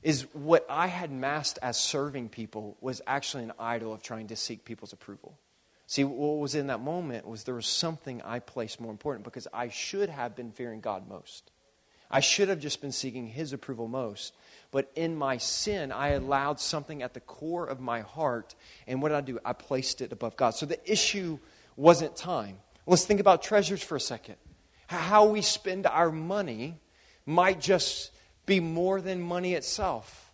is 0.01 0.23
what 0.33 0.65
I 0.69 0.87
had 0.87 1.11
masked 1.11 1.59
as 1.61 1.77
serving 1.77 2.29
people 2.29 2.77
was 2.81 3.01
actually 3.05 3.43
an 3.43 3.53
idol 3.59 3.93
of 3.93 4.01
trying 4.01 4.27
to 4.27 4.35
seek 4.35 4.65
people's 4.65 4.93
approval. 4.93 5.37
See, 5.89 6.03
what 6.03 6.37
was 6.37 6.53
in 6.53 6.67
that 6.67 6.81
moment 6.81 7.27
was 7.27 7.45
there 7.45 7.55
was 7.55 7.65
something 7.65 8.21
I 8.21 8.37
placed 8.37 8.79
more 8.79 8.91
important 8.91 9.25
because 9.25 9.47
I 9.51 9.69
should 9.69 10.09
have 10.09 10.35
been 10.35 10.51
fearing 10.51 10.81
God 10.81 11.09
most. 11.09 11.49
I 12.11 12.19
should 12.19 12.47
have 12.47 12.59
just 12.59 12.79
been 12.79 12.91
seeking 12.91 13.25
His 13.25 13.53
approval 13.53 13.87
most. 13.87 14.35
But 14.69 14.91
in 14.93 15.15
my 15.15 15.37
sin, 15.37 15.91
I 15.91 16.09
allowed 16.09 16.59
something 16.59 17.01
at 17.01 17.15
the 17.15 17.19
core 17.19 17.65
of 17.65 17.79
my 17.79 18.01
heart. 18.01 18.53
And 18.85 19.01
what 19.01 19.09
did 19.09 19.15
I 19.15 19.21
do? 19.21 19.39
I 19.43 19.53
placed 19.53 20.01
it 20.01 20.11
above 20.11 20.37
God. 20.37 20.51
So 20.51 20.67
the 20.67 20.79
issue 20.89 21.39
wasn't 21.75 22.15
time. 22.15 22.57
Let's 22.85 23.05
think 23.05 23.19
about 23.19 23.41
treasures 23.41 23.81
for 23.81 23.95
a 23.95 23.99
second. 23.99 24.35
How 24.85 25.25
we 25.25 25.41
spend 25.41 25.87
our 25.87 26.11
money 26.11 26.77
might 27.25 27.59
just 27.59 28.11
be 28.45 28.59
more 28.59 29.01
than 29.01 29.19
money 29.21 29.55
itself. 29.55 30.28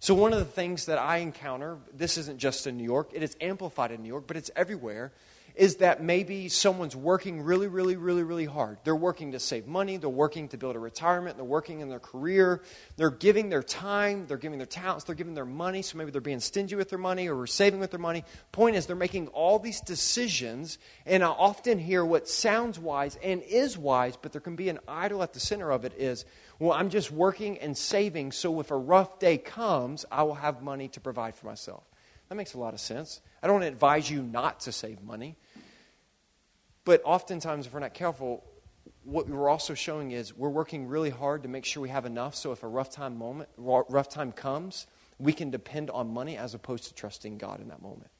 So, 0.00 0.14
one 0.14 0.32
of 0.32 0.38
the 0.38 0.44
things 0.44 0.86
that 0.86 0.98
I 0.98 1.18
encounter, 1.18 1.76
this 1.92 2.18
isn't 2.18 2.38
just 2.38 2.66
in 2.68 2.76
New 2.76 2.84
York, 2.84 3.10
it 3.12 3.22
is 3.22 3.36
amplified 3.40 3.90
in 3.90 4.02
New 4.02 4.08
York, 4.08 4.24
but 4.26 4.36
it's 4.36 4.50
everywhere, 4.54 5.12
is 5.58 5.78
that 5.78 6.00
maybe 6.00 6.48
someone's 6.48 6.94
working 6.94 7.42
really, 7.42 7.66
really, 7.66 7.96
really, 7.96 8.22
really 8.22 8.44
hard. 8.44 8.78
They're 8.84 8.94
working 8.94 9.32
to 9.32 9.40
save 9.40 9.66
money, 9.66 9.96
they're 9.96 10.08
working 10.08 10.46
to 10.50 10.56
build 10.56 10.76
a 10.76 10.78
retirement, 10.78 11.36
they're 11.36 11.44
working 11.44 11.80
in 11.80 11.88
their 11.88 11.98
career, 11.98 12.62
they're 12.96 13.10
giving 13.10 13.48
their 13.48 13.64
time, 13.64 14.28
they're 14.28 14.36
giving 14.36 14.58
their 14.58 14.68
talents, 14.68 15.04
they're 15.04 15.16
giving 15.16 15.34
their 15.34 15.44
money, 15.44 15.82
so 15.82 15.98
maybe 15.98 16.12
they're 16.12 16.20
being 16.20 16.38
stingy 16.38 16.76
with 16.76 16.90
their 16.90 16.98
money 16.98 17.28
or 17.28 17.44
saving 17.48 17.80
with 17.80 17.90
their 17.90 17.98
money. 17.98 18.22
Point 18.52 18.76
is, 18.76 18.86
they're 18.86 18.94
making 18.94 19.26
all 19.28 19.58
these 19.58 19.80
decisions, 19.80 20.78
and 21.04 21.24
I 21.24 21.26
often 21.26 21.80
hear 21.80 22.04
what 22.04 22.28
sounds 22.28 22.78
wise 22.78 23.18
and 23.20 23.42
is 23.42 23.76
wise, 23.76 24.16
but 24.16 24.30
there 24.30 24.40
can 24.40 24.54
be 24.54 24.68
an 24.68 24.78
idol 24.86 25.24
at 25.24 25.32
the 25.32 25.40
center 25.40 25.72
of 25.72 25.84
it 25.84 25.92
is, 25.98 26.24
well, 26.60 26.72
I'm 26.72 26.88
just 26.88 27.10
working 27.10 27.58
and 27.58 27.76
saving, 27.76 28.30
so 28.30 28.60
if 28.60 28.70
a 28.70 28.76
rough 28.76 29.18
day 29.18 29.38
comes, 29.38 30.04
I 30.12 30.22
will 30.22 30.34
have 30.34 30.62
money 30.62 30.86
to 30.90 31.00
provide 31.00 31.34
for 31.34 31.46
myself. 31.46 31.82
That 32.28 32.34
makes 32.36 32.54
a 32.54 32.58
lot 32.58 32.74
of 32.74 32.80
sense. 32.80 33.20
I 33.42 33.46
don't 33.46 33.62
advise 33.62 34.10
you 34.10 34.22
not 34.22 34.60
to 34.60 34.72
save 34.72 35.02
money. 35.02 35.36
But 36.88 37.02
oftentimes, 37.04 37.66
if 37.66 37.74
we're 37.74 37.80
not 37.80 37.92
careful, 37.92 38.42
what 39.04 39.28
we're 39.28 39.50
also 39.50 39.74
showing 39.74 40.12
is 40.12 40.34
we're 40.34 40.48
working 40.48 40.88
really 40.88 41.10
hard 41.10 41.42
to 41.42 41.48
make 41.50 41.66
sure 41.66 41.82
we 41.82 41.90
have 41.90 42.06
enough 42.06 42.34
so 42.34 42.50
if 42.52 42.62
a 42.62 42.66
rough 42.66 42.88
time 42.88 43.18
moment 43.18 43.50
rough 43.58 44.08
time 44.08 44.32
comes 44.32 44.86
we 45.18 45.34
can 45.34 45.50
depend 45.50 45.90
on 45.90 46.10
money 46.10 46.38
as 46.38 46.54
opposed 46.54 46.84
to 46.84 46.94
trusting 46.94 47.36
god 47.36 47.60
in 47.60 47.68
that 47.68 47.82
moment 47.82 48.10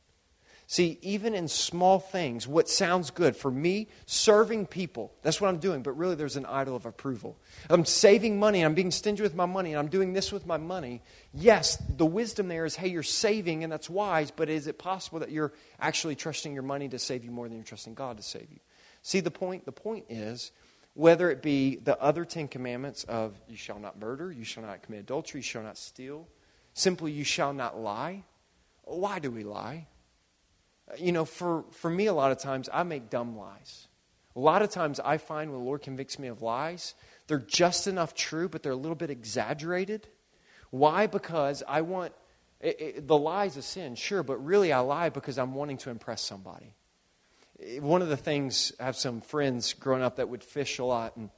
See, 0.71 0.99
even 1.01 1.35
in 1.35 1.49
small 1.49 1.99
things, 1.99 2.47
what 2.47 2.69
sounds 2.69 3.11
good 3.11 3.35
for 3.35 3.51
me, 3.51 3.89
serving 4.05 4.67
people, 4.67 5.15
that's 5.23 5.41
what 5.41 5.49
I'm 5.49 5.61
doing, 5.61 5.83
but 5.83 5.93
really 5.93 6.15
there's 6.15 6.37
an 6.37 6.45
idol 6.45 6.77
of 6.77 6.85
approval. 6.85 7.39
I'm 7.71 7.87
saving 7.87 8.39
money, 8.39 8.61
I'm 8.61 8.75
being 8.75 8.91
stingy 8.91 9.23
with 9.23 9.35
my 9.35 9.47
money, 9.47 9.71
and 9.73 9.79
I'm 9.79 9.89
doing 9.89 10.13
this 10.13 10.31
with 10.31 10.45
my 10.45 10.59
money. 10.59 11.01
Yes, 11.33 11.83
the 11.97 12.05
wisdom 12.05 12.49
there 12.49 12.67
is 12.67 12.77
hey, 12.77 12.89
you're 12.89 13.03
saving, 13.03 13.65
and 13.65 13.73
that's 13.73 13.89
wise, 13.89 14.31
but 14.31 14.51
is 14.51 14.67
it 14.67 14.79
possible 14.79 15.21
that 15.21 15.31
you're 15.31 15.55
actually 15.81 16.17
trusting 16.17 16.53
your 16.53 16.63
money 16.63 16.87
to 16.91 16.99
save 16.99 17.25
you 17.25 17.31
more 17.31 17.49
than 17.49 17.57
you're 17.57 17.65
trusting 17.65 17.95
God 17.95 18.19
to 18.19 18.23
save 18.23 18.49
you? 18.51 18.61
See 19.01 19.21
the 19.21 19.31
point? 19.31 19.65
The 19.65 19.73
point 19.73 20.05
is 20.11 20.53
whether 20.93 21.31
it 21.31 21.41
be 21.41 21.77
the 21.77 21.99
other 21.99 22.27
Ten 22.27 22.47
Commandments 22.47 23.05
of 23.05 23.41
you 23.49 23.57
shall 23.57 23.79
not 23.79 23.99
murder, 23.99 24.31
you 24.31 24.45
shall 24.45 24.65
not 24.65 24.83
commit 24.83 25.01
adultery, 25.01 25.39
you 25.39 25.45
shall 25.45 25.63
not 25.63 25.79
steal, 25.79 26.29
simply 26.75 27.11
you 27.11 27.25
shall 27.25 27.55
not 27.55 27.81
lie. 27.81 28.23
Why 28.83 29.19
do 29.19 29.31
we 29.31 29.45
lie? 29.45 29.87
You 30.97 31.13
know, 31.13 31.25
for, 31.25 31.65
for 31.73 31.91
me, 31.91 32.07
a 32.07 32.15
lot 32.15 32.33
of 32.33 32.39
times, 32.39 32.69
I 32.73 32.83
make 32.83 33.11
dumb 33.11 33.37
lies. 33.37 33.89
A 34.35 34.41
lot 34.41 34.63
of 34.63 34.71
times, 34.71 35.01
I 35.01 35.19
find 35.19 35.51
when 35.51 35.61
the 35.61 35.67
Lord 35.67 35.83
convicts 35.83 36.19
me 36.19 36.29
of 36.29 36.41
lies, 36.41 36.95
they're 37.27 37.39
just 37.39 37.87
enough 37.87 38.15
true, 38.15 38.49
but 38.49 38.63
they're 38.63 38.73
a 38.73 38.77
little 38.77 38.97
bit 38.97 39.11
exaggerated. 39.11 40.09
Why? 40.71 41.07
Because 41.07 41.63
I 41.69 41.83
want, 41.83 42.13
it, 42.61 42.81
it, 42.81 43.07
the 43.07 43.19
lie 43.19 43.47
is 43.47 43.57
a 43.57 43.63
sin, 43.63 43.97
sure, 43.97 44.23
but 44.23 44.37
really 44.45 44.73
I 44.73 44.81
lie 44.81 45.11
because 45.11 45.39
I'm 45.39 45.55
wanting 45.55 45.77
to 45.79 45.91
impress 45.91 46.23
somebody. 46.23 46.75
One 47.81 48.03
of 48.03 48.09
the 48.09 48.17
things, 48.17 48.73
I 48.79 48.85
have 48.85 48.97
some 48.97 49.21
friends 49.21 49.75
growing 49.75 50.03
up 50.03 50.17
that 50.17 50.29
would 50.29 50.45
fish 50.45 50.79
a 50.79 50.85
lot, 50.85 51.17
and 51.17 51.31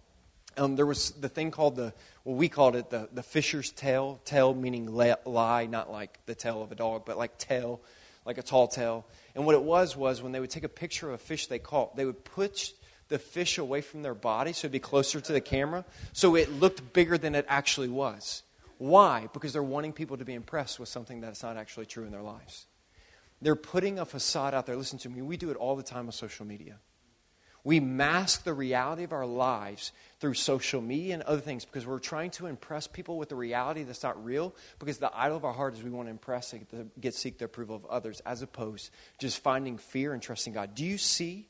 um, 0.57 0.77
there 0.77 0.87
was 0.87 1.13
the 1.13 1.29
thing 1.29 1.51
called 1.51 1.77
the, 1.77 1.95
well, 2.25 2.35
we 2.35 2.49
called 2.49 2.77
it 2.77 2.91
the, 2.91 3.09
the 3.13 3.23
fisher's 3.23 3.71
tale. 3.71 4.21
Tale 4.25 4.55
meaning 4.55 4.87
lie, 4.87 5.67
not 5.67 5.91
like 5.91 6.19
the 6.27 6.35
tail 6.35 6.63
of 6.63 6.73
a 6.73 6.75
dog, 6.75 7.05
but 7.07 7.17
like 7.17 7.39
tale, 7.39 7.81
like 8.25 8.39
a 8.39 8.43
tall 8.43 8.69
tale. 8.69 9.07
And 9.35 9.47
what 9.47 9.55
it 9.55 9.63
was 9.63 9.97
was 9.97 10.23
when 10.23 10.33
they 10.33 10.41
would 10.41 10.51
take 10.51 10.65
a 10.65 10.69
picture 10.69 11.09
of 11.09 11.15
a 11.15 11.19
fish 11.19 11.47
they 11.47 11.59
caught, 11.59 11.97
they 11.97 12.05
would 12.05 12.25
push 12.25 12.73
the 13.09 13.19
fish 13.19 13.59
away 13.59 13.81
from 13.81 14.03
their 14.03 14.15
body 14.15 14.53
so 14.53 14.61
it'd 14.67 14.73
be 14.73 14.79
closer 14.79 15.21
to 15.21 15.33
the 15.33 15.41
camera, 15.41 15.85
so 16.13 16.37
it 16.37 16.51
looked 16.53 16.93
bigger 16.93 17.19
than 17.19 17.35
it 17.35 17.45
actually 17.49 17.89
was. 17.89 18.43
Why? 18.79 19.29
Because 19.33 19.53
they're 19.53 19.63
wanting 19.63 19.93
people 19.93 20.17
to 20.17 20.25
be 20.25 20.33
impressed 20.33 20.79
with 20.79 20.89
something 20.89 21.21
that's 21.21 21.43
not 21.43 21.57
actually 21.57 21.87
true 21.87 22.05
in 22.05 22.13
their 22.13 22.23
lives. 22.23 22.67
They're 23.43 23.57
putting 23.57 23.99
a 23.99 24.05
facade 24.05 24.55
out 24.55 24.67
there. 24.67 24.77
Listen 24.77 24.99
to 25.01 25.09
me, 25.09 25.23
we 25.23 25.37
do 25.37 25.51
it 25.51 25.57
all 25.57 25.77
the 25.77 25.83
time 25.83 26.07
on 26.07 26.13
social 26.13 26.47
media. 26.47 26.77
We 27.64 27.81
mask 27.81 28.44
the 28.44 28.55
reality 28.55 29.05
of 29.05 29.12
our 29.12 29.27
lives 29.27 29.92
through 30.18 30.35
social 30.35 30.81
media 30.81 31.14
and 31.14 31.23
other 31.25 31.40
things 31.40 31.64
because 31.64 31.87
we're 31.87 31.99
trying 31.99 32.31
to 32.33 32.46
impress 32.46 32.87
people 32.87 33.18
with 33.18 33.29
the 33.29 33.37
reality 33.37 33.83
that's 33.83 34.03
not 34.03 34.23
real 34.25 34.55
because 34.79 34.99
the 34.99 35.11
idol 35.14 35.37
of 35.37 35.44
our 35.44 35.53
heart 35.53 35.75
is 35.75 35.83
we 35.83 35.90
want 35.90 36.07
to 36.07 36.11
impress 36.11 36.53
and 36.53 36.90
get 37.01 37.14
seek 37.14 37.38
the 37.38 37.44
approval 37.44 37.77
of 37.77 37.85
others 37.87 38.20
as 38.27 38.42
opposed 38.42 38.87
to 38.87 39.27
just 39.27 39.42
finding 39.42 39.79
fear 39.79 40.12
and 40.12 40.23
trusting 40.23 40.53
God. 40.53 40.75
Do 40.75 40.85
you 40.85 40.99
see 40.99 41.49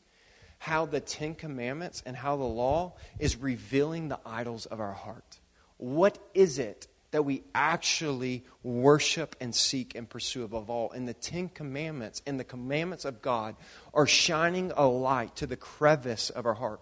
how 0.58 0.86
the 0.86 1.00
Ten 1.00 1.34
Commandments 1.34 2.02
and 2.04 2.16
how 2.16 2.36
the 2.36 2.44
law 2.44 2.94
is 3.18 3.36
revealing 3.36 4.08
the 4.08 4.20
idols 4.26 4.66
of 4.66 4.80
our 4.80 4.92
heart? 4.92 5.38
What 5.78 6.18
is 6.34 6.58
it 6.58 6.86
that 7.10 7.24
we 7.24 7.42
actually 7.54 8.44
worship 8.62 9.36
and 9.40 9.54
seek 9.54 9.94
and 9.94 10.08
pursue 10.08 10.44
above 10.44 10.70
all. 10.70 10.90
And 10.92 11.08
the 11.08 11.14
Ten 11.14 11.48
Commandments 11.48 12.22
and 12.26 12.38
the 12.38 12.44
commandments 12.44 13.04
of 13.04 13.20
God 13.20 13.56
are 13.92 14.06
shining 14.06 14.72
a 14.76 14.86
light 14.86 15.36
to 15.36 15.46
the 15.46 15.56
crevice 15.56 16.30
of 16.30 16.46
our 16.46 16.54
heart. 16.54 16.80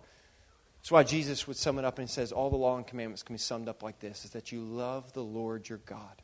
That's 0.78 0.92
why 0.92 1.02
Jesus 1.02 1.46
would 1.46 1.56
sum 1.56 1.78
it 1.78 1.84
up 1.84 1.98
and 1.98 2.08
says, 2.08 2.32
All 2.32 2.50
the 2.50 2.56
law 2.56 2.76
and 2.76 2.86
commandments 2.86 3.22
can 3.22 3.34
be 3.34 3.38
summed 3.38 3.68
up 3.68 3.82
like 3.82 4.00
this 4.00 4.24
is 4.24 4.30
that 4.32 4.52
you 4.52 4.60
love 4.60 5.12
the 5.12 5.24
Lord 5.24 5.68
your 5.68 5.78
God 5.78 6.22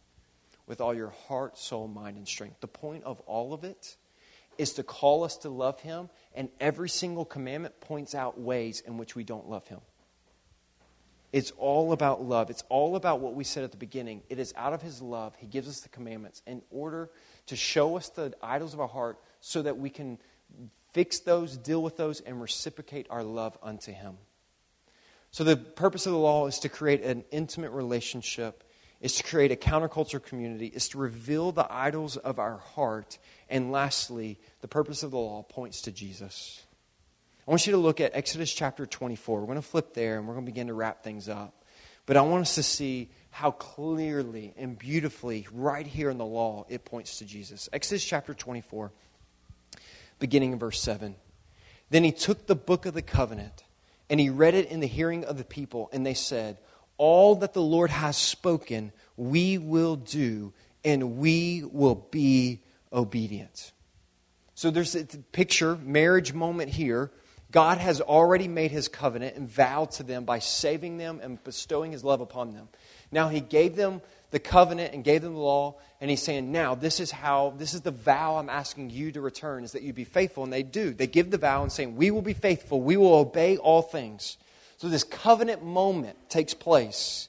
with 0.66 0.80
all 0.80 0.94
your 0.94 1.12
heart, 1.28 1.58
soul, 1.58 1.88
mind, 1.88 2.16
and 2.16 2.26
strength. 2.26 2.60
The 2.60 2.68
point 2.68 3.04
of 3.04 3.20
all 3.20 3.52
of 3.52 3.64
it 3.64 3.96
is 4.56 4.74
to 4.74 4.82
call 4.82 5.24
us 5.24 5.36
to 5.38 5.48
love 5.48 5.80
him, 5.80 6.08
and 6.34 6.48
every 6.60 6.88
single 6.88 7.24
commandment 7.24 7.80
points 7.80 8.14
out 8.14 8.40
ways 8.40 8.80
in 8.80 8.96
which 8.96 9.16
we 9.16 9.24
don't 9.24 9.48
love 9.48 9.66
him. 9.66 9.80
It's 11.34 11.50
all 11.58 11.90
about 11.90 12.22
love. 12.22 12.48
It's 12.48 12.62
all 12.68 12.94
about 12.94 13.18
what 13.18 13.34
we 13.34 13.42
said 13.42 13.64
at 13.64 13.72
the 13.72 13.76
beginning. 13.76 14.22
It 14.28 14.38
is 14.38 14.54
out 14.56 14.72
of 14.72 14.82
His 14.82 15.02
love, 15.02 15.34
He 15.36 15.48
gives 15.48 15.66
us 15.68 15.80
the 15.80 15.88
commandments 15.88 16.42
in 16.46 16.62
order 16.70 17.10
to 17.46 17.56
show 17.56 17.96
us 17.96 18.08
the 18.08 18.32
idols 18.40 18.72
of 18.72 18.78
our 18.78 18.86
heart 18.86 19.18
so 19.40 19.60
that 19.62 19.76
we 19.76 19.90
can 19.90 20.18
fix 20.92 21.18
those, 21.18 21.56
deal 21.56 21.82
with 21.82 21.96
those, 21.96 22.20
and 22.20 22.40
reciprocate 22.40 23.08
our 23.10 23.24
love 23.24 23.58
unto 23.64 23.90
Him. 23.90 24.16
So, 25.32 25.42
the 25.42 25.56
purpose 25.56 26.06
of 26.06 26.12
the 26.12 26.18
law 26.18 26.46
is 26.46 26.60
to 26.60 26.68
create 26.68 27.02
an 27.02 27.24
intimate 27.32 27.72
relationship, 27.72 28.62
is 29.00 29.16
to 29.16 29.24
create 29.24 29.50
a 29.50 29.56
counterculture 29.56 30.22
community, 30.22 30.68
is 30.68 30.88
to 30.90 30.98
reveal 30.98 31.50
the 31.50 31.66
idols 31.68 32.16
of 32.16 32.38
our 32.38 32.58
heart. 32.58 33.18
And 33.50 33.72
lastly, 33.72 34.38
the 34.60 34.68
purpose 34.68 35.02
of 35.02 35.10
the 35.10 35.18
law 35.18 35.42
points 35.42 35.82
to 35.82 35.90
Jesus. 35.90 36.62
I 37.46 37.50
want 37.50 37.66
you 37.66 37.72
to 37.72 37.78
look 37.78 38.00
at 38.00 38.14
Exodus 38.14 38.50
chapter 38.50 38.86
24. 38.86 39.40
We're 39.40 39.46
going 39.46 39.56
to 39.56 39.62
flip 39.62 39.92
there 39.92 40.16
and 40.16 40.26
we're 40.26 40.32
going 40.32 40.46
to 40.46 40.50
begin 40.50 40.68
to 40.68 40.74
wrap 40.74 41.02
things 41.04 41.28
up. 41.28 41.62
But 42.06 42.16
I 42.16 42.22
want 42.22 42.42
us 42.42 42.54
to 42.54 42.62
see 42.62 43.10
how 43.28 43.50
clearly 43.50 44.54
and 44.56 44.78
beautifully, 44.78 45.46
right 45.52 45.86
here 45.86 46.08
in 46.08 46.16
the 46.16 46.24
law, 46.24 46.64
it 46.70 46.86
points 46.86 47.18
to 47.18 47.26
Jesus. 47.26 47.68
Exodus 47.70 48.02
chapter 48.02 48.32
24, 48.32 48.92
beginning 50.18 50.52
in 50.52 50.58
verse 50.58 50.80
7. 50.80 51.16
Then 51.90 52.02
he 52.02 52.12
took 52.12 52.46
the 52.46 52.54
book 52.54 52.86
of 52.86 52.94
the 52.94 53.02
covenant 53.02 53.64
and 54.08 54.18
he 54.18 54.30
read 54.30 54.54
it 54.54 54.70
in 54.70 54.80
the 54.80 54.86
hearing 54.86 55.24
of 55.24 55.38
the 55.38 55.44
people, 55.44 55.88
and 55.92 56.04
they 56.04 56.14
said, 56.14 56.58
All 56.98 57.36
that 57.36 57.54
the 57.54 57.62
Lord 57.62 57.90
has 57.90 58.16
spoken, 58.16 58.92
we 59.16 59.58
will 59.58 59.96
do, 59.96 60.52
and 60.84 61.16
we 61.16 61.64
will 61.64 62.06
be 62.10 62.60
obedient. 62.92 63.72
So 64.54 64.70
there's 64.70 64.94
a 64.94 65.04
picture, 65.04 65.76
marriage 65.76 66.32
moment 66.32 66.70
here. 66.70 67.10
God 67.54 67.78
has 67.78 68.00
already 68.00 68.48
made 68.48 68.72
his 68.72 68.88
covenant 68.88 69.36
and 69.36 69.48
vowed 69.48 69.92
to 69.92 70.02
them 70.02 70.24
by 70.24 70.40
saving 70.40 70.98
them 70.98 71.20
and 71.22 71.42
bestowing 71.44 71.92
his 71.92 72.02
love 72.02 72.20
upon 72.20 72.52
them. 72.52 72.66
Now 73.12 73.28
he 73.28 73.38
gave 73.38 73.76
them 73.76 74.02
the 74.32 74.40
covenant 74.40 74.92
and 74.92 75.04
gave 75.04 75.22
them 75.22 75.34
the 75.34 75.38
law, 75.38 75.76
and 76.00 76.10
he's 76.10 76.20
saying, 76.20 76.50
Now, 76.50 76.74
this 76.74 76.98
is 76.98 77.12
how, 77.12 77.54
this 77.56 77.72
is 77.72 77.82
the 77.82 77.92
vow 77.92 78.38
I'm 78.38 78.50
asking 78.50 78.90
you 78.90 79.12
to 79.12 79.20
return, 79.20 79.62
is 79.62 79.70
that 79.70 79.82
you 79.82 79.92
be 79.92 80.02
faithful. 80.02 80.42
And 80.42 80.52
they 80.52 80.64
do. 80.64 80.94
They 80.94 81.06
give 81.06 81.30
the 81.30 81.38
vow 81.38 81.62
and 81.62 81.70
saying, 81.70 81.94
We 81.94 82.10
will 82.10 82.22
be 82.22 82.34
faithful, 82.34 82.80
we 82.80 82.96
will 82.96 83.14
obey 83.14 83.56
all 83.56 83.82
things. 83.82 84.36
So 84.78 84.88
this 84.88 85.04
covenant 85.04 85.64
moment 85.64 86.28
takes 86.28 86.54
place. 86.54 87.28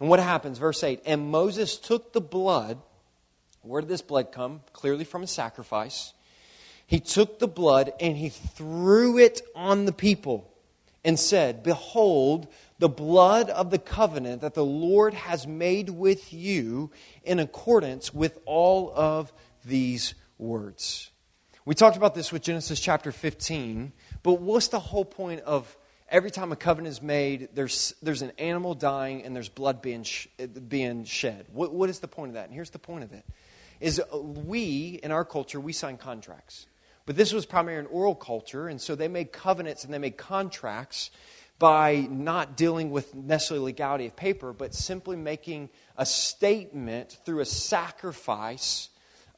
And 0.00 0.08
what 0.08 0.18
happens? 0.18 0.58
Verse 0.58 0.82
8 0.82 1.02
And 1.06 1.30
Moses 1.30 1.76
took 1.76 2.12
the 2.12 2.20
blood. 2.20 2.78
Where 3.60 3.80
did 3.80 3.88
this 3.88 4.02
blood 4.02 4.32
come? 4.32 4.62
Clearly 4.72 5.04
from 5.04 5.22
a 5.22 5.28
sacrifice. 5.28 6.14
He 6.86 7.00
took 7.00 7.38
the 7.38 7.48
blood 7.48 7.92
and 8.00 8.16
he 8.16 8.28
threw 8.28 9.18
it 9.18 9.40
on 9.54 9.84
the 9.84 9.92
people 9.92 10.52
and 11.04 11.18
said, 11.18 11.62
Behold, 11.62 12.48
the 12.78 12.88
blood 12.88 13.50
of 13.50 13.70
the 13.70 13.78
covenant 13.78 14.42
that 14.42 14.54
the 14.54 14.64
Lord 14.64 15.14
has 15.14 15.46
made 15.46 15.90
with 15.90 16.32
you 16.32 16.90
in 17.24 17.38
accordance 17.38 18.12
with 18.12 18.38
all 18.44 18.92
of 18.94 19.32
these 19.64 20.14
words. 20.38 21.10
We 21.64 21.74
talked 21.74 21.96
about 21.96 22.14
this 22.14 22.32
with 22.32 22.42
Genesis 22.42 22.80
chapter 22.80 23.12
15, 23.12 23.92
but 24.22 24.40
what's 24.40 24.68
the 24.68 24.80
whole 24.80 25.04
point 25.04 25.42
of 25.42 25.76
every 26.08 26.30
time 26.30 26.50
a 26.50 26.56
covenant 26.56 26.92
is 26.92 27.00
made, 27.00 27.50
there's, 27.54 27.94
there's 28.02 28.22
an 28.22 28.32
animal 28.38 28.74
dying 28.74 29.22
and 29.22 29.34
there's 29.34 29.48
blood 29.48 29.80
being, 29.80 30.02
sh- 30.02 30.26
being 30.68 31.04
shed? 31.04 31.46
What, 31.52 31.72
what 31.72 31.88
is 31.88 32.00
the 32.00 32.08
point 32.08 32.30
of 32.30 32.34
that? 32.34 32.46
And 32.46 32.54
here's 32.54 32.70
the 32.70 32.78
point 32.80 33.04
of 33.04 33.12
it 33.12 33.24
is 33.80 34.00
we, 34.12 35.00
in 35.02 35.10
our 35.10 35.24
culture, 35.24 35.58
we 35.58 35.72
sign 35.72 35.96
contracts. 35.96 36.66
But 37.06 37.16
this 37.16 37.32
was 37.32 37.46
primarily 37.46 37.80
an 37.80 37.90
oral 37.92 38.14
culture, 38.14 38.68
and 38.68 38.80
so 38.80 38.94
they 38.94 39.08
made 39.08 39.32
covenants 39.32 39.84
and 39.84 39.92
they 39.92 39.98
made 39.98 40.16
contracts 40.16 41.10
by 41.58 42.06
not 42.10 42.56
dealing 42.56 42.90
with 42.90 43.14
necessarily 43.14 43.66
legality 43.66 44.06
of 44.06 44.16
paper, 44.16 44.52
but 44.52 44.74
simply 44.74 45.16
making 45.16 45.68
a 45.96 46.04
statement 46.04 47.18
through 47.24 47.40
a 47.40 47.44
sacrifice 47.44 48.88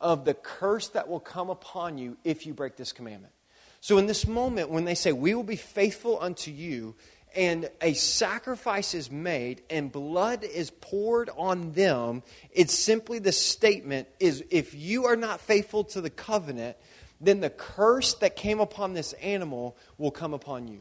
of 0.01 0.25
the 0.25 0.35
curse 0.35 0.89
that 0.89 1.09
will 1.09 1.21
come 1.21 1.51
upon 1.51 1.99
you 1.99 2.17
if 2.25 2.47
you 2.47 2.55
break 2.55 2.77
this 2.77 2.93
commandment. 2.93 3.33
So, 3.81 3.99
in 3.99 4.07
this 4.07 4.27
moment, 4.27 4.71
when 4.71 4.87
they 4.87 4.95
say, 4.95 5.13
We 5.13 5.35
will 5.35 5.43
be 5.43 5.57
faithful 5.57 6.19
unto 6.21 6.51
you, 6.51 6.95
and 7.35 7.69
a 7.81 7.95
sacrifice 7.95 8.95
is 8.95 9.11
made 9.11 9.63
and 9.69 9.91
blood 9.91 10.45
is 10.45 10.71
poured 10.71 11.31
on 11.37 11.73
them, 11.73 12.23
it's 12.51 12.75
simply 12.75 13.19
the 13.19 13.33
statement 13.33 14.09
is 14.21 14.45
if 14.51 14.75
you 14.75 15.07
are 15.07 15.17
not 15.17 15.41
faithful 15.41 15.85
to 15.85 16.01
the 16.01 16.11
covenant, 16.11 16.77
then 17.21 17.41
the 17.41 17.51
curse 17.51 18.15
that 18.15 18.37
came 18.37 18.61
upon 18.61 18.93
this 18.93 19.13
animal 19.15 19.77
will 19.99 20.11
come 20.11 20.35
upon 20.35 20.69
you. 20.69 20.81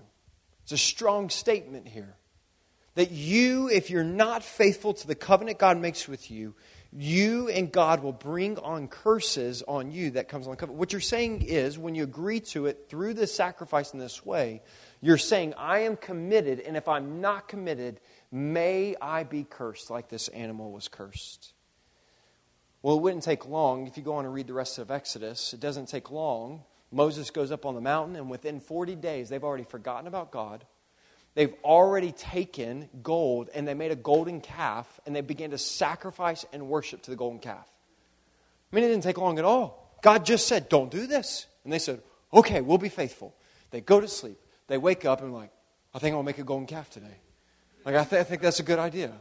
It's 0.63 0.71
a 0.71 0.77
strong 0.77 1.29
statement 1.29 1.87
here. 1.87 2.15
That 2.95 3.11
you, 3.11 3.69
if 3.69 3.89
you're 3.89 4.03
not 4.03 4.43
faithful 4.43 4.93
to 4.93 5.07
the 5.07 5.15
covenant 5.15 5.57
God 5.57 5.77
makes 5.79 6.07
with 6.07 6.29
you, 6.29 6.53
you 6.91 7.49
and 7.49 7.71
God 7.71 8.03
will 8.03 8.11
bring 8.11 8.59
on 8.59 8.87
curses 8.87 9.63
on 9.67 9.91
you 9.91 10.11
that 10.11 10.27
comes 10.27 10.45
on 10.45 10.51
the 10.51 10.57
covenant. 10.57 10.77
What 10.77 10.91
you're 10.93 11.01
saying 11.01 11.41
is, 11.41 11.79
when 11.79 11.95
you 11.95 12.03
agree 12.03 12.39
to 12.41 12.67
it 12.67 12.85
through 12.89 13.15
this 13.15 13.33
sacrifice 13.33 13.93
in 13.93 13.99
this 13.99 14.23
way, 14.23 14.61
you're 15.01 15.17
saying, 15.17 15.55
I 15.57 15.79
am 15.79 15.97
committed, 15.97 16.59
and 16.59 16.77
if 16.77 16.87
I'm 16.87 17.19
not 17.19 17.47
committed, 17.47 17.99
may 18.31 18.95
I 19.01 19.23
be 19.23 19.43
cursed 19.43 19.89
like 19.89 20.07
this 20.07 20.27
animal 20.27 20.71
was 20.71 20.87
cursed. 20.87 21.53
Well, 22.83 22.97
it 22.97 23.01
wouldn't 23.01 23.23
take 23.23 23.47
long. 23.47 23.87
If 23.87 23.97
you 23.97 24.03
go 24.03 24.13
on 24.15 24.25
and 24.25 24.33
read 24.33 24.45
the 24.45 24.53
rest 24.53 24.77
of 24.77 24.91
Exodus, 24.91 25.53
it 25.53 25.59
doesn't 25.59 25.87
take 25.87 26.11
long 26.11 26.63
Moses 26.93 27.31
goes 27.31 27.51
up 27.51 27.65
on 27.65 27.73
the 27.73 27.81
mountain, 27.81 28.15
and 28.15 28.29
within 28.29 28.59
40 28.59 28.95
days, 28.95 29.29
they've 29.29 29.43
already 29.43 29.63
forgotten 29.63 30.07
about 30.07 30.31
God. 30.31 30.63
They've 31.33 31.53
already 31.63 32.11
taken 32.11 32.87
gold 33.01 33.49
and 33.55 33.67
they 33.67 33.73
made 33.73 33.89
a 33.89 33.95
golden 33.95 34.39
calf 34.39 34.99
and 35.05 35.15
they 35.15 35.21
began 35.21 35.49
to 35.49 35.57
sacrifice 35.57 36.45
and 36.53 36.67
worship 36.67 37.01
to 37.01 37.09
the 37.09 37.17
golden 37.17 37.39
calf. 37.39 37.67
I 38.71 38.75
mean, 38.75 38.85
it 38.85 38.89
didn't 38.89 39.01
take 39.01 39.17
long 39.17 39.39
at 39.39 39.45
all. 39.45 39.97
God 40.03 40.27
just 40.27 40.47
said, 40.47 40.69
Don't 40.69 40.91
do 40.91 41.07
this. 41.07 41.47
And 41.63 41.73
they 41.73 41.79
said, 41.79 42.03
Okay, 42.31 42.61
we'll 42.61 42.77
be 42.77 42.89
faithful. 42.89 43.33
They 43.71 43.81
go 43.81 43.99
to 43.99 44.07
sleep. 44.07 44.37
They 44.67 44.77
wake 44.77 45.05
up 45.05 45.23
and, 45.23 45.33
like, 45.33 45.49
I 45.91 45.97
think 45.97 46.15
I'll 46.15 46.21
make 46.21 46.37
a 46.37 46.43
golden 46.43 46.67
calf 46.67 46.91
today. 46.91 47.17
Like, 47.83 47.95
I, 47.95 48.03
th- 48.03 48.19
I 48.19 48.23
think 48.23 48.43
that's 48.43 48.59
a 48.59 48.63
good 48.63 48.79
idea. 48.79 49.11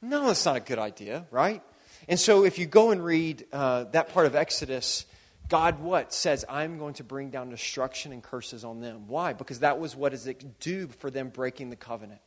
No, 0.00 0.30
it's 0.30 0.44
not 0.44 0.56
a 0.56 0.60
good 0.60 0.78
idea, 0.78 1.26
right? 1.32 1.60
And 2.08 2.20
so, 2.20 2.44
if 2.44 2.58
you 2.58 2.66
go 2.66 2.90
and 2.92 3.04
read 3.04 3.46
uh, 3.52 3.84
that 3.92 4.12
part 4.12 4.26
of 4.26 4.36
Exodus, 4.36 5.06
God 5.48 5.80
what? 5.80 6.12
Says, 6.12 6.44
I'm 6.48 6.78
going 6.78 6.94
to 6.94 7.04
bring 7.04 7.30
down 7.30 7.50
destruction 7.50 8.12
and 8.12 8.22
curses 8.22 8.64
on 8.64 8.80
them. 8.80 9.08
Why? 9.08 9.32
Because 9.32 9.60
that 9.60 9.78
was 9.78 9.94
what 9.96 10.12
is 10.12 10.26
it 10.26 10.60
do 10.60 10.88
for 10.88 11.10
them 11.10 11.28
breaking 11.30 11.70
the 11.70 11.76
covenant. 11.76 12.20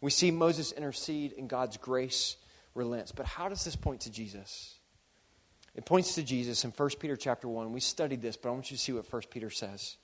We 0.00 0.10
see 0.10 0.30
Moses 0.30 0.72
intercede 0.72 1.34
and 1.36 1.48
God's 1.48 1.76
grace 1.76 2.36
relents. 2.74 3.12
But 3.12 3.26
how 3.26 3.48
does 3.48 3.64
this 3.64 3.76
point 3.76 4.02
to 4.02 4.10
Jesus? 4.10 4.74
It 5.74 5.84
points 5.84 6.14
to 6.14 6.22
Jesus 6.22 6.64
in 6.64 6.70
1 6.70 6.90
Peter 6.98 7.16
chapter 7.16 7.48
1. 7.48 7.72
We 7.72 7.80
studied 7.80 8.22
this, 8.22 8.36
but 8.36 8.48
I 8.48 8.52
want 8.52 8.70
you 8.70 8.76
to 8.76 8.82
see 8.82 8.92
what 8.92 9.10
1 9.10 9.22
Peter 9.30 9.50
says. 9.50 9.96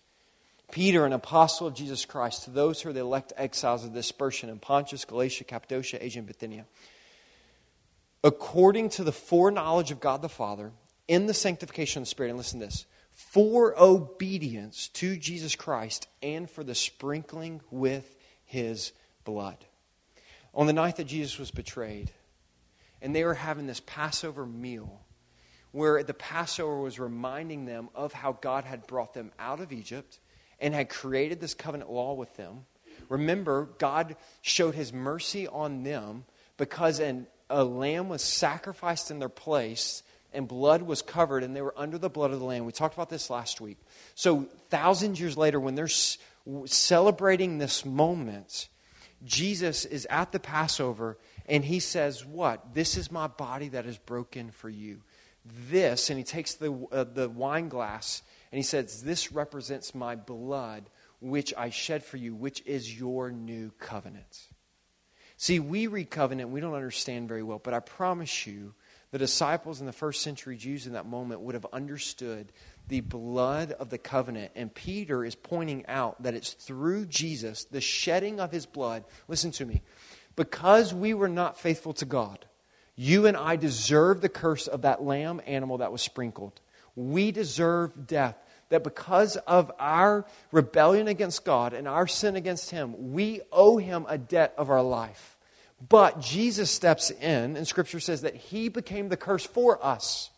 Peter, 0.71 1.05
an 1.07 1.13
apostle 1.13 1.67
of 1.67 1.75
Jesus 1.75 2.05
Christ, 2.05 2.45
to 2.45 2.51
those 2.51 2.81
who 2.81 2.91
are 2.91 2.93
the 2.93 3.01
elect 3.01 3.33
exiles 3.37 3.85
of 3.85 3.95
dispersion 3.95 4.49
in 4.49 4.59
Pontus, 4.59 5.05
Galatia, 5.05 5.45
Cappadocia, 5.45 6.05
Asia, 6.05 6.19
and 6.19 6.27
Bithynia, 6.27 6.67
according 8.27 8.89
to 8.89 9.05
the 9.05 9.13
foreknowledge 9.13 9.93
of 9.93 10.01
God 10.01 10.21
the 10.21 10.29
Father, 10.29 10.73
in 11.07 11.27
the 11.27 11.35
sanctification 11.35 12.03
of 12.03 12.07
the 12.07 12.11
Spirit, 12.11 12.31
and 12.31 12.39
listen 12.39 12.59
to 12.59 12.67
this, 12.67 12.85
for 13.13 13.73
obedience 13.81 14.89
to 14.89 15.17
Jesus 15.17 15.55
Christ 15.55 16.09
and 16.25 16.51
for 16.51 16.65
the 16.65 16.75
sprinkling 16.75 17.61
with 17.71 18.17
his 18.45 18.91
blood. 19.23 19.65
On 20.53 20.67
the 20.67 20.73
night 20.73 20.97
that 20.97 21.05
Jesus 21.05 21.39
was 21.39 21.53
betrayed, 21.53 22.11
and 23.01 23.15
they 23.15 23.23
were 23.23 23.35
having 23.35 23.69
this 23.69 23.81
Passover 23.87 24.45
meal, 24.45 25.03
where 25.71 26.03
the 26.03 26.13
Passover 26.13 26.81
was 26.81 26.99
reminding 26.99 27.65
them 27.65 27.91
of 27.95 28.13
how 28.13 28.33
God 28.33 28.65
had 28.65 28.89
brought 28.89 29.15
them 29.15 29.31
out 29.39 29.61
of 29.61 29.71
Egypt 29.71 30.19
and 30.59 30.75
had 30.75 30.89
created 30.89 31.41
this 31.41 31.55
covenant 31.55 31.93
law 31.93 32.15
with 32.15 32.35
them. 32.37 32.67
Remember, 33.09 33.69
God 33.79 34.17
showed 34.43 34.75
his 34.75 34.93
mercy 34.93 35.47
on 35.47 35.85
them 35.85 36.25
because 36.57 36.99
an, 36.99 37.29
a 37.49 37.65
lamb 37.65 38.09
was 38.09 38.23
sacrificed 38.23 39.11
in 39.11 39.19
their 39.19 39.29
place 39.29 40.03
and 40.37 40.47
blood 40.47 40.83
was 40.83 41.01
covered, 41.01 41.43
and 41.43 41.57
they 41.57 41.63
were 41.63 41.75
under 41.77 41.97
the 41.97 42.11
blood 42.11 42.31
of 42.31 42.39
the 42.39 42.45
Lamb. 42.45 42.67
We 42.67 42.73
talked 42.73 42.95
about 42.95 43.09
this 43.09 43.31
last 43.31 43.61
week. 43.61 43.79
So, 44.15 44.47
thousands 44.69 45.19
years 45.19 45.37
later, 45.37 45.59
when 45.59 45.75
they're 45.75 45.89
celebrating 46.67 47.57
this 47.57 47.87
moment, 47.87 48.69
Jesus 49.25 49.87
is 49.87 50.07
at 50.11 50.33
the 50.33 50.39
Passover, 50.39 51.17
and 51.47 51.65
he 51.65 51.81
says, 51.81 52.25
What? 52.25 52.75
This 52.75 52.99
is 52.99 53.11
my 53.11 53.29
body 53.29 53.71
that 53.71 53.87
is 53.87 53.97
broken 53.97 54.51
for 54.51 54.69
you. 54.69 55.01
This, 55.71 56.11
and 56.11 56.19
he 56.19 56.25
takes 56.25 56.55
the, 56.55 56.87
uh, 56.93 57.05
the 57.05 57.31
wine 57.31 57.71
glass, 57.71 58.23
and 58.53 58.59
he 58.59 58.63
says, 58.63 59.03
This 59.03 59.33
represents 59.33 59.95
my 59.95 60.17
blood, 60.17 60.91
which 61.21 61.55
I 61.57 61.71
shed 61.71 62.05
for 62.05 62.19
you, 62.19 62.35
which 62.35 62.63
is 62.67 62.99
your 62.99 63.31
new 63.31 63.73
covenant. 63.79 64.49
See, 65.37 65.61
we 65.61 65.87
read 65.87 66.11
covenant, 66.11 66.51
we 66.51 66.61
don't 66.61 66.75
understand 66.75 67.29
very 67.29 67.43
well, 67.43 67.61
but 67.63 67.75
I 67.75 67.81
promise 67.81 68.47
you, 68.47 68.75
the 69.11 69.19
disciples 69.19 69.81
and 69.81 69.89
the 69.89 69.93
first 69.93 70.23
century 70.23 70.57
Jews 70.57 70.87
in 70.87 70.95
that 70.95 71.07
moment 71.07 71.41
would 71.41 71.55
have 71.55 71.67
understood 71.73 72.53
the 72.89 73.01
blood 73.01 73.73
of 73.73 73.91
the 73.91 73.99
covenant. 73.99 74.53
And 74.55 74.75
Peter 74.75 75.25
is 75.25 75.35
pointing 75.35 75.87
out 75.87 76.23
that 76.23 76.35
it's 76.35 76.53
through 76.53 77.07
Jesus, 77.07 77.65
the 77.65 77.81
shedding 77.81 78.41
of 78.41 78.51
his 78.51 78.67
blood. 78.67 79.05
Listen 79.29 79.51
to 79.53 79.65
me. 79.65 79.83
Because 80.35 80.93
we 80.93 81.15
were 81.15 81.29
not 81.29 81.59
faithful 81.59 81.93
to 81.95 82.05
God, 82.05 82.47
you 82.95 83.27
and 83.27 83.37
I 83.37 83.57
deserve 83.57 84.21
the 84.21 84.29
curse 84.29 84.67
of 84.67 84.83
that 84.83 85.03
lamb 85.03 85.41
animal 85.47 85.79
that 85.79 85.93
was 85.93 86.03
sprinkled. 86.03 86.61
We 86.95 87.31
deserve 87.31 88.07
death. 88.07 88.37
That 88.69 88.85
because 88.85 89.37
of 89.37 89.71
our 89.79 90.27
rebellion 90.53 91.09
against 91.09 91.45
God 91.45 91.73
and 91.73 91.87
our 91.87 92.07
sin 92.07 92.37
against 92.37 92.71
Him, 92.71 93.13
we 93.13 93.41
owe 93.53 93.77
Him 93.77 94.07
a 94.09 94.19
debt 94.19 94.55
of 94.59 94.71
our 94.71 94.83
life. 94.83 95.37
But 95.89 96.21
Jesus 96.21 96.71
steps 96.71 97.11
in, 97.11 97.57
and 97.57 97.67
Scripture 97.67 98.01
says 98.01 98.23
that 98.23 98.35
He 98.35 98.69
became 98.69 99.09
the 99.09 99.17
curse 99.17 99.45
for 99.45 99.85
us. 99.85 100.31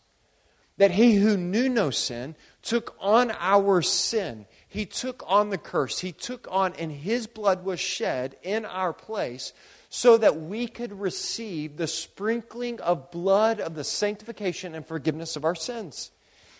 That 0.77 0.91
He 0.91 1.15
who 1.15 1.37
knew 1.37 1.69
no 1.69 1.91
sin 1.91 2.37
took 2.63 2.97
on 3.01 3.33
our 3.39 3.83
sin. 3.83 4.47
He 4.69 4.85
took 4.85 5.23
on 5.27 5.51
the 5.51 5.59
curse. 5.59 6.01
He 6.01 6.13
took 6.13 6.47
on, 6.51 6.75
and 6.75 6.93
His 6.93 7.27
blood 7.27 7.65
was 7.65 7.81
shed 7.81 8.37
in 8.43 8.65
our 8.65 8.93
place 8.93 9.53
so 9.89 10.19
that 10.19 10.41
we 10.41 10.67
could 10.67 10.93
receive 10.93 11.77
the 11.77 11.87
sprinkling 11.87 12.81
of 12.81 13.11
blood 13.11 13.61
of 13.61 13.75
the 13.75 13.85
sanctification 13.85 14.75
and 14.75 14.87
forgiveness 14.87 15.35
of 15.35 15.45
our 15.45 15.55
sins. 15.55 16.11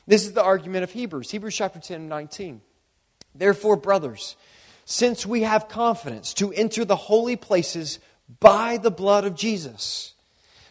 This 0.09 0.25
is 0.25 0.33
the 0.33 0.43
argument 0.43 0.85
of 0.85 0.91
Hebrews, 0.91 1.31
Hebrews 1.31 1.55
chapter 1.55 1.79
10 1.79 2.09
19. 2.09 2.63
Therefore, 3.35 3.77
brothers, 3.77 4.37
since 4.87 5.27
we 5.27 5.43
have 5.43 5.69
confidence 5.69 6.33
to 6.35 6.51
enter 6.51 6.87
the 6.87 6.97
holy 6.97 7.37
places 7.37 7.99
by 8.41 8.79
the 8.79 8.91
blood 8.91 9.27
of 9.27 9.37
Jesus, 9.37 10.15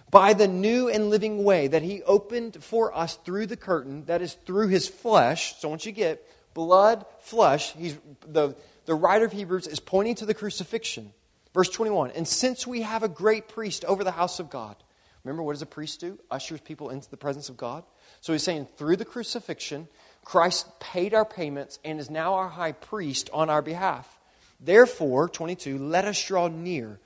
by 0.09 0.33
the 0.33 0.47
new 0.47 0.89
and 0.89 1.11
living 1.11 1.43
way 1.43 1.67
that 1.67 1.83
he 1.83 2.01
opened 2.01 2.63
for 2.63 2.97
us 2.97 3.15
through 3.17 3.45
the 3.45 3.55
curtain, 3.55 4.05
that 4.05 4.23
is 4.23 4.33
through 4.33 4.69
his 4.69 4.87
flesh. 4.87 5.55
So 5.59 5.69
once 5.69 5.85
you 5.85 5.91
get 5.91 6.27
blood, 6.55 7.05
flesh, 7.19 7.73
he's, 7.73 7.95
the, 8.27 8.55
the 8.85 8.95
writer 8.95 9.25
of 9.25 9.33
Hebrews 9.33 9.67
is 9.67 9.79
pointing 9.79 10.15
to 10.15 10.25
the 10.25 10.33
crucifixion. 10.33 11.13
Verse 11.53 11.69
21 11.69 12.09
And 12.15 12.27
since 12.27 12.65
we 12.65 12.81
have 12.81 13.03
a 13.03 13.07
great 13.07 13.47
priest 13.47 13.85
over 13.85 14.03
the 14.03 14.09
house 14.09 14.39
of 14.39 14.49
God, 14.49 14.77
remember 15.23 15.43
what 15.43 15.53
does 15.53 15.61
a 15.61 15.67
priest 15.67 15.99
do? 15.99 16.17
Ushers 16.31 16.59
people 16.59 16.89
into 16.89 17.07
the 17.07 17.17
presence 17.17 17.49
of 17.49 17.57
God. 17.57 17.83
So 18.21 18.33
he's 18.33 18.43
saying 18.43 18.67
through 18.77 18.97
the 18.97 19.05
crucifixion, 19.05 19.87
Christ 20.23 20.79
paid 20.79 21.13
our 21.13 21.25
payments 21.25 21.79
and 21.85 21.99
is 21.99 22.09
now 22.09 22.33
our 22.33 22.49
high 22.49 22.73
priest 22.73 23.29
on 23.31 23.49
our 23.49 23.61
behalf. 23.61 24.19
Therefore, 24.59 25.29
22, 25.29 25.77
let 25.77 26.05
us 26.05 26.25
draw 26.25 26.47
near 26.47 26.99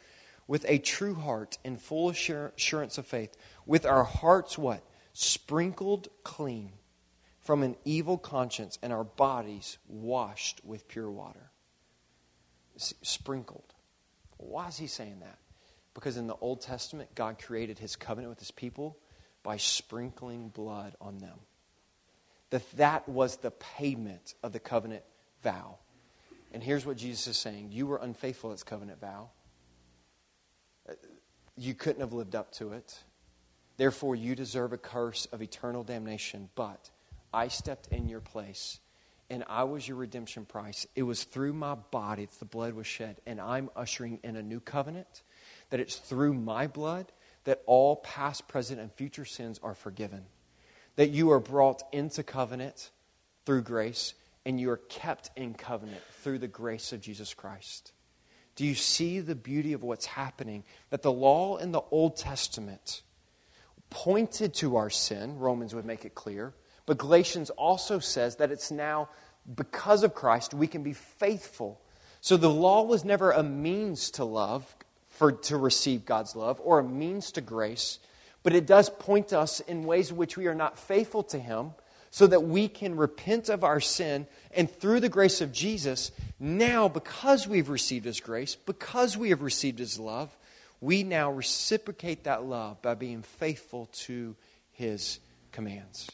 with 0.48 0.66
a 0.68 0.80
true 0.80 1.16
heart 1.16 1.58
and 1.64 1.82
full 1.82 2.10
assurance 2.10 2.98
of 2.98 3.06
faith, 3.06 3.38
with 3.66 3.86
our 3.86 4.04
hearts 4.04 4.58
what? 4.58 4.84
Sprinkled 5.14 6.08
clean 6.24 6.72
from 7.40 7.64
an 7.64 7.76
evil 7.86 8.18
conscience 8.18 8.80
and 8.82 8.92
our 8.92 9.04
bodies 9.04 9.78
washed 9.88 10.62
with 10.64 10.88
pure 10.88 11.12
water. 11.12 11.52
Sprinkled. 12.78 13.74
Why 14.38 14.68
is 14.68 14.78
he 14.78 14.88
saying 14.88 15.20
that? 15.20 15.38
Because 15.94 16.18
in 16.18 16.28
the 16.28 16.36
Old 16.42 16.62
Testament, 16.62 17.14
God 17.16 17.38
created 17.38 17.80
his 17.80 17.96
covenant 17.96 18.30
with 18.30 18.40
his 18.40 18.52
people 18.52 18.98
by 19.44 19.58
sprinkling 19.58 20.50
blood 20.50 20.96
on 21.02 21.18
them. 21.18 21.40
That 22.52 22.70
that 22.78 23.10
was 23.10 23.38
the 23.38 23.52
payment 23.52 24.36
of 24.44 24.54
the 24.54 24.60
covenant 24.60 25.04
vow. 25.44 25.78
And 26.54 26.62
here's 26.62 26.86
what 26.86 26.98
Jesus 26.98 27.28
is 27.28 27.38
saying 27.38 27.70
You 27.72 27.88
were 27.88 27.98
unfaithful 27.98 28.52
as 28.52 28.64
covenant 28.64 29.00
vow. 29.00 29.30
You 31.58 31.74
couldn't 31.74 32.02
have 32.02 32.14
lived 32.14 32.36
up 32.36 32.52
to 32.54 32.74
it. 32.74 32.98
Therefore, 33.78 34.16
you 34.16 34.36
deserve 34.36 34.74
a 34.74 34.78
curse 34.78 35.28
of 35.32 35.42
eternal 35.42 35.84
damnation. 35.84 36.50
But 36.56 36.90
I 37.34 37.48
stepped 37.48 37.88
in 37.88 38.10
your 38.10 38.20
place, 38.20 38.80
and 39.30 39.44
I 39.48 39.64
was 39.64 39.88
your 39.88 39.98
redemption 39.98 40.46
price. 40.46 40.86
It 40.96 41.04
was 41.04 41.24
through 41.24 41.54
my 41.54 41.76
body 41.76 42.26
that 42.26 42.40
the 42.40 42.46
blood 42.46 42.74
was 42.74 42.88
shed, 42.88 43.22
and 43.26 43.40
I'm 43.40 43.70
ushering 43.76 44.20
in 44.24 44.36
a 44.36 44.44
new 44.44 44.60
covenant. 44.60 45.24
That 45.70 45.80
it's 45.80 45.96
through 45.96 46.34
my 46.34 46.68
blood 46.68 47.12
that 47.44 47.62
all 47.66 47.98
past, 47.98 48.48
present, 48.48 48.80
and 48.80 48.92
future 48.92 49.26
sins 49.26 49.60
are 49.64 49.76
forgiven. 49.76 50.26
That 50.96 51.10
you 51.10 51.32
are 51.32 51.40
brought 51.40 51.84
into 51.92 52.24
covenant 52.24 52.92
through 53.46 53.64
grace, 53.64 54.14
and 54.46 54.60
you 54.60 54.70
are 54.72 54.78
kept 54.78 55.32
in 55.36 55.54
covenant 55.54 56.02
through 56.22 56.40
the 56.40 56.48
grace 56.48 56.94
of 56.94 57.02
Jesus 57.02 57.34
Christ. 57.34 57.94
Do 58.56 58.66
you 58.66 58.76
see 58.76 59.20
the 59.20 59.36
beauty 59.36 59.74
of 59.74 59.84
what's 59.84 60.06
happening? 60.06 60.64
That 60.90 61.02
the 61.02 61.12
law 61.12 61.58
in 61.58 61.72
the 61.72 61.82
Old 61.92 62.18
Testament 62.18 63.02
pointed 63.90 64.54
to 64.56 64.76
our 64.78 64.90
sin, 64.90 65.38
Romans 65.38 65.74
would 65.74 65.86
make 65.86 66.06
it 66.06 66.16
clear, 66.16 66.54
but 66.86 66.98
Galatians 66.98 67.50
also 67.52 68.00
says 68.00 68.38
that 68.38 68.52
it's 68.52 68.72
now 68.72 69.10
because 69.56 70.04
of 70.04 70.14
Christ 70.14 70.54
we 70.54 70.68
can 70.68 70.84
be 70.84 70.94
faithful. 70.94 71.82
So 72.22 72.38
the 72.38 72.50
law 72.50 72.84
was 72.84 73.04
never 73.04 73.32
a 73.32 73.44
means 73.44 74.12
to 74.12 74.24
love, 74.24 74.76
for, 75.22 75.32
to 75.32 75.56
receive 75.56 76.04
God's 76.04 76.36
love 76.36 76.60
or 76.64 76.80
a 76.80 76.84
means 76.84 77.34
to 77.34 77.42
grace, 77.42 78.00
but 78.42 78.56
it 78.56 78.66
does 78.66 78.90
point 78.90 79.34
us 79.34 79.60
in 79.60 79.84
ways 79.84 80.10
in 80.10 80.18
which 80.18 80.36
we 80.36 80.48
are 80.48 80.56
not 80.56 80.80
faithful 80.80 81.22
to 81.26 81.38
Him 81.38 81.74
so 82.10 82.26
that 82.26 82.42
we 82.42 82.68
can 82.68 82.98
repent 82.98 83.48
of 83.48 83.64
our 83.64 83.80
sin 83.80 84.26
and 84.50 84.68
through 84.68 85.00
the 85.00 85.10
grace 85.10 85.40
of 85.40 85.52
Jesus, 85.52 86.12
now 86.40 86.88
because 86.88 87.48
we've 87.48 87.70
received 87.70 88.06
His 88.06 88.20
grace, 88.20 88.56
because 88.56 89.16
we 89.16 89.30
have 89.30 89.44
received 89.44 89.78
His 89.78 90.00
love, 90.00 90.36
we 90.80 91.04
now 91.04 91.32
reciprocate 91.32 92.24
that 92.24 92.44
love 92.44 92.82
by 92.82 92.96
being 92.96 93.22
faithful 93.22 93.90
to 93.94 94.36
His 94.72 95.20
commands. 95.52 96.10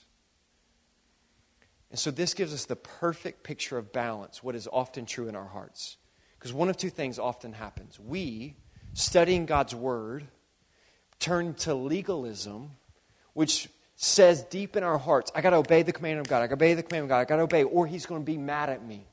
And 1.91 1.97
so 1.97 2.11
this 2.11 2.33
gives 2.33 2.53
us 2.53 2.65
the 2.65 2.75
perfect 2.75 3.43
picture 3.43 3.77
of 3.77 3.93
balance, 3.93 4.43
what 4.43 4.55
is 4.55 4.67
often 4.69 5.05
true 5.05 5.29
in 5.29 5.35
our 5.37 5.47
hearts. 5.47 5.95
Because 6.37 6.51
one 6.51 6.67
of 6.67 6.75
two 6.75 6.89
things 6.89 7.17
often 7.17 7.53
happens. 7.53 7.97
We 7.97 8.57
studying 8.97 9.45
God's 9.45 9.75
word, 9.75 10.25
turned 11.19 11.57
to 11.59 11.75
legalism, 11.75 12.71
which 13.33 13.69
says 13.95 14.43
deep 14.43 14.75
in 14.75 14.83
our 14.83 14.97
hearts, 14.97 15.31
I 15.35 15.41
got 15.41 15.51
to 15.51 15.57
obey 15.57 15.83
the 15.83 15.93
command 15.93 16.19
of 16.19 16.27
God. 16.27 16.41
I 16.41 16.47
got 16.47 16.59
to 16.59 16.65
obey 16.65 16.73
the 16.73 16.83
command 16.83 17.03
of 17.03 17.09
God. 17.09 17.19
I 17.19 17.25
got 17.25 17.35
to 17.37 17.43
obey, 17.43 17.63
or 17.63 17.85
He's 17.85 18.07
going 18.07 18.21
to 18.21 18.25
be 18.25 18.37
mad 18.37 18.69
at 18.69 18.85
me. 18.85 19.05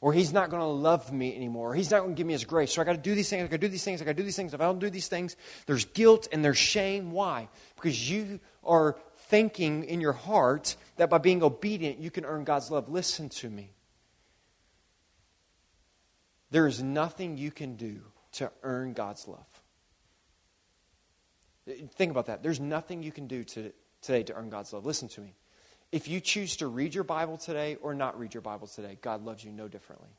Or 0.00 0.12
he's 0.12 0.34
not 0.34 0.50
going 0.50 0.60
to 0.60 0.66
love 0.66 1.10
me 1.14 1.34
anymore. 1.34 1.70
Or 1.70 1.74
he's 1.74 1.90
not 1.90 2.00
going 2.00 2.14
to 2.14 2.14
give 2.14 2.26
me 2.26 2.34
his 2.34 2.44
grace. 2.44 2.74
So 2.74 2.82
I 2.82 2.84
got 2.84 2.92
to 2.92 2.98
do 2.98 3.14
these 3.14 3.30
things. 3.30 3.42
I 3.42 3.46
got 3.46 3.52
to 3.52 3.66
do 3.66 3.68
these 3.68 3.84
things. 3.84 4.02
I 4.02 4.04
got 4.04 4.10
to 4.10 4.16
do 4.18 4.22
these 4.22 4.36
things. 4.36 4.52
If 4.52 4.60
I 4.60 4.64
don't 4.64 4.78
do 4.78 4.90
these 4.90 5.08
things, 5.08 5.34
there's 5.64 5.86
guilt 5.86 6.28
and 6.30 6.44
there's 6.44 6.58
shame. 6.58 7.10
Why? 7.10 7.48
Because 7.74 8.10
you 8.10 8.38
are 8.64 8.98
thinking 9.16 9.84
in 9.84 10.02
your 10.02 10.12
heart 10.12 10.76
that 10.96 11.08
by 11.08 11.16
being 11.16 11.42
obedient, 11.42 12.00
you 12.00 12.10
can 12.10 12.26
earn 12.26 12.44
God's 12.44 12.70
love. 12.70 12.90
Listen 12.90 13.30
to 13.30 13.48
me. 13.48 13.70
There 16.50 16.66
is 16.66 16.82
nothing 16.82 17.38
you 17.38 17.50
can 17.50 17.76
do 17.76 18.02
to 18.34 18.50
earn 18.62 18.92
God's 18.92 19.26
love. 19.26 19.46
Think 21.94 22.10
about 22.10 22.26
that. 22.26 22.42
There's 22.42 22.60
nothing 22.60 23.02
you 23.02 23.12
can 23.12 23.26
do 23.26 23.44
to, 23.44 23.72
today 24.02 24.22
to 24.24 24.34
earn 24.34 24.50
God's 24.50 24.72
love. 24.72 24.84
Listen 24.84 25.08
to 25.08 25.20
me. 25.20 25.34
If 25.92 26.08
you 26.08 26.20
choose 26.20 26.56
to 26.56 26.66
read 26.66 26.94
your 26.94 27.04
Bible 27.04 27.38
today 27.38 27.76
or 27.80 27.94
not 27.94 28.18
read 28.18 28.34
your 28.34 28.42
Bible 28.42 28.66
today, 28.66 28.98
God 29.00 29.24
loves 29.24 29.44
you 29.44 29.52
no 29.52 29.68
differently. 29.68 30.10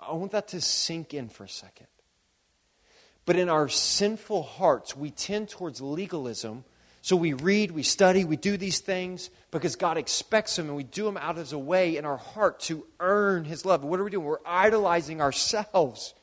I 0.00 0.12
want 0.14 0.32
that 0.32 0.48
to 0.48 0.60
sink 0.60 1.14
in 1.14 1.28
for 1.28 1.44
a 1.44 1.48
second. 1.48 1.86
But 3.26 3.36
in 3.36 3.48
our 3.48 3.68
sinful 3.68 4.42
hearts, 4.42 4.96
we 4.96 5.10
tend 5.10 5.48
towards 5.48 5.80
legalism 5.80 6.64
so 7.04 7.16
we 7.16 7.34
read, 7.34 7.70
we 7.70 7.82
study, 7.82 8.24
we 8.24 8.38
do 8.38 8.56
these 8.56 8.78
things 8.78 9.28
because 9.50 9.76
God 9.76 9.98
expects 9.98 10.56
them, 10.56 10.68
and 10.68 10.74
we 10.74 10.84
do 10.84 11.04
them 11.04 11.18
out 11.18 11.36
as 11.36 11.52
a 11.52 11.58
way 11.58 11.98
in 11.98 12.06
our 12.06 12.16
heart 12.16 12.60
to 12.60 12.86
earn 12.98 13.44
His 13.44 13.66
love. 13.66 13.84
What 13.84 14.00
are 14.00 14.04
we 14.04 14.10
doing? 14.10 14.24
We're 14.24 14.38
idolizing 14.46 15.20
ourselves. 15.20 16.14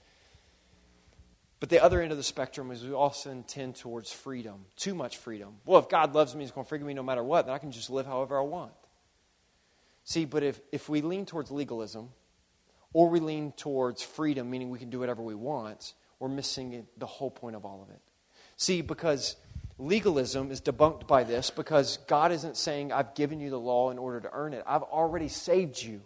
But 1.61 1.69
the 1.69 1.81
other 1.81 2.01
end 2.01 2.11
of 2.11 2.17
the 2.17 2.23
spectrum 2.23 2.71
is 2.71 2.83
we 2.83 2.91
also 2.91 3.43
tend 3.47 3.75
towards 3.75 4.11
freedom, 4.11 4.65
too 4.75 4.95
much 4.95 5.17
freedom. 5.17 5.57
Well, 5.63 5.79
if 5.79 5.89
God 5.89 6.15
loves 6.15 6.35
me, 6.35 6.41
He's 6.41 6.49
going 6.49 6.65
to 6.65 6.69
forgive 6.69 6.87
me 6.87 6.95
no 6.95 7.03
matter 7.03 7.23
what, 7.23 7.45
then 7.45 7.53
I 7.53 7.59
can 7.59 7.71
just 7.71 7.91
live 7.91 8.07
however 8.07 8.39
I 8.39 8.41
want. 8.41 8.73
See, 10.03 10.25
but 10.25 10.41
if, 10.41 10.59
if 10.71 10.89
we 10.89 11.01
lean 11.01 11.27
towards 11.27 11.51
legalism 11.51 12.09
or 12.93 13.09
we 13.09 13.19
lean 13.19 13.51
towards 13.51 14.01
freedom, 14.01 14.49
meaning 14.49 14.71
we 14.71 14.79
can 14.79 14.89
do 14.89 14.99
whatever 14.99 15.21
we 15.21 15.35
want, 15.35 15.93
we're 16.17 16.29
missing 16.29 16.87
the 16.97 17.05
whole 17.05 17.29
point 17.29 17.55
of 17.55 17.63
all 17.63 17.83
of 17.83 17.91
it. 17.91 18.01
See, 18.57 18.81
because 18.81 19.35
legalism 19.77 20.49
is 20.49 20.61
debunked 20.61 21.05
by 21.05 21.23
this 21.23 21.51
because 21.51 21.97
God 22.07 22.31
isn't 22.31 22.57
saying, 22.57 22.91
I've 22.91 23.13
given 23.13 23.39
you 23.39 23.51
the 23.51 23.59
law 23.59 23.91
in 23.91 23.99
order 23.99 24.19
to 24.21 24.29
earn 24.33 24.53
it. 24.53 24.63
I've 24.65 24.81
already 24.81 25.27
saved 25.27 25.81
you. 25.81 26.01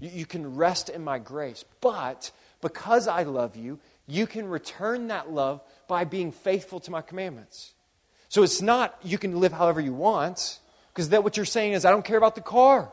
You, 0.00 0.10
you 0.10 0.26
can 0.26 0.56
rest 0.56 0.88
in 0.88 1.04
my 1.04 1.20
grace. 1.20 1.64
But 1.80 2.32
because 2.60 3.06
I 3.06 3.22
love 3.22 3.54
you, 3.54 3.78
you 4.08 4.26
can 4.26 4.48
return 4.48 5.08
that 5.08 5.30
love 5.30 5.62
by 5.86 6.04
being 6.04 6.32
faithful 6.32 6.80
to 6.80 6.90
my 6.90 7.02
commandments. 7.02 7.74
So 8.28 8.42
it's 8.42 8.60
not 8.60 8.98
you 9.04 9.18
can 9.18 9.38
live 9.38 9.52
however 9.52 9.80
you 9.80 9.94
want, 9.94 10.58
because 10.92 11.10
that 11.10 11.22
what 11.22 11.36
you're 11.36 11.46
saying 11.46 11.74
is, 11.74 11.84
I 11.84 11.90
don't 11.90 12.04
care 12.04 12.18
about 12.18 12.34
the 12.34 12.40
car. 12.40 12.90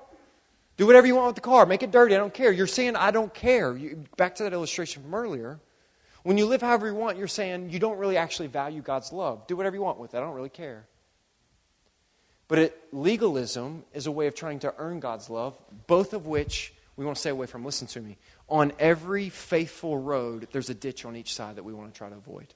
Do 0.77 0.85
whatever 0.85 1.07
you 1.07 1.15
want 1.15 1.27
with 1.27 1.35
the 1.35 1.41
car. 1.41 1.65
Make 1.65 1.83
it 1.83 1.91
dirty. 1.91 2.13
I 2.13 2.17
don't 2.17 2.33
care. 2.33 2.51
You're 2.51 2.67
saying, 2.67 2.95
I 2.97 3.11
don't 3.11 3.33
care. 3.33 3.75
You, 3.75 4.03
back 4.17 4.35
to 4.35 4.43
that 4.43 4.53
illustration 4.53 5.01
from 5.01 5.15
earlier. 5.15 5.59
When 6.23 6.37
you 6.37 6.45
live 6.47 6.61
however 6.61 6.87
you 6.87 6.95
want, 6.95 7.17
you're 7.17 7.27
saying 7.27 7.69
you 7.69 7.79
don't 7.79 7.97
really 7.97 8.17
actually 8.17 8.47
value 8.47 8.81
God's 8.81 9.13
love. 9.13 9.47
Do 9.47 9.55
whatever 9.55 9.75
you 9.75 9.81
want 9.81 9.99
with 9.99 10.13
it. 10.13 10.17
I 10.17 10.21
don't 10.21 10.33
really 10.33 10.49
care. 10.49 10.85
But 12.47 12.59
it, 12.59 12.77
legalism 12.91 13.85
is 13.93 14.05
a 14.05 14.11
way 14.11 14.27
of 14.27 14.35
trying 14.35 14.59
to 14.59 14.73
earn 14.77 14.99
God's 14.99 15.29
love, 15.29 15.57
both 15.87 16.13
of 16.13 16.27
which 16.27 16.73
we 16.97 17.05
want 17.05 17.15
to 17.15 17.19
stay 17.19 17.29
away 17.29 17.47
from. 17.47 17.65
Listen 17.65 17.87
to 17.87 18.01
me. 18.01 18.17
On 18.47 18.71
every 18.77 19.29
faithful 19.29 19.97
road, 19.97 20.47
there's 20.51 20.69
a 20.69 20.75
ditch 20.75 21.05
on 21.05 21.15
each 21.15 21.33
side 21.33 21.55
that 21.55 21.63
we 21.63 21.73
want 21.73 21.93
to 21.93 21.97
try 21.97 22.09
to 22.09 22.15
avoid. 22.15 22.53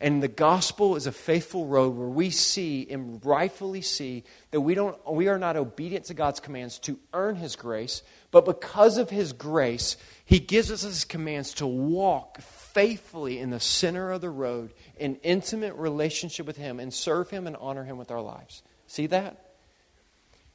And 0.00 0.22
the 0.22 0.28
gospel 0.28 0.94
is 0.94 1.08
a 1.08 1.12
faithful 1.12 1.66
road 1.66 1.96
where 1.96 2.08
we 2.08 2.30
see 2.30 2.86
and 2.88 3.24
rightfully 3.24 3.82
see 3.82 4.22
that 4.52 4.60
we, 4.60 4.74
don't, 4.74 4.96
we 5.12 5.26
are 5.26 5.38
not 5.38 5.56
obedient 5.56 6.04
to 6.06 6.14
God's 6.14 6.38
commands 6.38 6.78
to 6.80 6.98
earn 7.12 7.34
His 7.34 7.56
grace, 7.56 8.02
but 8.30 8.44
because 8.44 8.96
of 8.96 9.10
His 9.10 9.32
grace, 9.32 9.96
He 10.24 10.38
gives 10.38 10.70
us 10.70 10.82
His 10.82 11.04
commands 11.04 11.52
to 11.54 11.66
walk 11.66 12.40
faithfully 12.40 13.40
in 13.40 13.50
the 13.50 13.58
center 13.58 14.12
of 14.12 14.20
the 14.20 14.30
road 14.30 14.72
in 14.98 15.16
intimate 15.24 15.74
relationship 15.74 16.46
with 16.46 16.56
Him 16.56 16.78
and 16.78 16.94
serve 16.94 17.30
Him 17.30 17.48
and 17.48 17.56
honor 17.56 17.82
Him 17.82 17.98
with 17.98 18.12
our 18.12 18.22
lives. 18.22 18.62
See 18.86 19.08
that? 19.08 19.52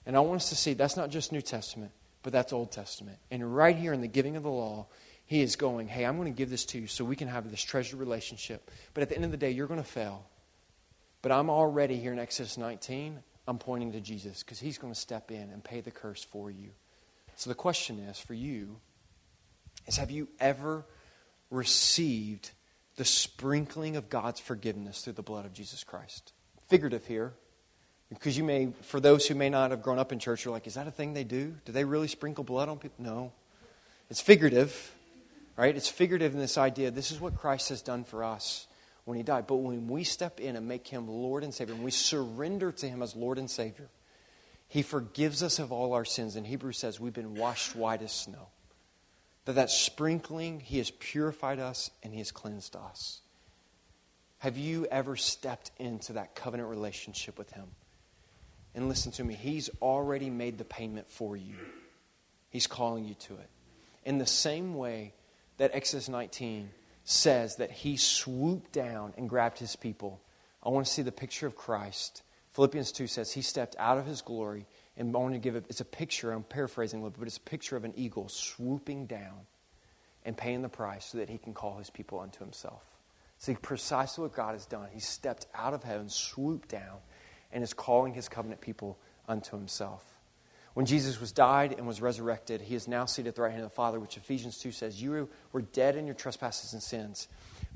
And 0.06 0.16
I 0.16 0.22
want 0.22 0.38
us 0.38 0.50
to 0.50 0.56
see 0.56 0.74
that's 0.74 0.96
not 0.96 1.10
just 1.10 1.34
New 1.34 1.42
Testament, 1.42 1.92
but 2.24 2.34
that's 2.34 2.54
Old 2.54 2.72
Testament. 2.72 3.20
And 3.30 3.56
right 3.56 3.76
here 3.76 3.94
in 3.94 4.02
the 4.02 4.08
giving 4.08 4.36
of 4.36 4.44
the 4.44 4.50
law, 4.50 4.88
he 5.26 5.42
is 5.42 5.56
going, 5.56 5.88
Hey, 5.88 6.06
I'm 6.06 6.18
going 6.18 6.34
to 6.34 6.38
give 6.38 6.50
this 6.50 6.66
to 6.68 6.80
you 6.80 6.88
so 6.88 7.06
we 7.06 7.16
can 7.16 7.28
have 7.28 7.50
this 7.50 7.62
treasured 7.62 8.00
relationship. 8.00 8.72
But 8.94 9.04
at 9.04 9.10
the 9.10 9.16
end 9.16 9.26
of 9.26 9.32
the 9.32 9.38
day, 9.38 9.52
you're 9.52 9.68
going 9.68 9.82
to 9.82 9.88
fail. 9.88 10.26
But 11.22 11.32
I'm 11.32 11.50
already 11.50 11.98
here 11.98 12.12
in 12.12 12.20
Exodus 12.20 12.58
19, 12.58 13.20
I'm 13.48 13.58
pointing 13.58 13.92
to 13.94 14.02
Jesus 14.02 14.44
because 14.44 14.60
he's 14.60 14.78
going 14.78 14.94
to 14.94 15.00
step 15.00 15.32
in 15.32 15.50
and 15.50 15.64
pay 15.64 15.82
the 15.82 15.92
curse 15.92 16.24
for 16.24 16.50
you. 16.50 16.70
So 17.36 17.50
the 17.50 17.56
question 17.56 18.00
is 18.00 18.20
for 18.20 18.34
you 18.34 18.78
is 19.88 19.98
have 19.98 20.12
you 20.12 20.30
ever 20.40 20.86
received 21.50 22.52
the 22.96 23.06
sprinkling 23.06 23.96
of 23.96 24.10
God's 24.10 24.40
forgiveness 24.40 25.02
through 25.02 25.14
the 25.14 25.24
blood 25.24 25.46
of 25.46 25.54
Jesus 25.54 25.84
Christ? 25.84 26.32
Figurative 26.68 27.06
here. 27.06 27.34
Because 28.14 28.38
you 28.38 28.44
may, 28.44 28.70
for 28.82 29.00
those 29.00 29.28
who 29.28 29.36
may 29.36 29.50
not 29.50 29.72
have 29.72 29.82
grown 29.82 30.00
up 30.00 30.12
in 30.12 30.20
church, 30.20 30.46
you're 30.46 30.54
like, 30.54 30.68
is 30.68 30.76
that 30.76 30.88
a 30.88 30.92
thing 30.92 31.14
they 31.14 31.24
do? 31.24 31.56
Do 31.66 31.72
they 31.72 31.84
really 31.84 32.08
sprinkle 32.08 32.44
blood 32.44 32.70
on 32.70 32.78
people? 32.78 33.04
No. 33.04 33.32
It's 34.10 34.22
figurative 34.22 34.94
right? 35.58 35.76
It's 35.76 35.90
figurative 35.90 36.34
in 36.34 36.40
this 36.40 36.58
idea 36.58 36.92
this 36.92 37.12
is 37.12 37.20
what 37.20 37.38
Christ 37.38 37.70
has 37.70 37.82
done 37.82 38.04
for 38.04 38.24
us 38.24 38.68
when 39.06 39.18
he 39.18 39.24
died. 39.24 39.48
But 39.48 39.58
when 39.58 39.88
we 39.88 40.04
step 40.04 40.40
in 40.40 40.56
and 40.56 40.68
make 40.68 40.88
him 40.88 41.08
Lord 41.08 41.44
and 41.44 41.54
Savior, 41.54 41.76
and 41.76 41.84
we 41.84 41.92
surrender 41.92 42.72
to 42.72 42.90
him 42.90 43.02
as 43.02 43.16
Lord 43.16 43.38
and 43.38 43.50
Savior, 43.50 43.90
he 44.68 44.82
forgives 44.82 45.44
us 45.44 45.60
of 45.60 45.72
all 45.72 45.94
our 45.94 46.06
sins. 46.06 46.36
And 46.36 46.48
Hebrews 46.48 46.80
says 46.80 47.00
we've 47.00 47.14
been 47.14 47.36
washed 47.36 47.76
white 47.76 48.02
as 48.02 48.12
snow. 48.12 48.48
That 49.46 49.54
that 49.54 49.70
sprinkling, 49.70 50.62
he 50.62 50.78
has 50.78 50.90
purified 50.90 51.60
us 51.60 51.92
and 52.02 52.14
he 52.14 52.20
has 52.20 52.32
cleansed 52.32 52.76
us. 52.76 53.22
Have 54.40 54.58
you 54.58 54.86
ever 54.88 55.16
stepped 55.16 55.72
into 55.78 56.14
that 56.14 56.36
covenant 56.36 56.70
relationship 56.70 57.38
with 57.38 57.52
him? 57.52 57.68
And 58.76 58.90
listen 58.90 59.12
to 59.14 59.24
me, 59.24 59.36
he's 59.36 59.70
already 59.82 60.30
made 60.30 60.58
the 60.58 60.66
payment 60.66 61.10
for 61.10 61.38
you. 61.38 61.56
He's 62.50 62.68
calling 62.68 63.06
you 63.06 63.16
to 63.16 63.34
it. 63.36 63.50
In 64.06 64.18
the 64.18 64.26
same 64.26 64.76
way 64.76 65.14
that 65.58 65.72
Exodus 65.74 66.10
19 66.10 66.70
says 67.04 67.58
that 67.58 67.72
he 67.72 67.98
swooped 67.98 68.72
down 68.72 69.14
and 69.18 69.30
grabbed 69.30 69.60
his 69.60 69.76
people. 69.76 70.22
I 70.64 70.70
want 70.70 70.86
to 70.86 70.92
see 70.92 71.02
the 71.02 71.12
picture 71.12 71.48
of 71.48 71.56
Christ. 71.56 72.24
Philippians 72.52 72.92
2 72.92 73.08
says 73.08 73.32
he 73.32 73.42
stepped 73.42 73.76
out 73.78 73.98
of 73.98 74.06
his 74.06 74.22
glory, 74.22 74.66
and 74.96 75.16
I 75.16 75.20
want 75.20 75.34
to 75.34 75.40
give 75.40 75.56
it, 75.56 75.66
it's 75.70 75.82
a 75.82 75.86
picture, 75.86 76.32
I'm 76.32 76.44
paraphrasing 76.44 77.00
a 77.00 77.04
little 77.04 77.12
bit, 77.12 77.20
but 77.20 77.28
it's 77.28 77.38
a 77.38 77.42
picture 77.42 77.76
of 77.76 77.84
an 77.84 77.94
eagle 77.96 78.30
swooping 78.30 79.08
down 79.08 79.48
and 80.24 80.38
paying 80.38 80.62
the 80.62 80.70
price 80.70 81.06
so 81.06 81.18
that 81.18 81.30
he 81.30 81.38
can 81.38 81.54
call 81.54 81.78
his 81.78 81.90
people 81.90 82.20
unto 82.20 82.40
himself. 82.40 82.84
See 83.40 83.56
precisely 83.56 84.22
what 84.22 84.34
God 84.34 84.54
has 84.54 84.66
done. 84.66 84.88
He 84.94 85.02
stepped 85.02 85.48
out 85.54 85.74
of 85.74 85.84
heaven, 85.84 86.08
swooped 86.08 86.70
down, 86.70 87.00
and 87.54 87.64
is 87.64 87.74
calling 87.74 88.14
his 88.14 88.28
covenant 88.28 88.60
people 88.60 88.98
unto 89.28 89.56
himself. 89.56 90.04
When 90.74 90.88
Jesus 90.88 91.22
was 91.22 91.32
died 91.32 91.76
and 91.78 91.86
was 91.86 92.02
resurrected, 92.02 92.60
he 92.60 92.74
is 92.74 92.88
now 92.88 93.06
seated 93.06 93.30
at 93.30 93.36
the 93.36 93.44
right 93.44 93.52
hand 93.52 93.64
of 93.64 93.70
the 93.70 93.76
Father, 93.76 94.00
which 94.00 94.18
Ephesians 94.18 94.58
2 94.58 94.72
says, 94.72 95.02
You 95.02 95.30
were 95.52 95.62
dead 95.62 95.96
in 95.96 96.08
your 96.08 96.16
trespasses 96.16 96.74
and 96.74 96.82
sins, 96.82 97.28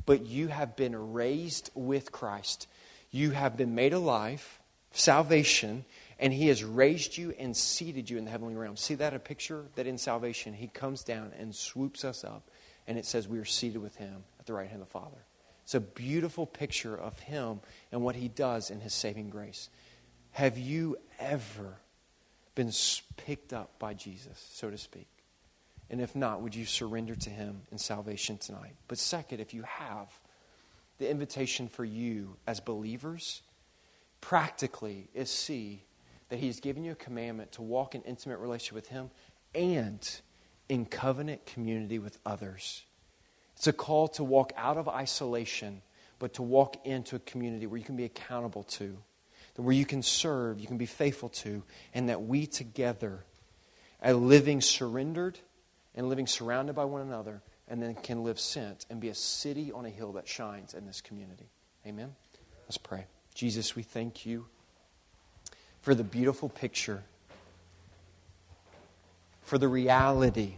but 0.06 0.26
you 0.26 0.48
have 0.48 0.76
been 0.76 1.14
raised 1.14 1.70
with 1.76 2.12
Christ. 2.12 2.68
You 3.12 3.32
have 3.32 3.56
been 3.56 3.76
made 3.76 3.94
alive, 3.94 4.60
salvation, 4.92 5.86
and 6.20 6.34
he 6.34 6.48
has 6.48 6.64
raised 6.64 7.18
you 7.18 7.36
and 7.38 7.56
seated 7.56 8.10
you 8.10 8.18
in 8.18 8.26
the 8.26 8.32
heavenly 8.32 8.56
realm. 8.56 8.76
See 8.76 8.96
that 8.96 9.14
a 9.14 9.20
picture 9.20 9.66
that 9.76 9.86
in 9.86 10.00
salvation 10.00 10.54
he 10.54 10.68
comes 10.68 11.04
down 11.04 11.34
and 11.38 11.54
swoops 11.54 12.04
us 12.04 12.24
up, 12.24 12.50
and 12.88 12.98
it 12.98 13.06
says 13.06 13.28
we 13.28 13.38
are 13.38 13.46
seated 13.46 13.82
with 13.82 13.96
him 13.96 14.24
at 14.40 14.48
the 14.48 14.54
right 14.54 14.68
hand 14.68 14.82
of 14.82 14.88
the 14.88 14.92
Father. 14.92 15.24
It's 15.68 15.76
a 15.76 15.82
beautiful 15.82 16.46
picture 16.46 16.96
of 16.96 17.20
him 17.20 17.60
and 17.92 18.02
what 18.02 18.16
he 18.16 18.30
does 18.30 18.72
in 18.72 18.80
his 18.80 18.94
saving 18.94 19.30
grace. 19.30 19.70
Have 20.32 20.58
you 20.58 20.96
ever 21.20 21.76
been 22.56 22.72
picked 23.18 23.52
up 23.52 23.78
by 23.78 23.94
Jesus, 23.94 24.48
so 24.54 24.70
to 24.70 24.78
speak? 24.78 25.10
And 25.90 26.00
if 26.00 26.16
not, 26.16 26.42
would 26.42 26.56
you 26.56 26.64
surrender 26.64 27.16
to 27.16 27.30
Him 27.30 27.64
in 27.70 27.78
salvation 27.80 28.38
tonight? 28.38 28.76
But 28.88 28.98
second, 28.98 29.42
if 29.42 29.54
you 29.54 29.64
have, 29.64 30.08
the 31.00 31.10
invitation 31.10 31.68
for 31.68 31.84
you 31.84 32.38
as 32.48 32.62
believers 32.62 33.42
practically 34.22 35.10
is 35.14 35.30
see 35.30 35.84
that 36.30 36.40
He's 36.40 36.62
given 36.62 36.86
you 36.86 36.94
a 36.94 36.96
commandment 36.96 37.52
to 37.54 37.62
walk 37.62 37.94
in 37.94 38.04
intimate 38.04 38.40
relationship 38.40 38.76
with 38.76 38.88
Him 38.88 39.12
and 39.54 40.22
in 40.70 40.86
covenant 40.86 41.46
community 41.46 42.00
with 42.00 42.20
others. 42.26 42.84
It's 43.58 43.68
a 43.68 43.74
call 43.74 44.08
to 44.10 44.24
walk 44.24 44.54
out 44.56 44.78
of 44.78 44.88
isolation, 44.88 45.82
but 46.18 46.36
to 46.36 46.44
walk 46.44 46.86
into 46.86 47.18
a 47.18 47.20
community 47.20 47.68
where 47.68 47.78
you 47.78 47.84
can 47.84 47.98
be 47.98 48.06
accountable 48.06 48.64
to 48.64 48.98
where 49.58 49.76
you 49.76 49.86
can 49.86 50.04
serve, 50.04 50.60
you 50.60 50.68
can 50.68 50.78
be 50.78 50.86
faithful 50.86 51.30
to, 51.30 51.64
and 51.94 52.10
that 52.10 52.24
we 52.24 52.46
together 52.46 53.24
are 54.02 54.14
living 54.14 54.62
surrendered 54.62 55.40
and 55.96 56.08
living 56.08 56.28
surrounded 56.28 56.76
by 56.76 56.86
one 56.86 57.02
another, 57.02 57.42
and 57.68 57.82
then 57.82 57.96
can 57.96 58.24
live 58.24 58.40
sent 58.40 58.86
and 58.90 59.02
be 59.02 59.10
a 59.10 59.16
city 59.16 59.72
on 59.72 59.86
a 59.86 59.90
hill 59.90 60.14
that 60.14 60.28
shines 60.28 60.74
in 60.74 60.86
this 60.86 61.02
community. 61.02 61.50
Amen? 61.86 62.16
Let's 62.66 62.78
pray. 62.78 63.06
Jesus, 63.34 63.76
we 63.76 63.82
thank 63.82 64.26
you 64.26 64.46
for 65.82 65.96
the 65.96 66.04
beautiful 66.04 66.50
picture, 66.50 67.04
for 69.42 69.58
the 69.58 69.68
reality 69.68 70.56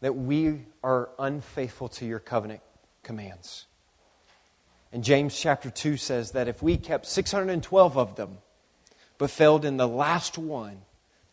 that 0.00 0.14
we 0.14 0.66
are 0.82 1.08
unfaithful 1.18 1.88
to 1.88 2.06
your 2.06 2.18
covenant 2.18 2.60
commands. 3.02 3.66
And 4.92 5.02
James 5.02 5.38
chapter 5.38 5.70
2 5.70 5.96
says 5.96 6.32
that 6.32 6.48
if 6.48 6.62
we 6.62 6.76
kept 6.76 7.06
612 7.06 7.98
of 7.98 8.16
them, 8.16 8.38
but 9.18 9.30
failed 9.30 9.64
in 9.64 9.76
the 9.76 9.88
last 9.88 10.38
one, 10.38 10.82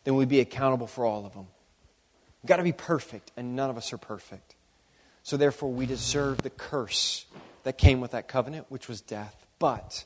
then 0.04 0.16
we'd 0.16 0.28
be 0.28 0.40
accountable 0.40 0.86
for 0.86 1.04
all 1.04 1.26
of 1.26 1.34
them. 1.34 1.46
We've 2.42 2.48
got 2.48 2.56
to 2.56 2.62
be 2.62 2.72
perfect, 2.72 3.32
and 3.36 3.56
none 3.56 3.70
of 3.70 3.76
us 3.76 3.92
are 3.92 3.98
perfect. 3.98 4.54
So 5.22 5.36
therefore, 5.36 5.72
we 5.72 5.86
deserve 5.86 6.42
the 6.42 6.50
curse 6.50 7.24
that 7.62 7.78
came 7.78 8.00
with 8.00 8.10
that 8.10 8.28
covenant, 8.28 8.66
which 8.68 8.88
was 8.88 9.00
death. 9.00 9.46
But 9.58 10.04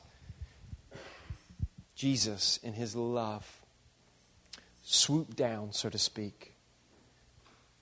Jesus, 1.95 2.57
in 2.63 2.73
his 2.73 2.95
love, 2.95 3.61
swooped 4.81 5.35
down, 5.35 5.73
so 5.73 5.89
to 5.89 5.97
speak, 5.97 6.53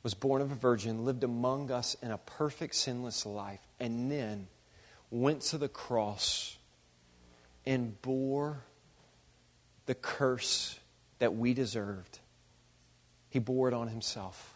was 0.04 0.14
born 0.14 0.42
of 0.42 0.52
a 0.52 0.56
virgin, 0.56 1.06
lived 1.06 1.24
among 1.24 1.72
us 1.72 1.96
in 2.02 2.12
a 2.12 2.18
perfect, 2.18 2.76
sinless 2.76 3.26
life, 3.26 3.62
and 3.80 4.12
then 4.12 4.48
went 5.10 5.42
to 5.42 5.58
the 5.58 5.70
cross 5.70 6.58
and 7.66 8.02
bore 8.02 8.64
the 9.86 9.96
curse 9.96 10.80
that 11.20 11.36
we 11.36 11.54
deserved. 11.54 12.20
He 13.30 13.40
bore 13.40 13.68
it 13.68 13.74
on 13.74 13.88
himself. 13.88 14.56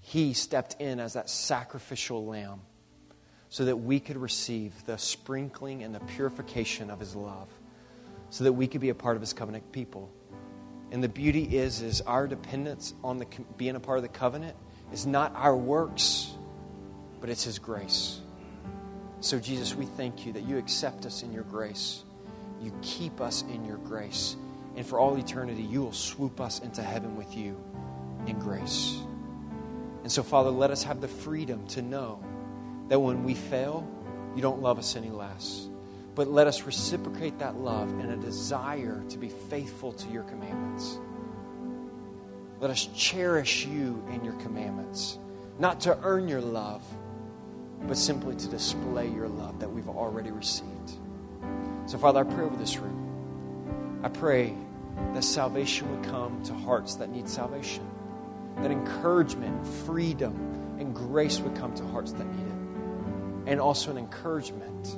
He 0.00 0.32
stepped 0.32 0.80
in 0.80 1.00
as 1.00 1.12
that 1.14 1.30
sacrificial 1.30 2.26
lamb 2.26 2.62
so 3.48 3.64
that 3.64 3.76
we 3.76 4.00
could 4.00 4.16
receive 4.16 4.72
the 4.86 4.96
sprinkling 4.96 5.82
and 5.82 5.94
the 5.94 6.00
purification 6.00 6.90
of 6.90 7.00
his 7.00 7.14
love, 7.16 7.48
so 8.30 8.44
that 8.44 8.52
we 8.52 8.66
could 8.66 8.80
be 8.80 8.90
a 8.90 8.94
part 8.94 9.16
of 9.16 9.20
his 9.20 9.32
covenant 9.32 9.72
people. 9.72 10.10
And 10.92 11.02
the 11.02 11.08
beauty 11.08 11.56
is, 11.56 11.82
is 11.82 12.00
our 12.00 12.26
dependence 12.26 12.94
on 13.04 13.18
the, 13.18 13.26
being 13.56 13.76
a 13.76 13.80
part 13.80 13.98
of 13.98 14.02
the 14.02 14.08
covenant 14.08 14.56
is 14.92 15.06
not 15.06 15.34
our 15.36 15.56
works, 15.56 16.32
but 17.20 17.30
it's 17.30 17.44
his 17.44 17.58
grace. 17.58 18.20
So, 19.20 19.38
Jesus, 19.38 19.74
we 19.74 19.86
thank 19.86 20.26
you 20.26 20.32
that 20.32 20.42
you 20.42 20.58
accept 20.58 21.06
us 21.06 21.22
in 21.22 21.32
your 21.32 21.44
grace. 21.44 22.02
You 22.60 22.72
keep 22.82 23.20
us 23.20 23.42
in 23.42 23.64
your 23.64 23.76
grace. 23.76 24.36
And 24.76 24.86
for 24.86 24.98
all 24.98 25.16
eternity, 25.16 25.62
you 25.62 25.82
will 25.82 25.92
swoop 25.92 26.40
us 26.40 26.60
into 26.60 26.82
heaven 26.82 27.16
with 27.16 27.36
you 27.36 27.62
in 28.26 28.38
grace. 28.38 28.98
And 30.02 30.10
so, 30.10 30.22
Father, 30.22 30.50
let 30.50 30.70
us 30.70 30.82
have 30.84 31.00
the 31.00 31.08
freedom 31.08 31.66
to 31.68 31.82
know 31.82 32.22
that 32.88 32.98
when 32.98 33.24
we 33.24 33.34
fail, 33.34 33.88
you 34.34 34.42
don't 34.42 34.62
love 34.62 34.78
us 34.78 34.96
any 34.96 35.10
less. 35.10 35.68
But 36.14 36.28
let 36.28 36.46
us 36.46 36.62
reciprocate 36.62 37.38
that 37.38 37.56
love 37.56 37.88
and 37.98 38.10
a 38.10 38.16
desire 38.16 39.02
to 39.10 39.18
be 39.18 39.28
faithful 39.28 39.92
to 39.92 40.08
your 40.08 40.24
commandments. 40.24 40.98
Let 42.60 42.70
us 42.70 42.88
cherish 42.94 43.64
you 43.64 44.04
and 44.10 44.24
your 44.24 44.34
commandments, 44.34 45.18
not 45.58 45.80
to 45.82 45.98
earn 46.02 46.28
your 46.28 46.40
love 46.40 46.84
but 47.86 47.96
simply 47.96 48.36
to 48.36 48.48
display 48.48 49.08
your 49.08 49.28
love 49.28 49.60
that 49.60 49.70
we've 49.70 49.88
already 49.88 50.30
received. 50.30 50.92
So, 51.86 51.98
Father, 51.98 52.20
I 52.20 52.24
pray 52.24 52.44
over 52.44 52.56
this 52.56 52.78
room. 52.78 54.00
I 54.02 54.08
pray 54.08 54.54
that 55.14 55.24
salvation 55.24 55.90
would 55.90 56.08
come 56.08 56.42
to 56.44 56.54
hearts 56.54 56.96
that 56.96 57.10
need 57.10 57.28
salvation, 57.28 57.88
that 58.58 58.70
encouragement, 58.70 59.66
freedom, 59.66 60.76
and 60.78 60.94
grace 60.94 61.40
would 61.40 61.54
come 61.56 61.74
to 61.74 61.84
hearts 61.88 62.12
that 62.12 62.26
need 62.26 62.46
it. 62.46 62.50
and 63.46 63.60
also 63.60 63.90
an 63.90 63.98
encouragement 63.98 64.96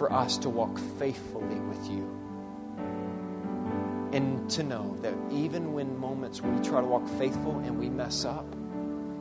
for 0.00 0.10
us 0.14 0.38
to 0.38 0.48
walk 0.48 0.78
faithfully 0.98 1.60
with 1.60 1.90
you. 1.90 2.08
And 4.14 4.50
to 4.52 4.62
know 4.62 4.96
that 5.02 5.12
even 5.30 5.74
when 5.74 6.00
moments 6.00 6.40
we 6.40 6.58
try 6.60 6.80
to 6.80 6.86
walk 6.86 7.06
faithful 7.18 7.58
and 7.66 7.78
we 7.78 7.90
mess 7.90 8.24
up, 8.24 8.46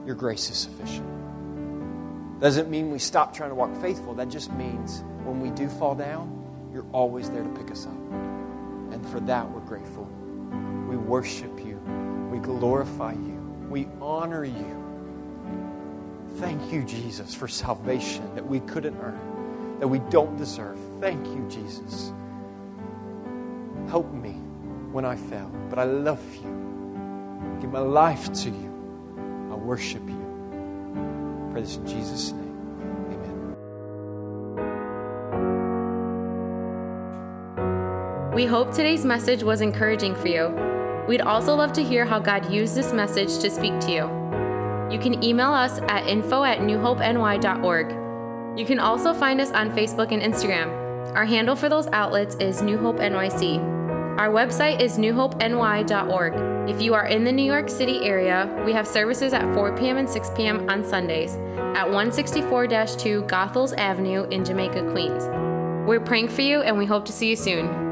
your 0.06 0.16
grace 0.16 0.50
is 0.50 0.56
sufficient. 0.56 2.40
Doesn't 2.40 2.70
mean 2.70 2.92
we 2.92 3.00
stop 3.00 3.36
trying 3.36 3.50
to 3.50 3.56
walk 3.56 3.76
faithful. 3.82 4.14
That 4.14 4.30
just 4.30 4.54
means 4.54 5.04
when 5.26 5.42
we 5.42 5.50
do 5.50 5.68
fall 5.68 5.96
down, 5.96 6.70
you're 6.72 6.88
always 6.94 7.30
there 7.30 7.44
to 7.44 7.50
pick 7.50 7.72
us 7.72 7.86
up. 7.86 7.92
And 8.94 9.06
for 9.10 9.20
that, 9.20 9.52
we're 9.52 9.60
grateful. 9.60 10.06
We 10.88 10.96
worship 10.96 11.60
you. 11.60 11.76
We 12.32 12.40
glorify 12.40 13.12
you. 13.12 13.68
We 13.70 13.90
honor 14.00 14.46
you. 14.46 14.78
Thank 16.38 16.72
you, 16.72 16.86
Jesus, 16.86 17.36
for 17.36 17.50
salvation 17.50 18.34
that 18.36 18.48
we 18.48 18.62
couldn't 18.62 18.98
earn, 19.02 19.20
that 19.80 19.88
we 19.88 20.00
don't 20.10 20.38
deserve. 20.38 20.78
Thank 21.00 21.26
you, 21.28 21.48
Jesus. 21.50 22.12
Help 23.88 24.12
me 24.14 24.34
when 24.92 25.06
I 25.06 25.16
fail, 25.16 25.50
but 25.70 25.80
I 25.80 25.86
love 25.86 26.22
you. 26.36 27.58
Give 27.62 27.72
my 27.72 27.80
life 27.80 28.32
to 28.34 28.50
you. 28.50 28.70
I 29.52 29.56
worship 29.56 30.08
you. 30.08 31.50
Pray 31.52 31.62
this 31.62 31.78
in 31.78 31.88
Jesus' 31.88 32.32
name. 32.34 32.46
Amen. 33.12 33.56
We 38.34 38.46
hope 38.46 38.72
today's 38.72 39.06
message 39.06 39.44
was 39.44 39.62
encouraging 39.62 40.16
for 40.16 40.28
you. 40.28 40.50
We'd 41.08 41.22
also 41.22 41.56
love 41.56 41.74
to 41.74 41.84
hear 41.84 42.06
how 42.06 42.20
God 42.20 42.52
used 42.52 42.76
this 42.76 42.94
message 42.94 43.40
to 43.40 43.50
speak 43.50 43.80
to 43.80 43.92
you. 43.92 44.20
You 44.92 45.00
can 45.00 45.24
email 45.24 45.52
us 45.52 45.80
at 45.88 46.08
info 46.08 46.44
at 46.44 46.60
newhopeny.org. 46.60 48.09
You 48.60 48.66
can 48.66 48.80
also 48.80 49.14
find 49.14 49.40
us 49.40 49.52
on 49.52 49.72
Facebook 49.72 50.12
and 50.12 50.22
Instagram. 50.22 51.16
Our 51.16 51.24
handle 51.24 51.56
for 51.56 51.70
those 51.70 51.88
outlets 51.94 52.36
is 52.42 52.62
New 52.62 52.78
Hope 52.78 52.98
NYC. 52.98 53.58
Our 54.20 54.28
website 54.28 54.82
is 54.82 54.98
newhopeny.org. 54.98 56.70
If 56.70 56.82
you 56.82 56.94
are 56.94 57.08
in 57.08 57.24
the 57.24 57.32
New 57.32 57.46
York 57.46 57.70
City 57.70 58.00
area, 58.04 58.54
we 58.66 58.74
have 58.74 58.86
services 58.86 59.32
at 59.32 59.54
4 59.54 59.78
p.m. 59.78 59.96
and 59.96 60.10
6 60.10 60.32
p.m. 60.36 60.70
on 60.70 60.84
Sundays 60.84 61.36
at 61.74 61.86
164 61.86 62.68
2 62.68 62.74
Goethals 63.24 63.74
Avenue 63.78 64.26
in 64.26 64.44
Jamaica, 64.44 64.92
Queens. 64.92 65.24
We're 65.88 66.02
praying 66.02 66.28
for 66.28 66.42
you 66.42 66.62
and 66.62 66.78
we 66.78 66.86
hope 66.86 67.06
to 67.06 67.14
see 67.14 67.30
you 67.30 67.38
soon. 67.38 67.89